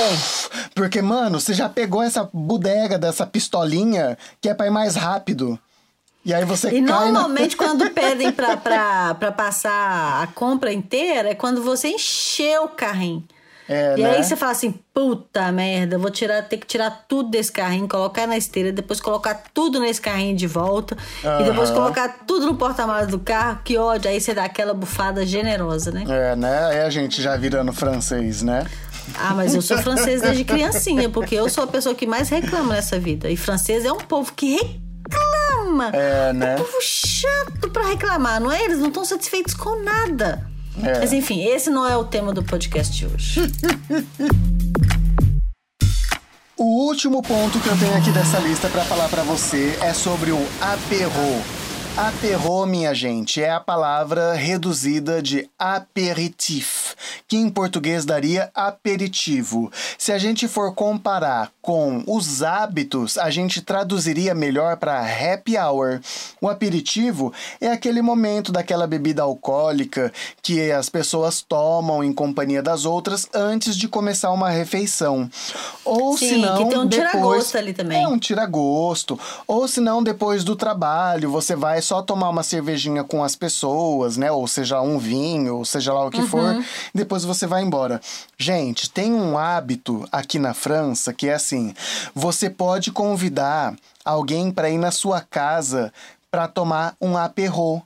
Porque, 0.75 1.01
mano, 1.01 1.39
você 1.41 1.55
já 1.55 1.69
pegou 1.69 2.03
essa 2.03 2.29
bodega 2.33 2.99
dessa 2.99 3.25
pistolinha 3.25 4.19
que 4.41 4.49
é 4.49 4.55
pra 4.55 4.67
ir 4.67 4.71
mais 4.71 4.97
rápido. 4.97 5.57
E 6.25 6.35
aí 6.35 6.45
você 6.45 6.69
E 6.69 6.73
cai 6.73 6.81
na- 6.83 7.05
normalmente 7.07 7.57
quando 7.57 7.89
pedem 7.91 8.31
pra 8.33 8.57
passar 9.37 10.23
a 10.23 10.27
compra 10.29 10.73
inteira 10.73 11.31
é 11.31 11.35
quando 11.35 11.63
você 11.63 11.89
encheu 11.89 12.65
o 12.65 12.69
carrinho. 12.69 13.25
É, 13.73 13.95
e 13.97 14.03
né? 14.03 14.17
aí 14.17 14.25
você 14.25 14.35
fala 14.35 14.51
assim, 14.51 14.75
puta 14.93 15.53
merda, 15.53 15.97
vou 15.97 16.11
tirar, 16.11 16.43
ter 16.43 16.57
que 16.57 16.67
tirar 16.67 17.05
tudo 17.09 17.31
desse 17.31 17.53
carrinho, 17.53 17.87
colocar 17.89 18.27
na 18.27 18.37
esteira, 18.37 18.73
depois 18.73 19.01
colocar 19.01 19.45
tudo 19.55 19.79
nesse 19.79 20.01
carrinho 20.01 20.37
de 20.37 20.49
volta, 20.49 20.97
e 21.41 21.45
depois 21.45 21.71
colocar 21.71 22.09
tudo 22.27 22.47
no 22.47 22.57
porta-malas 22.57 23.07
do 23.07 23.21
carro, 23.21 23.61
que 23.65 23.79
ódio, 23.79 24.11
aí 24.11 24.21
você 24.21 24.35
dá 24.35 24.43
aquela 24.43 24.75
bufada 24.75 25.25
generosa, 25.25 25.93
né? 25.93 26.03
É, 26.09 26.35
né? 26.35 26.79
É 26.79 26.83
a 26.83 26.91
gente 26.91 27.23
já 27.23 27.37
virando 27.37 27.73
francês, 27.73 28.43
né? 28.43 28.67
Ah, 29.17 29.35
mas 29.35 29.55
eu 29.55 29.63
sou 29.63 29.79
francês 29.79 30.21
desde 30.21 30.43
criancinha, 30.45 31.09
porque 31.09 31.37
eu 31.37 31.49
sou 31.49 31.63
a 31.63 31.67
pessoa 31.69 31.95
que 31.95 32.09
mais 32.09 32.29
reclama 32.29 32.75
nessa 32.75 32.99
vida. 32.99 33.31
E 33.31 33.37
francês 33.37 33.85
é 33.85 33.93
um 33.93 33.99
povo 33.99 34.33
que 34.33 34.57
reclama. 34.57 34.90
É, 35.93 36.33
né? 36.33 36.55
Um 36.55 36.59
povo 36.59 36.79
chato 36.81 37.71
pra 37.71 37.87
reclamar, 37.87 38.41
não 38.41 38.51
é? 38.51 38.65
Eles 38.65 38.79
não 38.79 38.89
estão 38.89 39.05
satisfeitos 39.05 39.55
com 39.55 39.83
nada. 39.83 40.47
É. 40.83 41.01
Mas 41.01 41.13
enfim, 41.13 41.45
esse 41.45 41.71
não 41.71 41.87
é 41.87 41.97
o 41.97 42.05
tema 42.05 42.33
do 42.33 42.43
podcast 42.43 42.97
de 42.97 43.07
hoje. 43.07 43.41
O 46.57 46.87
último 46.87 47.23
ponto 47.23 47.59
que 47.59 47.69
eu 47.69 47.79
tenho 47.79 47.97
aqui 47.97 48.11
dessa 48.11 48.39
lista 48.39 48.69
pra 48.69 48.85
falar 48.85 49.09
pra 49.09 49.23
você 49.23 49.79
é 49.81 49.95
sobre 49.95 50.31
o 50.31 50.47
apéro. 50.61 51.60
Apéro, 51.97 52.65
minha 52.67 52.95
gente, 52.95 53.43
é 53.43 53.51
a 53.51 53.61
palavra 53.61 54.33
reduzida 54.33 55.21
de 55.21 55.51
aperitif, 55.59 56.95
que 57.27 57.37
em 57.37 57.51
português 57.51 58.05
daria 58.05 58.49
aperitivo. 58.55 59.71
Se 59.99 60.13
a 60.13 60.19
gente 60.19 60.49
for 60.49 60.73
comparar 60.75 61.51
com 61.61 62.03
os 62.07 62.43
hábitos, 62.43 63.19
a 63.19 63.29
gente 63.29 63.61
traduziria 63.61 64.35
melhor 64.35 64.77
para 64.77 65.01
happy 65.01 65.59
hour. 65.59 66.01
O 66.41 66.49
aperitivo 66.49 67.33
é 67.61 67.69
aquele 67.69 68.01
momento 68.01 68.51
daquela 68.51 68.87
bebida 68.87 69.23
alcoólica 69.23 70.13
que 70.41 70.71
as 70.73 70.89
pessoas 70.89 71.43
tomam 71.43 72.03
em 72.03 72.13
companhia 72.13 72.63
das 72.63 72.85
outras 72.85 73.29
antes 73.35 73.77
de 73.77 73.89
começar 73.89 74.31
uma 74.31 74.49
refeição. 74.49 75.29
Ou 75.85 76.17
se 76.17 76.37
não, 76.39 76.57
que 76.57 76.71
tem 76.71 76.79
um 76.79 76.87
depois 76.87 77.11
tira-gosto 77.11 77.59
ali 77.59 77.73
também. 77.75 78.03
É 78.03 78.09
um 78.09 78.19
tira-gosto. 78.19 79.21
Ou 79.47 79.69
se 79.69 79.81
não, 79.81 80.03
depois 80.03 80.45
do 80.45 80.57
trabalho, 80.57 81.31
você 81.31 81.55
vai 81.55 81.80
só 81.81 82.03
tomar 82.03 82.29
uma 82.29 82.43
cervejinha 82.43 83.03
com 83.05 83.23
as 83.25 83.35
pessoas, 83.37 84.17
né? 84.17 84.31
Ou 84.31 84.47
seja, 84.49 84.81
um 84.81 84.99
vinho, 84.99 85.57
ou 85.57 85.65
seja 85.65 85.93
lá 85.93 86.07
o 86.07 86.11
que 86.11 86.21
Uhum. 86.21 86.27
for, 86.27 86.65
depois 86.95 87.25
você 87.25 87.47
vai 87.47 87.63
embora. 87.63 88.01
Gente, 88.39 88.91
tem 88.91 89.13
um 89.13 89.37
hábito 89.39 90.07
aqui 90.13 90.39
na 90.39 90.55
França 90.55 91.13
que 91.13 91.29
é 91.29 91.35
assim: 91.35 91.75
você 92.15 92.49
pode 92.51 92.91
convidar 92.93 93.75
alguém 94.05 94.51
para 94.51 94.71
ir 94.71 94.79
na 94.79 94.91
sua 94.91 95.21
casa 95.21 95.93
para 96.31 96.47
tomar 96.49 96.95
um 97.01 97.17
aperro. 97.17 97.83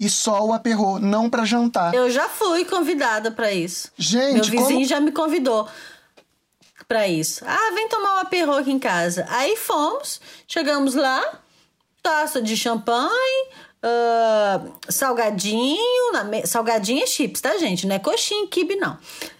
E 0.00 0.08
só 0.10 0.44
o 0.44 0.52
aperro, 0.52 0.98
não 0.98 1.30
para 1.30 1.44
jantar. 1.44 1.94
Eu 1.94 2.10
já 2.10 2.28
fui 2.28 2.64
convidada 2.64 3.30
pra 3.30 3.52
isso. 3.52 3.88
Gente, 3.96 4.34
Meu 4.34 4.44
vizinho 4.44 4.66
como- 4.80 4.84
já 4.84 5.00
me 5.00 5.12
convidou 5.12 5.68
pra 6.88 7.06
isso. 7.08 7.44
Ah, 7.46 7.70
vem 7.74 7.88
tomar 7.88 8.16
um 8.16 8.18
aperro 8.20 8.52
aqui 8.54 8.72
em 8.72 8.78
casa. 8.78 9.24
Aí 9.28 9.56
fomos, 9.56 10.20
chegamos 10.46 10.94
lá, 10.94 11.22
taça 12.04 12.40
de 12.42 12.54
champanhe, 12.56 13.48
ah, 13.82 14.60
salgadinho, 14.88 16.12
na 16.12 16.22
me... 16.22 16.46
salgadinho 16.46 17.02
é 17.02 17.06
chips, 17.06 17.40
tá, 17.40 17.56
gente? 17.58 17.86
Não 17.86 17.96
é 17.96 17.98
coxinha, 17.98 18.46
quibe, 18.46 18.76
não. 18.76 18.96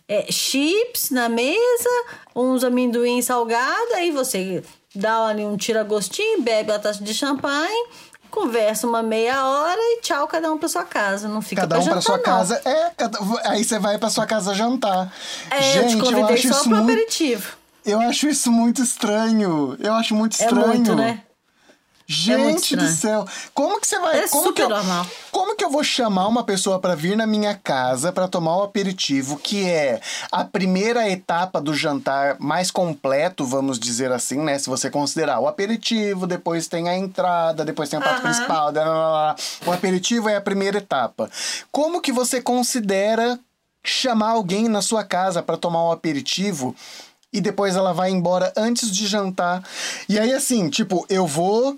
É 0.09 0.31
chips 0.33 1.11
na 1.11 1.29
mesa, 1.29 1.91
uns 2.35 2.65
amendoim 2.65 3.21
salgado, 3.23 3.95
aí 3.95 4.11
você 4.11 4.65
dá 4.95 5.27
ali 5.27 5.45
um 5.45 5.57
tira-gostinho, 5.57 6.41
bebe 6.43 6.73
a 6.73 6.79
taça 6.79 7.03
de 7.05 7.13
champanhe, 7.15 7.89
conversa 8.31 8.87
uma 8.87 9.03
meia 9.03 9.47
hora 9.47 9.79
e 9.81 10.01
tchau, 10.01 10.27
cada 10.27 10.51
um 10.53 10.59
pra 10.59 10.69
sua 10.69 10.85
casa. 10.85 11.29
Não 11.29 11.41
fica 11.43 11.63
Cada 11.63 11.79
um 11.79 11.85
pra 11.85 11.93
pra 11.93 12.01
jantar, 12.01 12.03
sua 12.03 12.17
não. 12.17 12.23
casa. 12.25 12.63
É, 12.65 13.49
aí 13.51 13.63
você 13.65 13.79
vai 13.79 13.99
pra 13.99 14.09
sua 14.11 14.27
casa 14.27 14.55
jantar. 14.55 15.13
É, 15.51 15.59
eu 15.79 15.83
Gente, 15.83 15.91
te 15.91 15.99
eu 15.99 16.05
convidei 16.05 16.35
acho 16.35 16.49
só 16.49 16.55
isso 16.55 16.63
pro 16.69 16.77
muito 16.79 16.91
aperitivo. 16.93 17.57
Eu 17.85 18.01
acho 18.01 18.27
isso 18.29 18.51
muito 18.51 18.83
estranho. 18.83 19.77
Eu 19.81 19.93
acho 19.95 20.15
muito 20.15 20.41
É 20.41 20.45
estranho. 20.45 20.67
muito, 20.67 20.95
né? 20.95 21.23
Gente 22.07 22.77
do 22.77 22.85
estranho. 22.85 23.27
céu. 23.27 23.29
Como 23.55 23.81
que 23.81 23.87
você 23.87 23.99
vai. 23.99 24.19
É 24.21 24.29
como 24.29 24.53
que 24.53 24.63
eu, 24.63 24.69
normal. 24.69 25.07
Como 25.33 25.57
que 25.57 25.65
eu 25.65 25.71
vou 25.71 25.83
chamar 25.83 26.27
uma 26.29 26.45
pessoa 26.45 26.79
pra 26.79 26.95
vir 26.95 27.17
na 27.17 27.27
minha 27.27 27.55
casa 27.55 28.13
pra 28.13 28.29
tomar 28.29 28.57
o 28.59 28.63
aperitivo, 28.63 29.39
que 29.39 29.65
é 29.69 30.01
a 30.31 30.45
primeira 30.45 31.09
etapa 31.09 31.61
do 31.61 31.73
jantar 31.75 32.37
mais 32.39 32.71
completo, 32.71 33.47
vamos 33.47 33.79
dizer 33.79 34.13
assim, 34.13 34.39
né? 34.39 34.59
Se 34.59 34.69
você 34.69 34.91
considerar 34.91 35.41
o 35.41 35.49
aperitivo, 35.49 36.27
depois 36.27 36.69
tem 36.69 36.89
a 36.89 36.97
entrada, 36.97 37.65
depois 37.65 37.89
tem 37.89 37.99
o 37.99 38.03
prato 38.03 38.17
Aham. 38.21 38.23
principal. 38.33 38.73
blá, 38.73 38.85
blá, 38.85 38.93
blá. 38.95 39.37
O 39.67 39.73
aperitivo 39.73 40.29
é 40.29 40.37
a 40.37 40.41
primeira 40.41 40.79
etapa. 40.79 41.31
Como 41.73 42.01
que 42.01 42.13
você 42.13 42.41
considera 42.43 43.39
chamar 43.83 44.31
alguém 44.31 44.69
na 44.69 44.81
sua 44.83 45.05
casa 45.05 45.43
pra 45.43 45.57
tomar 45.57 45.85
o 45.85 45.93
aperitivo? 45.93 46.75
E 47.35 47.41
depois 47.41 47.77
ela 47.77 47.93
vai 47.93 48.11
embora 48.11 48.53
antes 48.57 48.91
de 48.91 49.07
jantar. 49.07 49.63
E 50.09 50.19
aí, 50.19 50.33
assim, 50.33 50.71
tipo, 50.71 51.05
eu 51.11 51.27
vou. 51.27 51.77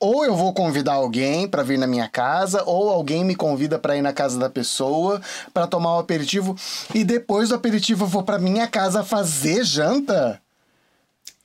Ou 0.00 0.24
eu 0.24 0.34
vou 0.34 0.52
convidar 0.52 0.94
alguém 0.94 1.46
pra 1.46 1.62
vir 1.62 1.78
na 1.78 1.86
minha 1.86 2.08
casa, 2.08 2.64
ou 2.66 2.90
alguém 2.90 3.24
me 3.24 3.36
convida 3.36 3.78
pra 3.78 3.96
ir 3.96 4.02
na 4.02 4.12
casa 4.12 4.36
da 4.36 4.50
pessoa 4.50 5.22
pra 5.54 5.64
tomar 5.68 5.94
o 5.94 5.98
aperitivo, 6.00 6.56
e 6.92 7.04
depois 7.04 7.50
do 7.50 7.54
aperitivo 7.54 8.02
eu 8.02 8.08
vou 8.08 8.24
pra 8.24 8.36
minha 8.36 8.66
casa 8.66 9.04
fazer 9.04 9.62
janta? 9.62 10.40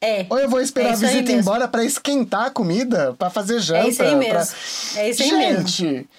É. 0.01 0.25
Ou 0.27 0.39
eu 0.39 0.49
vou 0.49 0.59
esperar 0.59 0.89
É 0.89 0.93
a 0.93 0.95
visita 0.95 1.17
ir 1.19 1.23
mesmo. 1.25 1.39
embora 1.41 1.67
pra 1.67 1.83
esquentar 1.83 2.45
a 2.45 2.49
comida, 2.49 3.13
pra 3.19 3.29
fazer 3.29 3.59
janta? 3.59 3.85
É 3.85 3.89
isso 3.89 4.01
aí 4.01 4.09
pra- 4.09 4.17
mesmo. 4.39 4.55
É 4.95 5.09
isso 5.11 5.21
aí 5.23 5.31
mesmo. 5.33 5.67
Gente, 5.67 6.09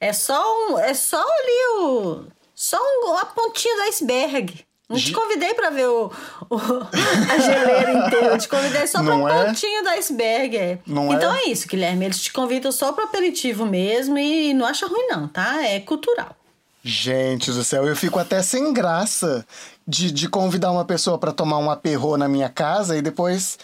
É 0.00 0.12
só 0.12 0.42
um, 0.70 0.78
é 0.78 0.94
só 0.94 1.16
ali 1.22 1.78
o 1.80 2.24
só 2.56 2.76
um, 2.76 3.16
a 3.18 3.24
pontinha 3.26 3.74
do 3.76 3.82
iceberg. 3.82 4.64
Não 4.88 4.98
te 4.98 5.12
convidei 5.12 5.54
pra 5.54 5.70
ver 5.70 5.86
o, 5.88 6.12
o- 6.50 6.56
a 6.56 7.38
geleira 7.38 7.92
inteira. 7.92 8.26
Eu 8.26 8.38
te 8.38 8.48
convidei 8.48 8.86
só 8.86 8.98
pra 9.02 9.16
Não 9.16 9.22
um 9.22 9.28
é? 9.28 9.44
pontinho 9.46 9.82
do 9.82 9.88
iceberg. 9.90 10.56
é. 10.56 10.78
Não 10.86 11.12
então 11.12 11.32
é? 11.34 11.38
é? 11.44 11.48
isso, 11.48 11.66
Guilherme. 11.66 12.04
Eles 12.04 12.20
te 12.22 12.32
convidam 12.32 12.70
só 12.70 12.92
pro 12.92 13.04
aperitivo 13.04 13.64
mesmo 13.64 14.18
e 14.18 14.52
não 14.52 14.66
acha 14.66 14.86
ruim, 14.86 15.06
não, 15.08 15.26
tá? 15.26 15.64
É 15.66 15.80
cultural. 15.80 16.36
Gente 16.82 17.50
do 17.50 17.64
céu, 17.64 17.86
eu 17.86 17.96
fico 17.96 18.18
até 18.18 18.42
sem 18.42 18.70
graça 18.74 19.46
de, 19.88 20.10
de 20.12 20.28
convidar 20.28 20.70
uma 20.70 20.84
pessoa 20.84 21.16
pra 21.16 21.32
tomar 21.32 21.56
um 21.58 21.70
aperro 21.70 22.18
na 22.18 22.28
minha 22.28 22.50
casa 22.50 22.94
e 22.94 23.00
depois. 23.00 23.58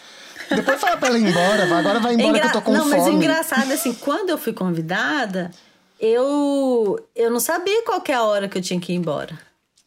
Depois 0.49 0.81
falar 0.81 0.97
pra 0.97 1.09
ela 1.09 1.19
ir 1.19 1.27
embora, 1.29 1.63
agora 1.77 1.99
vai 1.99 2.15
embora 2.15 2.39
que 2.39 2.47
eu 2.47 2.51
tô 2.51 2.61
com 2.63 2.71
não, 2.73 2.89
mas 2.89 3.03
o 3.03 3.05
fome. 3.05 3.17
engraçado, 3.17 3.71
assim, 3.71 3.93
quando 3.93 4.31
eu 4.31 4.39
fui 4.39 4.53
convidada, 4.53 5.51
eu, 5.99 6.99
eu 7.15 7.29
não 7.29 7.39
sabia 7.39 7.83
qual 7.83 8.01
que 8.01 8.11
é 8.11 8.15
a 8.15 8.23
hora 8.23 8.49
que 8.49 8.57
eu 8.57 8.61
tinha 8.61 8.79
que 8.79 8.91
ir 8.91 8.95
embora. 8.95 9.37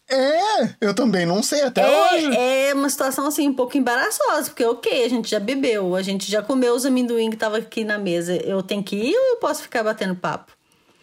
É, 0.09 0.75
eu 0.81 0.95
também 0.95 1.25
não 1.25 1.43
sei 1.43 1.63
até 1.63 1.85
hoje. 1.87 2.37
É, 2.37 2.69
é 2.69 2.75
uma 2.75 2.91
situação 2.91 3.27
assim 3.27 3.49
um 3.49 3.55
pouco 3.55 3.77
embaraçosa, 3.79 4.45
porque 4.45 4.65
ok, 4.65 5.05
a 5.05 5.09
gente 5.09 5.31
já 5.31 5.41
bebeu, 5.41 5.97
a 5.97 6.03
gente 6.03 6.31
já 6.31 6.43
comeu 6.43 6.75
os 6.75 6.85
amendoim 6.85 7.31
que 7.31 7.37
tava 7.37 7.59
aqui 7.59 7.85
na 7.85 7.99
mesa. 7.99 8.37
Eu 8.37 8.63
tenho 8.63 8.83
que 8.83 8.97
ir 8.97 9.17
ou 9.17 9.31
eu 9.31 9.37
posso 9.37 9.63
ficar 9.63 9.83
batendo 9.83 10.15
papo? 10.15 10.53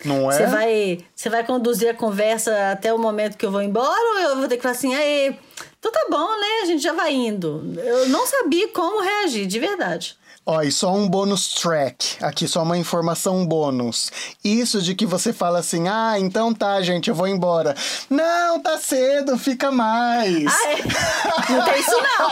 Não 0.06 0.32
é? 0.32 0.36
Você 0.36 0.45
vai, 0.47 0.99
você 1.16 1.30
vai 1.30 1.43
conduzir 1.43 1.89
a 1.89 1.93
conversa 1.93 2.72
até 2.72 2.93
o 2.93 2.97
momento 2.97 3.38
que 3.38 3.45
eu 3.45 3.52
vou 3.52 3.62
embora 3.62 4.02
ou 4.14 4.20
eu 4.20 4.38
vou 4.38 4.47
ter 4.47 4.58
que 4.58 4.64
falar 4.64 4.74
assim, 4.74 4.93
aí, 4.93 5.36
então 5.80 5.91
tá 5.91 6.08
bom, 6.10 6.39
né? 6.39 6.62
A 6.64 6.66
gente 6.66 6.82
já 6.82 6.93
vai 6.93 7.14
indo. 7.14 7.74
Eu 7.78 8.10
não 8.10 8.26
sabia 8.26 8.68
como 8.70 9.02
reagir, 9.02 9.45
de 9.45 9.60
verdade. 9.60 10.18
Ó, 10.44 10.62
e 10.62 10.72
só 10.72 10.92
um 10.92 11.08
bônus 11.08 11.54
track. 11.54 12.24
Aqui, 12.24 12.48
só 12.48 12.64
uma 12.64 12.78
informação 12.78 13.46
bônus. 13.46 14.12
Isso 14.44 14.82
de 14.82 14.96
que 14.96 15.06
você 15.06 15.32
fala 15.32 15.60
assim, 15.60 15.88
ah, 15.88 16.16
então 16.18 16.52
tá, 16.54 16.82
gente, 16.82 17.10
eu 17.10 17.16
vou 17.16 17.28
embora. 17.28 17.76
Não, 18.10 18.60
tá 18.60 18.78
cedo, 18.80 19.38
fica 19.38 19.72
mais. 19.72 20.46
Ah, 20.48 20.72
é? 20.72 21.54
Não 21.54 21.66
tem 21.66 21.80
isso 21.80 21.92
não. 21.92 22.32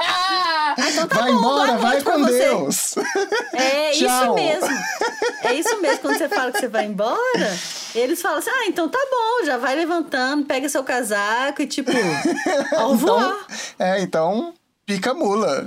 Ah, 0.72 0.74
então 0.88 1.08
tá 1.08 1.18
vai 1.18 1.32
bom, 1.32 1.38
embora, 1.38 1.76
vai 1.78 2.02
com 2.02 2.18
você. 2.20 2.38
Deus. 2.38 2.94
É 3.52 3.90
isso 3.92 4.04
Tchau. 4.04 4.34
mesmo. 4.34 4.68
É 5.42 5.54
isso 5.54 5.80
mesmo. 5.80 5.98
Quando 5.98 6.16
você 6.18 6.28
fala 6.28 6.52
que 6.52 6.60
você 6.60 6.68
vai 6.68 6.86
embora, 6.86 7.58
eles 7.94 8.22
falam 8.22 8.38
assim: 8.38 8.50
ah, 8.50 8.66
então 8.66 8.88
tá 8.88 8.98
bom, 9.10 9.46
já 9.46 9.56
vai 9.56 9.74
levantando, 9.74 10.46
pega 10.46 10.68
seu 10.68 10.84
casaco 10.84 11.60
e 11.62 11.66
tipo, 11.66 11.90
ao 12.76 12.94
voar. 12.94 13.36
Então, 13.74 13.86
é, 13.86 14.00
então, 14.00 14.54
pica 14.90 15.14
mula. 15.14 15.66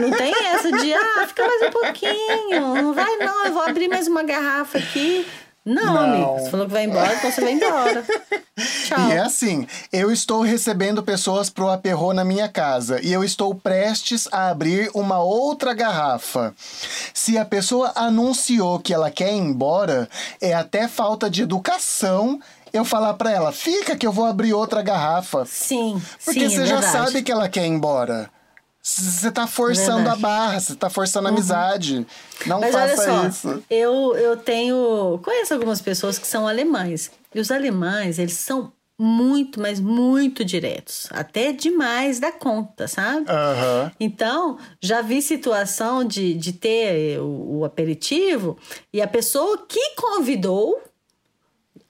Não 0.00 0.10
tem 0.10 0.34
essa 0.46 0.72
de, 0.72 0.92
ah, 0.92 1.24
fica 1.28 1.46
mais 1.46 1.62
um 1.62 1.70
pouquinho. 1.70 2.74
Não 2.82 2.92
vai, 2.92 3.16
não, 3.18 3.46
eu 3.46 3.52
vou 3.52 3.62
abrir 3.62 3.86
mais 3.88 4.08
uma 4.08 4.24
garrafa 4.24 4.78
aqui. 4.78 5.24
Não, 5.64 5.94
Não. 5.94 5.98
amigo. 5.98 6.38
Você 6.40 6.50
falou 6.50 6.66
que 6.66 6.72
vai 6.72 6.84
embora, 6.84 7.14
então 7.14 7.30
você 7.30 7.40
vai 7.40 7.52
embora. 7.52 8.04
Tchau. 8.84 9.08
E 9.08 9.12
é 9.12 9.18
assim, 9.20 9.66
eu 9.92 10.10
estou 10.12 10.42
recebendo 10.42 11.02
pessoas 11.02 11.48
pro 11.48 11.70
aperro 11.70 12.12
na 12.12 12.24
minha 12.24 12.48
casa 12.48 13.00
e 13.00 13.12
eu 13.12 13.22
estou 13.24 13.54
prestes 13.54 14.28
a 14.30 14.48
abrir 14.50 14.90
uma 14.92 15.20
outra 15.20 15.72
garrafa. 15.72 16.52
Se 17.14 17.38
a 17.38 17.44
pessoa 17.44 17.92
anunciou 17.94 18.78
que 18.80 18.92
ela 18.92 19.10
quer 19.10 19.32
ir 19.32 19.38
embora, 19.38 20.08
é 20.40 20.52
até 20.52 20.86
falta 20.88 21.30
de 21.30 21.42
educação 21.42 22.40
eu 22.74 22.84
falar 22.84 23.14
pra 23.14 23.30
ela, 23.30 23.52
fica 23.52 23.96
que 23.96 24.04
eu 24.04 24.10
vou 24.10 24.26
abrir 24.26 24.52
outra 24.52 24.82
garrafa. 24.82 25.44
Sim, 25.46 26.02
Porque 26.24 26.50
sim, 26.50 26.56
você 26.56 26.62
é 26.62 26.66
já 26.66 26.82
sabe 26.82 27.22
que 27.22 27.30
ela 27.30 27.48
quer 27.48 27.64
ir 27.64 27.68
embora. 27.68 28.28
Você 28.86 29.32
tá 29.32 29.46
forçando 29.46 30.04
Verdade. 30.04 30.10
Uhum. 30.10 30.26
a 30.26 30.28
barra, 30.28 30.60
você 30.60 30.74
tá 30.74 30.90
forçando 30.90 31.26
a 31.26 31.30
amizade. 31.30 32.06
Não 32.44 32.60
Mas 32.60 32.74
olha 32.74 32.94
faça 32.94 33.04
só, 33.04 33.26
isso. 33.26 33.64
eu, 33.70 34.14
eu 34.14 34.36
tenho. 34.36 35.18
Conheço 35.24 35.54
algumas 35.54 35.80
pessoas 35.80 36.18
que 36.18 36.26
são 36.26 36.46
alemães. 36.46 37.10
E 37.34 37.40
os 37.40 37.50
alemães, 37.50 38.18
eles 38.18 38.34
são 38.34 38.70
muito, 39.00 39.58
mas 39.58 39.80
muito 39.80 40.44
diretos. 40.44 41.08
Até 41.10 41.50
demais 41.50 42.20
da 42.20 42.30
conta, 42.30 42.86
sabe? 42.86 43.24
Aham. 43.28 43.90
Então, 43.98 44.58
já 44.80 45.00
vi 45.00 45.22
situação 45.22 46.04
de, 46.04 46.34
de 46.34 46.52
ter 46.52 47.18
o, 47.20 47.60
o 47.60 47.64
aperitivo 47.64 48.58
e 48.92 49.00
a 49.00 49.08
pessoa 49.08 49.64
que 49.66 49.94
convidou 49.96 50.78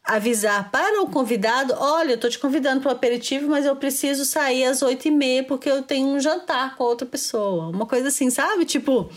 avisar 0.05 0.70
para 0.70 1.02
o 1.02 1.09
convidado: 1.09 1.74
olha, 1.78 2.12
eu 2.12 2.18
tô 2.20 2.28
te 2.28 2.38
convidando 2.38 2.80
para 2.80 2.90
o 2.90 2.92
aperitivo, 2.92 3.48
mas 3.48 3.64
eu 3.64 3.74
preciso 3.76 4.24
sair 4.24 4.64
às 4.64 4.82
oito 4.82 5.09
e 5.09 5.11
meia 5.11 5.42
porque 5.44 5.70
eu 5.70 5.82
tenho 5.82 6.09
um 6.09 6.20
jantar 6.20 6.76
com 6.76 6.84
outra 6.84 7.07
pessoa. 7.07 7.68
Uma 7.68 7.86
coisa 7.86 8.09
assim, 8.09 8.30
sabe? 8.30 8.64
Tipo. 8.64 9.11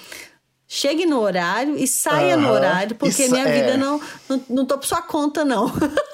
Chegue 0.70 1.06
no 1.06 1.22
horário 1.22 1.78
e 1.78 1.88
saia 1.88 2.36
no 2.36 2.52
horário, 2.52 2.94
porque 2.98 3.24
Isso 3.24 3.32
minha 3.32 3.48
é. 3.48 3.54
vida 3.54 3.78
não, 3.78 4.02
não, 4.28 4.44
não 4.50 4.66
tô 4.66 4.78
por 4.78 4.86
sua 4.86 5.02
conta, 5.02 5.46
não. 5.46 5.72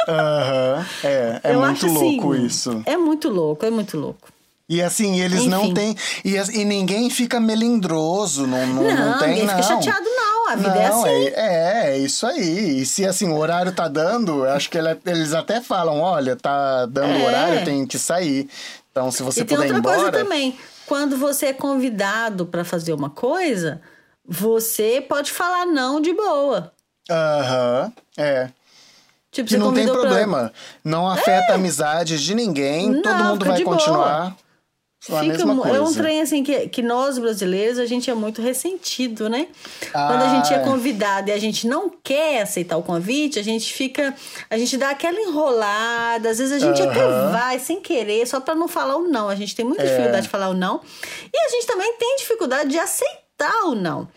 Aham. 0.08 0.86
É, 1.04 1.40
é 1.44 1.50
Eu 1.54 1.60
muito 1.60 1.72
acho 1.72 1.86
assim, 1.88 2.20
louco 2.20 2.36
isso. 2.36 2.84
É 2.86 2.96
muito 2.96 3.30
louco, 3.30 3.66
é 3.66 3.72
muito 3.72 3.98
louco. 3.98 4.30
E 4.70 4.80
assim, 4.80 5.20
eles 5.20 5.48
não 5.48 5.66
Enfim. 5.66 5.74
têm. 5.74 5.96
E, 6.24 6.36
e 6.36 6.66
ninguém 6.66 7.10
fica 7.10 7.40
melindroso, 7.40 8.46
não, 8.46 8.66
não, 8.68 8.84
não, 8.84 8.96
Não, 9.12 9.18
tem, 9.18 9.30
ninguém 9.30 9.46
não. 9.48 9.56
fica 9.56 9.64
chateado, 9.64 10.06
não. 10.06 10.33
A 10.50 10.56
vida 10.56 10.76
é 10.76 10.90
Não, 10.90 11.00
assim. 11.04 11.26
É, 11.36 11.90
é, 11.94 11.98
isso 11.98 12.26
aí. 12.26 12.82
E 12.82 12.86
se 12.86 13.06
assim, 13.06 13.30
o 13.30 13.38
horário 13.38 13.72
tá 13.72 13.88
dando, 13.88 14.46
acho 14.46 14.70
que 14.70 14.78
ele- 14.78 15.00
eles 15.06 15.34
até 15.34 15.62
falam: 15.62 16.00
olha, 16.02 16.36
tá 16.36 16.86
dando 16.86 17.14
É. 17.14 17.26
horário, 17.26 17.66
tem 17.66 17.86
que 17.88 17.98
sair. 17.98 18.50
Então, 18.92 19.10
se 19.12 19.24
você 19.24 19.42
e 19.42 19.46
tem 19.46 19.56
puder 19.58 19.70
ir 19.70 19.74
outra 19.76 19.80
embora. 19.92 20.12
coisa 20.12 20.12
também. 20.24 20.58
Quando 20.86 21.18
você 21.18 21.48
é 21.48 21.54
convidado 21.54 22.46
para 22.46 22.64
fazer 22.66 22.94
uma 22.94 23.10
coisa, 23.10 23.82
você 24.28 25.04
pode 25.08 25.32
falar 25.32 25.66
não 25.66 26.00
de 26.02 26.14
boa. 26.14 26.72
Aham, 27.10 27.92
é. 28.18 28.50
Tipo, 29.32 29.50
você 29.50 29.58
não 29.58 29.74
tem 29.74 29.86
convidou 29.88 30.02
pra- 30.02 30.10
problema. 30.10 30.54
Não 30.84 31.10
afeta 31.10 31.54
a 31.54 31.56
amizade 31.56 32.24
de 32.24 32.36
ninguém, 32.36 33.02
todo 33.02 33.18
Não, 33.18 33.30
mundo 33.30 33.40
fica 33.46 33.50
vai 33.52 33.58
de 33.58 33.64
boa. 33.66 34.36
Fica, 35.06 35.42
é 35.76 35.82
um 35.82 35.94
trem 35.94 36.22
assim 36.22 36.44
que, 36.44 36.70
que 36.70 36.82
nós 36.82 37.18
brasileiros 37.18 37.78
a 37.78 37.86
gente 37.86 38.10
é 38.10 38.14
muito 38.14 38.42
ressentido, 38.42 39.28
né? 39.30 39.48
Quando 39.92 40.22
a 40.22 40.32
Ah, 40.32 40.36
gente 40.36 40.54
é 40.54 40.60
convidado 40.60 41.30
e 41.30 41.34
a 41.34 41.38
gente 41.38 41.68
não 41.68 41.90
quer 41.90 42.42
aceitar 42.42 42.78
o 42.78 42.84
convite, 42.84 43.38
a 43.38 43.44
gente 43.44 43.74
fica, 43.74 44.16
a 44.50 44.58
gente 44.58 44.78
dá 44.78 44.92
aquela 44.92 45.20
enrolada, 45.20 46.30
às 46.30 46.38
vezes 46.38 46.54
a 46.54 46.60
gente 46.66 46.82
até 46.82 47.02
Aham. 47.04 47.32
vai 47.34 47.60
sem 47.60 47.82
querer, 47.82 48.26
só 48.26 48.40
pra 48.40 48.56
não 48.56 48.70
falar 48.70 48.96
o 48.96 49.08
não. 49.08 49.28
A 49.28 49.36
gente 49.36 49.54
tem 49.54 49.66
muita 49.66 49.84
É. 49.84 49.88
dificuldade 49.88 50.24
de 50.24 50.30
falar 50.30 50.48
o 50.50 50.54
não. 50.54 50.80
E 51.34 51.38
a 51.38 51.50
gente 51.50 51.68
também 51.68 51.94
tem 51.98 52.16
dificuldade 52.18 52.70
de 52.70 52.80
aceitar 52.80 53.66
o 53.66 53.76
não. 53.76 54.08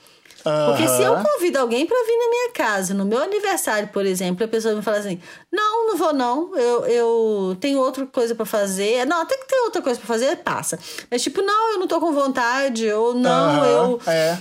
Porque 0.66 0.88
se 0.88 1.02
eu 1.02 1.16
convido 1.16 1.58
alguém 1.58 1.86
pra 1.86 1.96
vir 2.06 2.16
na 2.18 2.28
minha 2.30 2.50
casa, 2.52 2.94
no 2.94 3.04
meu 3.04 3.20
aniversário, 3.22 3.88
por 3.88 4.04
exemplo, 4.06 4.44
a 4.44 4.48
pessoa 4.48 4.74
me 4.74 4.82
fala 4.82 4.98
assim: 4.98 5.20
não, 5.52 5.86
não 5.88 5.96
vou 5.96 6.12
não, 6.12 6.56
eu, 6.56 6.86
eu 6.86 7.56
tenho 7.60 7.78
outra 7.78 8.06
coisa 8.06 8.34
pra 8.34 8.46
fazer. 8.46 9.04
Não, 9.06 9.22
até 9.22 9.36
que 9.36 9.46
tem 9.48 9.60
outra 9.64 9.82
coisa 9.82 9.98
pra 9.98 10.06
fazer, 10.06 10.36
passa. 10.38 10.78
Mas 11.10 11.22
tipo, 11.22 11.42
não, 11.42 11.72
eu 11.72 11.78
não 11.78 11.86
tô 11.86 11.98
com 12.00 12.12
vontade, 12.12 12.90
ou 12.92 13.14
não, 13.14 13.30
Aham, 13.60 13.66
eu 13.66 14.00
É. 14.06 14.38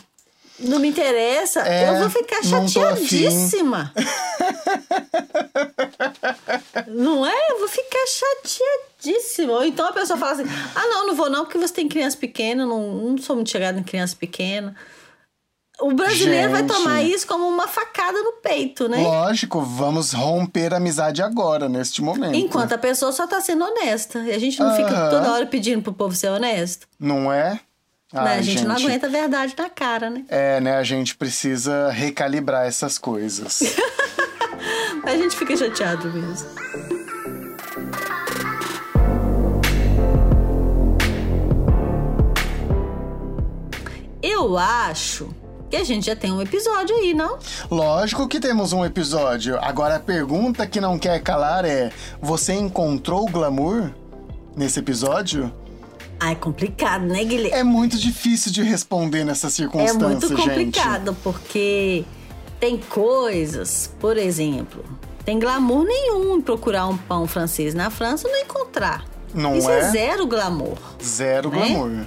não 0.60 0.80
me 0.80 0.88
interessa, 0.90 1.62
É, 1.68 1.90
eu 1.90 2.00
vou 2.00 2.10
ficar 2.10 2.44
chateadíssima. 2.44 3.94
não 6.88 7.26
é? 7.26 7.52
Eu 7.52 7.60
vou 7.60 7.68
ficar 7.68 8.06
chateadíssima. 8.08 9.54
Ou 9.54 9.66
então 9.66 9.88
a 9.88 9.94
pessoa 9.94 10.18
fala 10.18 10.34
assim: 10.34 10.46
ah, 10.76 10.88
não, 10.88 11.08
não 11.08 11.16
vou 11.16 11.30
não, 11.30 11.46
porque 11.46 11.58
você 11.58 11.74
tem 11.74 11.88
criança 11.88 12.18
pequena, 12.18 12.66
não, 12.66 12.92
não 12.92 13.18
sou 13.18 13.36
muito 13.36 13.50
chegada 13.50 13.80
em 13.80 13.84
criança 13.84 14.16
pequena. 14.16 14.76
O 15.80 15.94
brasileiro 15.94 16.52
vai 16.52 16.62
Gente. 16.62 16.74
tomar 16.74 17.02
isso 17.04 17.28
como 17.28 17.46
uma 17.48 17.68
facada 17.68 18.18
no 18.22 18.34
peito, 18.34 18.88
né? 18.88 18.98
Lógico, 18.98 19.62
vamos 19.62 20.14
romper 20.14 20.74
a 20.74 20.78
amizade 20.78 21.22
agora, 21.22 21.68
neste 21.68 22.02
momento. 22.02 22.34
Enquanto 22.36 22.74
a 22.74 22.78
pessoa 22.78 23.12
só 23.12 23.28
tá 23.28 23.42
sendo 23.42 23.66
honesta. 23.66 24.20
E 24.20 24.32
a 24.32 24.40
gente 24.40 24.58
não 24.60 24.74
fica 24.76 25.10
toda 25.10 25.32
hora 25.34 25.46
pedindo 25.46 25.82
pro 25.82 25.92
povo 25.92 26.16
ser 26.16 26.30
honesto. 26.30 26.88
Não 26.98 27.32
é? 27.32 27.60
Ai, 28.14 28.40
a 28.40 28.42
gente, 28.42 28.64
não 28.64 28.76
aguenta 28.76 29.08
a 29.08 29.10
verdade 29.10 29.54
na 29.58 29.70
cara, 29.70 30.10
né? 30.10 30.24
É, 30.30 30.62
né? 30.62 30.78
A 30.78 30.84
gente 30.84 31.18
precisa 31.18 31.90
recalibrar 31.90 32.66
essas 32.66 32.98
coisas. 32.98 33.60
A 35.04 35.16
gente 35.16 35.36
fica 35.36 35.56
chateado 35.56 36.12
mesmo. 36.12 36.50
Eu 44.24 44.58
acho 44.58 45.30
que 45.76 45.82
a 45.82 45.84
gente 45.84 46.06
já 46.06 46.16
tem 46.16 46.32
um 46.32 46.42
episódio 46.42 46.96
aí, 46.96 47.14
não? 47.14 47.38
Lógico 47.70 48.28
que 48.28 48.40
temos 48.40 48.72
um 48.72 48.86
episódio. 48.86 49.58
Agora 49.62 49.98
a 49.98 50.00
pergunta 50.00 50.66
que 50.66 50.80
não 50.80 50.98
quer 50.98 51.22
calar 51.22 51.66
é: 51.66 51.92
você 52.22 52.54
encontrou 52.54 53.24
o 53.24 53.30
glamour 53.32 53.92
nesse 54.56 54.80
episódio? 54.80 55.52
Ah, 56.20 56.32
é 56.32 56.36
complicado, 56.36 57.04
né, 57.06 57.24
Guilherme? 57.26 57.52
É 57.52 57.64
muito 57.64 57.98
difícil 57.98 58.52
de 58.52 58.64
responder 58.64 59.26
nessa 59.26 59.48
É 59.48 59.50
circunstância, 59.50 60.08
muito 60.08 60.28
gente. 60.30 60.40
complicado, 60.42 61.16
porque 61.22 62.06
tem 62.58 62.78
coisas, 62.78 63.92
por 64.00 64.16
exemplo, 64.18 64.84
tem 65.26 65.38
glamour 65.38 65.84
nenhum 65.84 66.38
em 66.38 66.42
procurar 66.42 66.88
um 66.88 66.96
pão 66.96 67.28
francês 67.28 67.74
na 67.74 67.90
França 67.90 68.28
e 68.28 68.32
não 68.32 68.40
encontrar. 68.40 69.04
Não 69.34 69.58
Isso 69.58 69.70
é? 69.70 69.80
é? 69.80 69.92
zero 69.92 70.26
glamour. 70.26 70.78
Zero 71.04 71.50
Né? 71.50 71.68
glamour. 71.68 72.06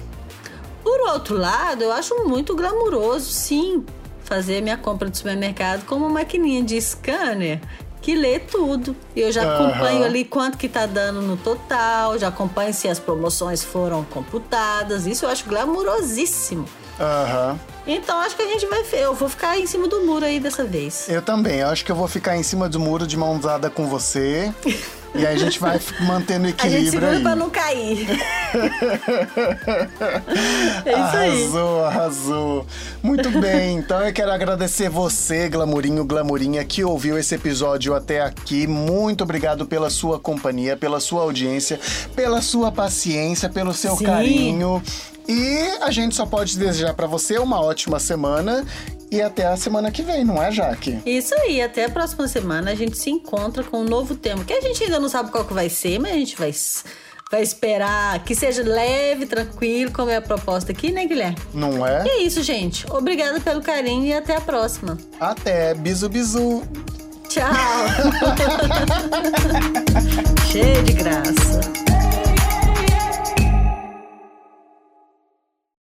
Por 0.89 1.01
outro 1.01 1.37
lado, 1.37 1.83
eu 1.83 1.91
acho 1.91 2.15
muito 2.25 2.55
glamuroso, 2.55 3.29
sim, 3.29 3.85
fazer 4.23 4.59
minha 4.59 4.75
compra 4.75 5.07
do 5.07 5.15
supermercado 5.15 5.85
com 5.85 5.93
uma 5.93 6.09
maquininha 6.09 6.63
de 6.63 6.81
scanner 6.81 7.61
que 8.01 8.15
lê 8.15 8.39
tudo. 8.39 8.95
Eu 9.15 9.31
já 9.31 9.43
Aham. 9.43 9.53
acompanho 9.67 10.03
ali 10.03 10.25
quanto 10.25 10.57
que 10.57 10.67
tá 10.67 10.87
dando 10.87 11.21
no 11.21 11.37
total, 11.37 12.17
já 12.17 12.29
acompanho 12.29 12.73
se 12.73 12.87
as 12.87 12.97
promoções 12.97 13.63
foram 13.63 14.03
computadas. 14.03 15.05
Isso 15.05 15.25
eu 15.25 15.29
acho 15.29 15.45
glamurosíssimo. 15.45 16.65
Aham. 16.99 17.59
Então 17.85 18.17
acho 18.21 18.35
que 18.35 18.41
a 18.41 18.47
gente 18.47 18.65
vai. 18.65 18.83
Eu 18.93 19.13
vou 19.13 19.29
ficar 19.29 19.59
em 19.59 19.67
cima 19.67 19.87
do 19.87 20.01
muro 20.01 20.25
aí 20.25 20.39
dessa 20.39 20.63
vez. 20.63 21.07
Eu 21.07 21.21
também. 21.21 21.59
Eu 21.59 21.67
acho 21.67 21.85
que 21.85 21.91
eu 21.91 21.95
vou 21.95 22.07
ficar 22.07 22.35
em 22.35 22.41
cima 22.41 22.67
do 22.67 22.79
muro 22.79 23.05
de 23.05 23.15
mão 23.15 23.37
dada 23.39 23.69
com 23.69 23.85
você. 23.87 24.51
e 25.15 25.25
aí 25.25 25.35
a 25.35 25.37
gente 25.37 25.59
vai 25.59 25.79
mantendo 26.01 26.45
o 26.45 26.47
A 26.47 26.51
gente 26.51 26.65
equilíbrio 26.65 26.91
segura 26.91 27.11
aí. 27.17 27.21
pra 27.23 27.35
não 27.35 27.49
cair. 27.49 28.07
é 30.85 30.91
isso 30.91 31.17
aí. 31.17 31.43
Arrasou, 31.43 31.85
arrasou. 31.85 32.65
Muito 33.01 33.29
bem, 33.39 33.77
então 33.77 34.01
eu 34.05 34.13
quero 34.13 34.31
agradecer 34.31 34.89
você, 34.89 35.49
Glamurinho, 35.49 36.03
Glamurinha, 36.05 36.63
que 36.63 36.83
ouviu 36.83 37.17
esse 37.17 37.35
episódio 37.35 37.93
até 37.95 38.21
aqui. 38.21 38.67
Muito 38.67 39.23
obrigado 39.23 39.65
pela 39.65 39.89
sua 39.89 40.19
companhia, 40.19 40.75
pela 40.77 40.99
sua 40.99 41.21
audiência, 41.23 41.79
pela 42.15 42.41
sua 42.41 42.71
paciência, 42.71 43.49
pelo 43.49 43.73
seu 43.73 43.95
Sim. 43.95 44.05
carinho. 44.05 44.81
E 45.29 45.59
a 45.81 45.91
gente 45.91 46.15
só 46.15 46.25
pode 46.25 46.57
desejar 46.57 46.95
pra 46.95 47.05
você 47.05 47.37
uma 47.37 47.61
ótima 47.61 47.99
semana 47.99 48.65
e 49.11 49.21
até 49.21 49.45
a 49.45 49.55
semana 49.55 49.91
que 49.91 50.01
vem, 50.01 50.25
não 50.25 50.41
é, 50.41 50.51
Jaque? 50.51 50.97
Isso 51.05 51.35
aí, 51.35 51.61
até 51.61 51.85
a 51.85 51.89
próxima 51.89 52.27
semana 52.27 52.71
a 52.71 52.75
gente 52.75 52.97
se 52.97 53.11
encontra 53.11 53.63
com 53.63 53.81
um 53.81 53.83
novo 53.83 54.15
tema, 54.15 54.43
que 54.43 54.51
a 54.53 54.61
gente 54.61 54.83
ainda 54.83 54.99
não 54.99 55.07
sabe 55.07 55.29
qual 55.29 55.45
que 55.45 55.53
vai 55.53 55.69
ser, 55.69 55.99
mas 55.99 56.13
a 56.13 56.15
gente 56.15 56.35
vai, 56.35 56.51
vai 57.31 57.43
esperar 57.43 58.23
que 58.23 58.33
seja 58.33 58.63
leve, 58.63 59.27
tranquilo, 59.27 59.91
como 59.91 60.09
é 60.09 60.15
a 60.15 60.21
proposta 60.21 60.71
aqui, 60.71 60.91
né, 60.91 61.05
Guilherme? 61.05 61.37
Não 61.53 61.87
E 61.87 61.91
é? 61.91 62.07
é 62.07 62.21
isso, 62.23 62.41
gente. 62.41 62.87
Obrigada 62.91 63.39
pelo 63.39 63.61
carinho 63.61 64.05
e 64.05 64.13
até 64.13 64.35
a 64.35 64.41
próxima. 64.41 64.97
Até, 65.19 65.75
bisu 65.75 66.09
bisu. 66.09 66.63
Tchau! 67.29 67.53
Cheio 70.51 70.83
de 70.83 70.93
graça. 70.93 71.88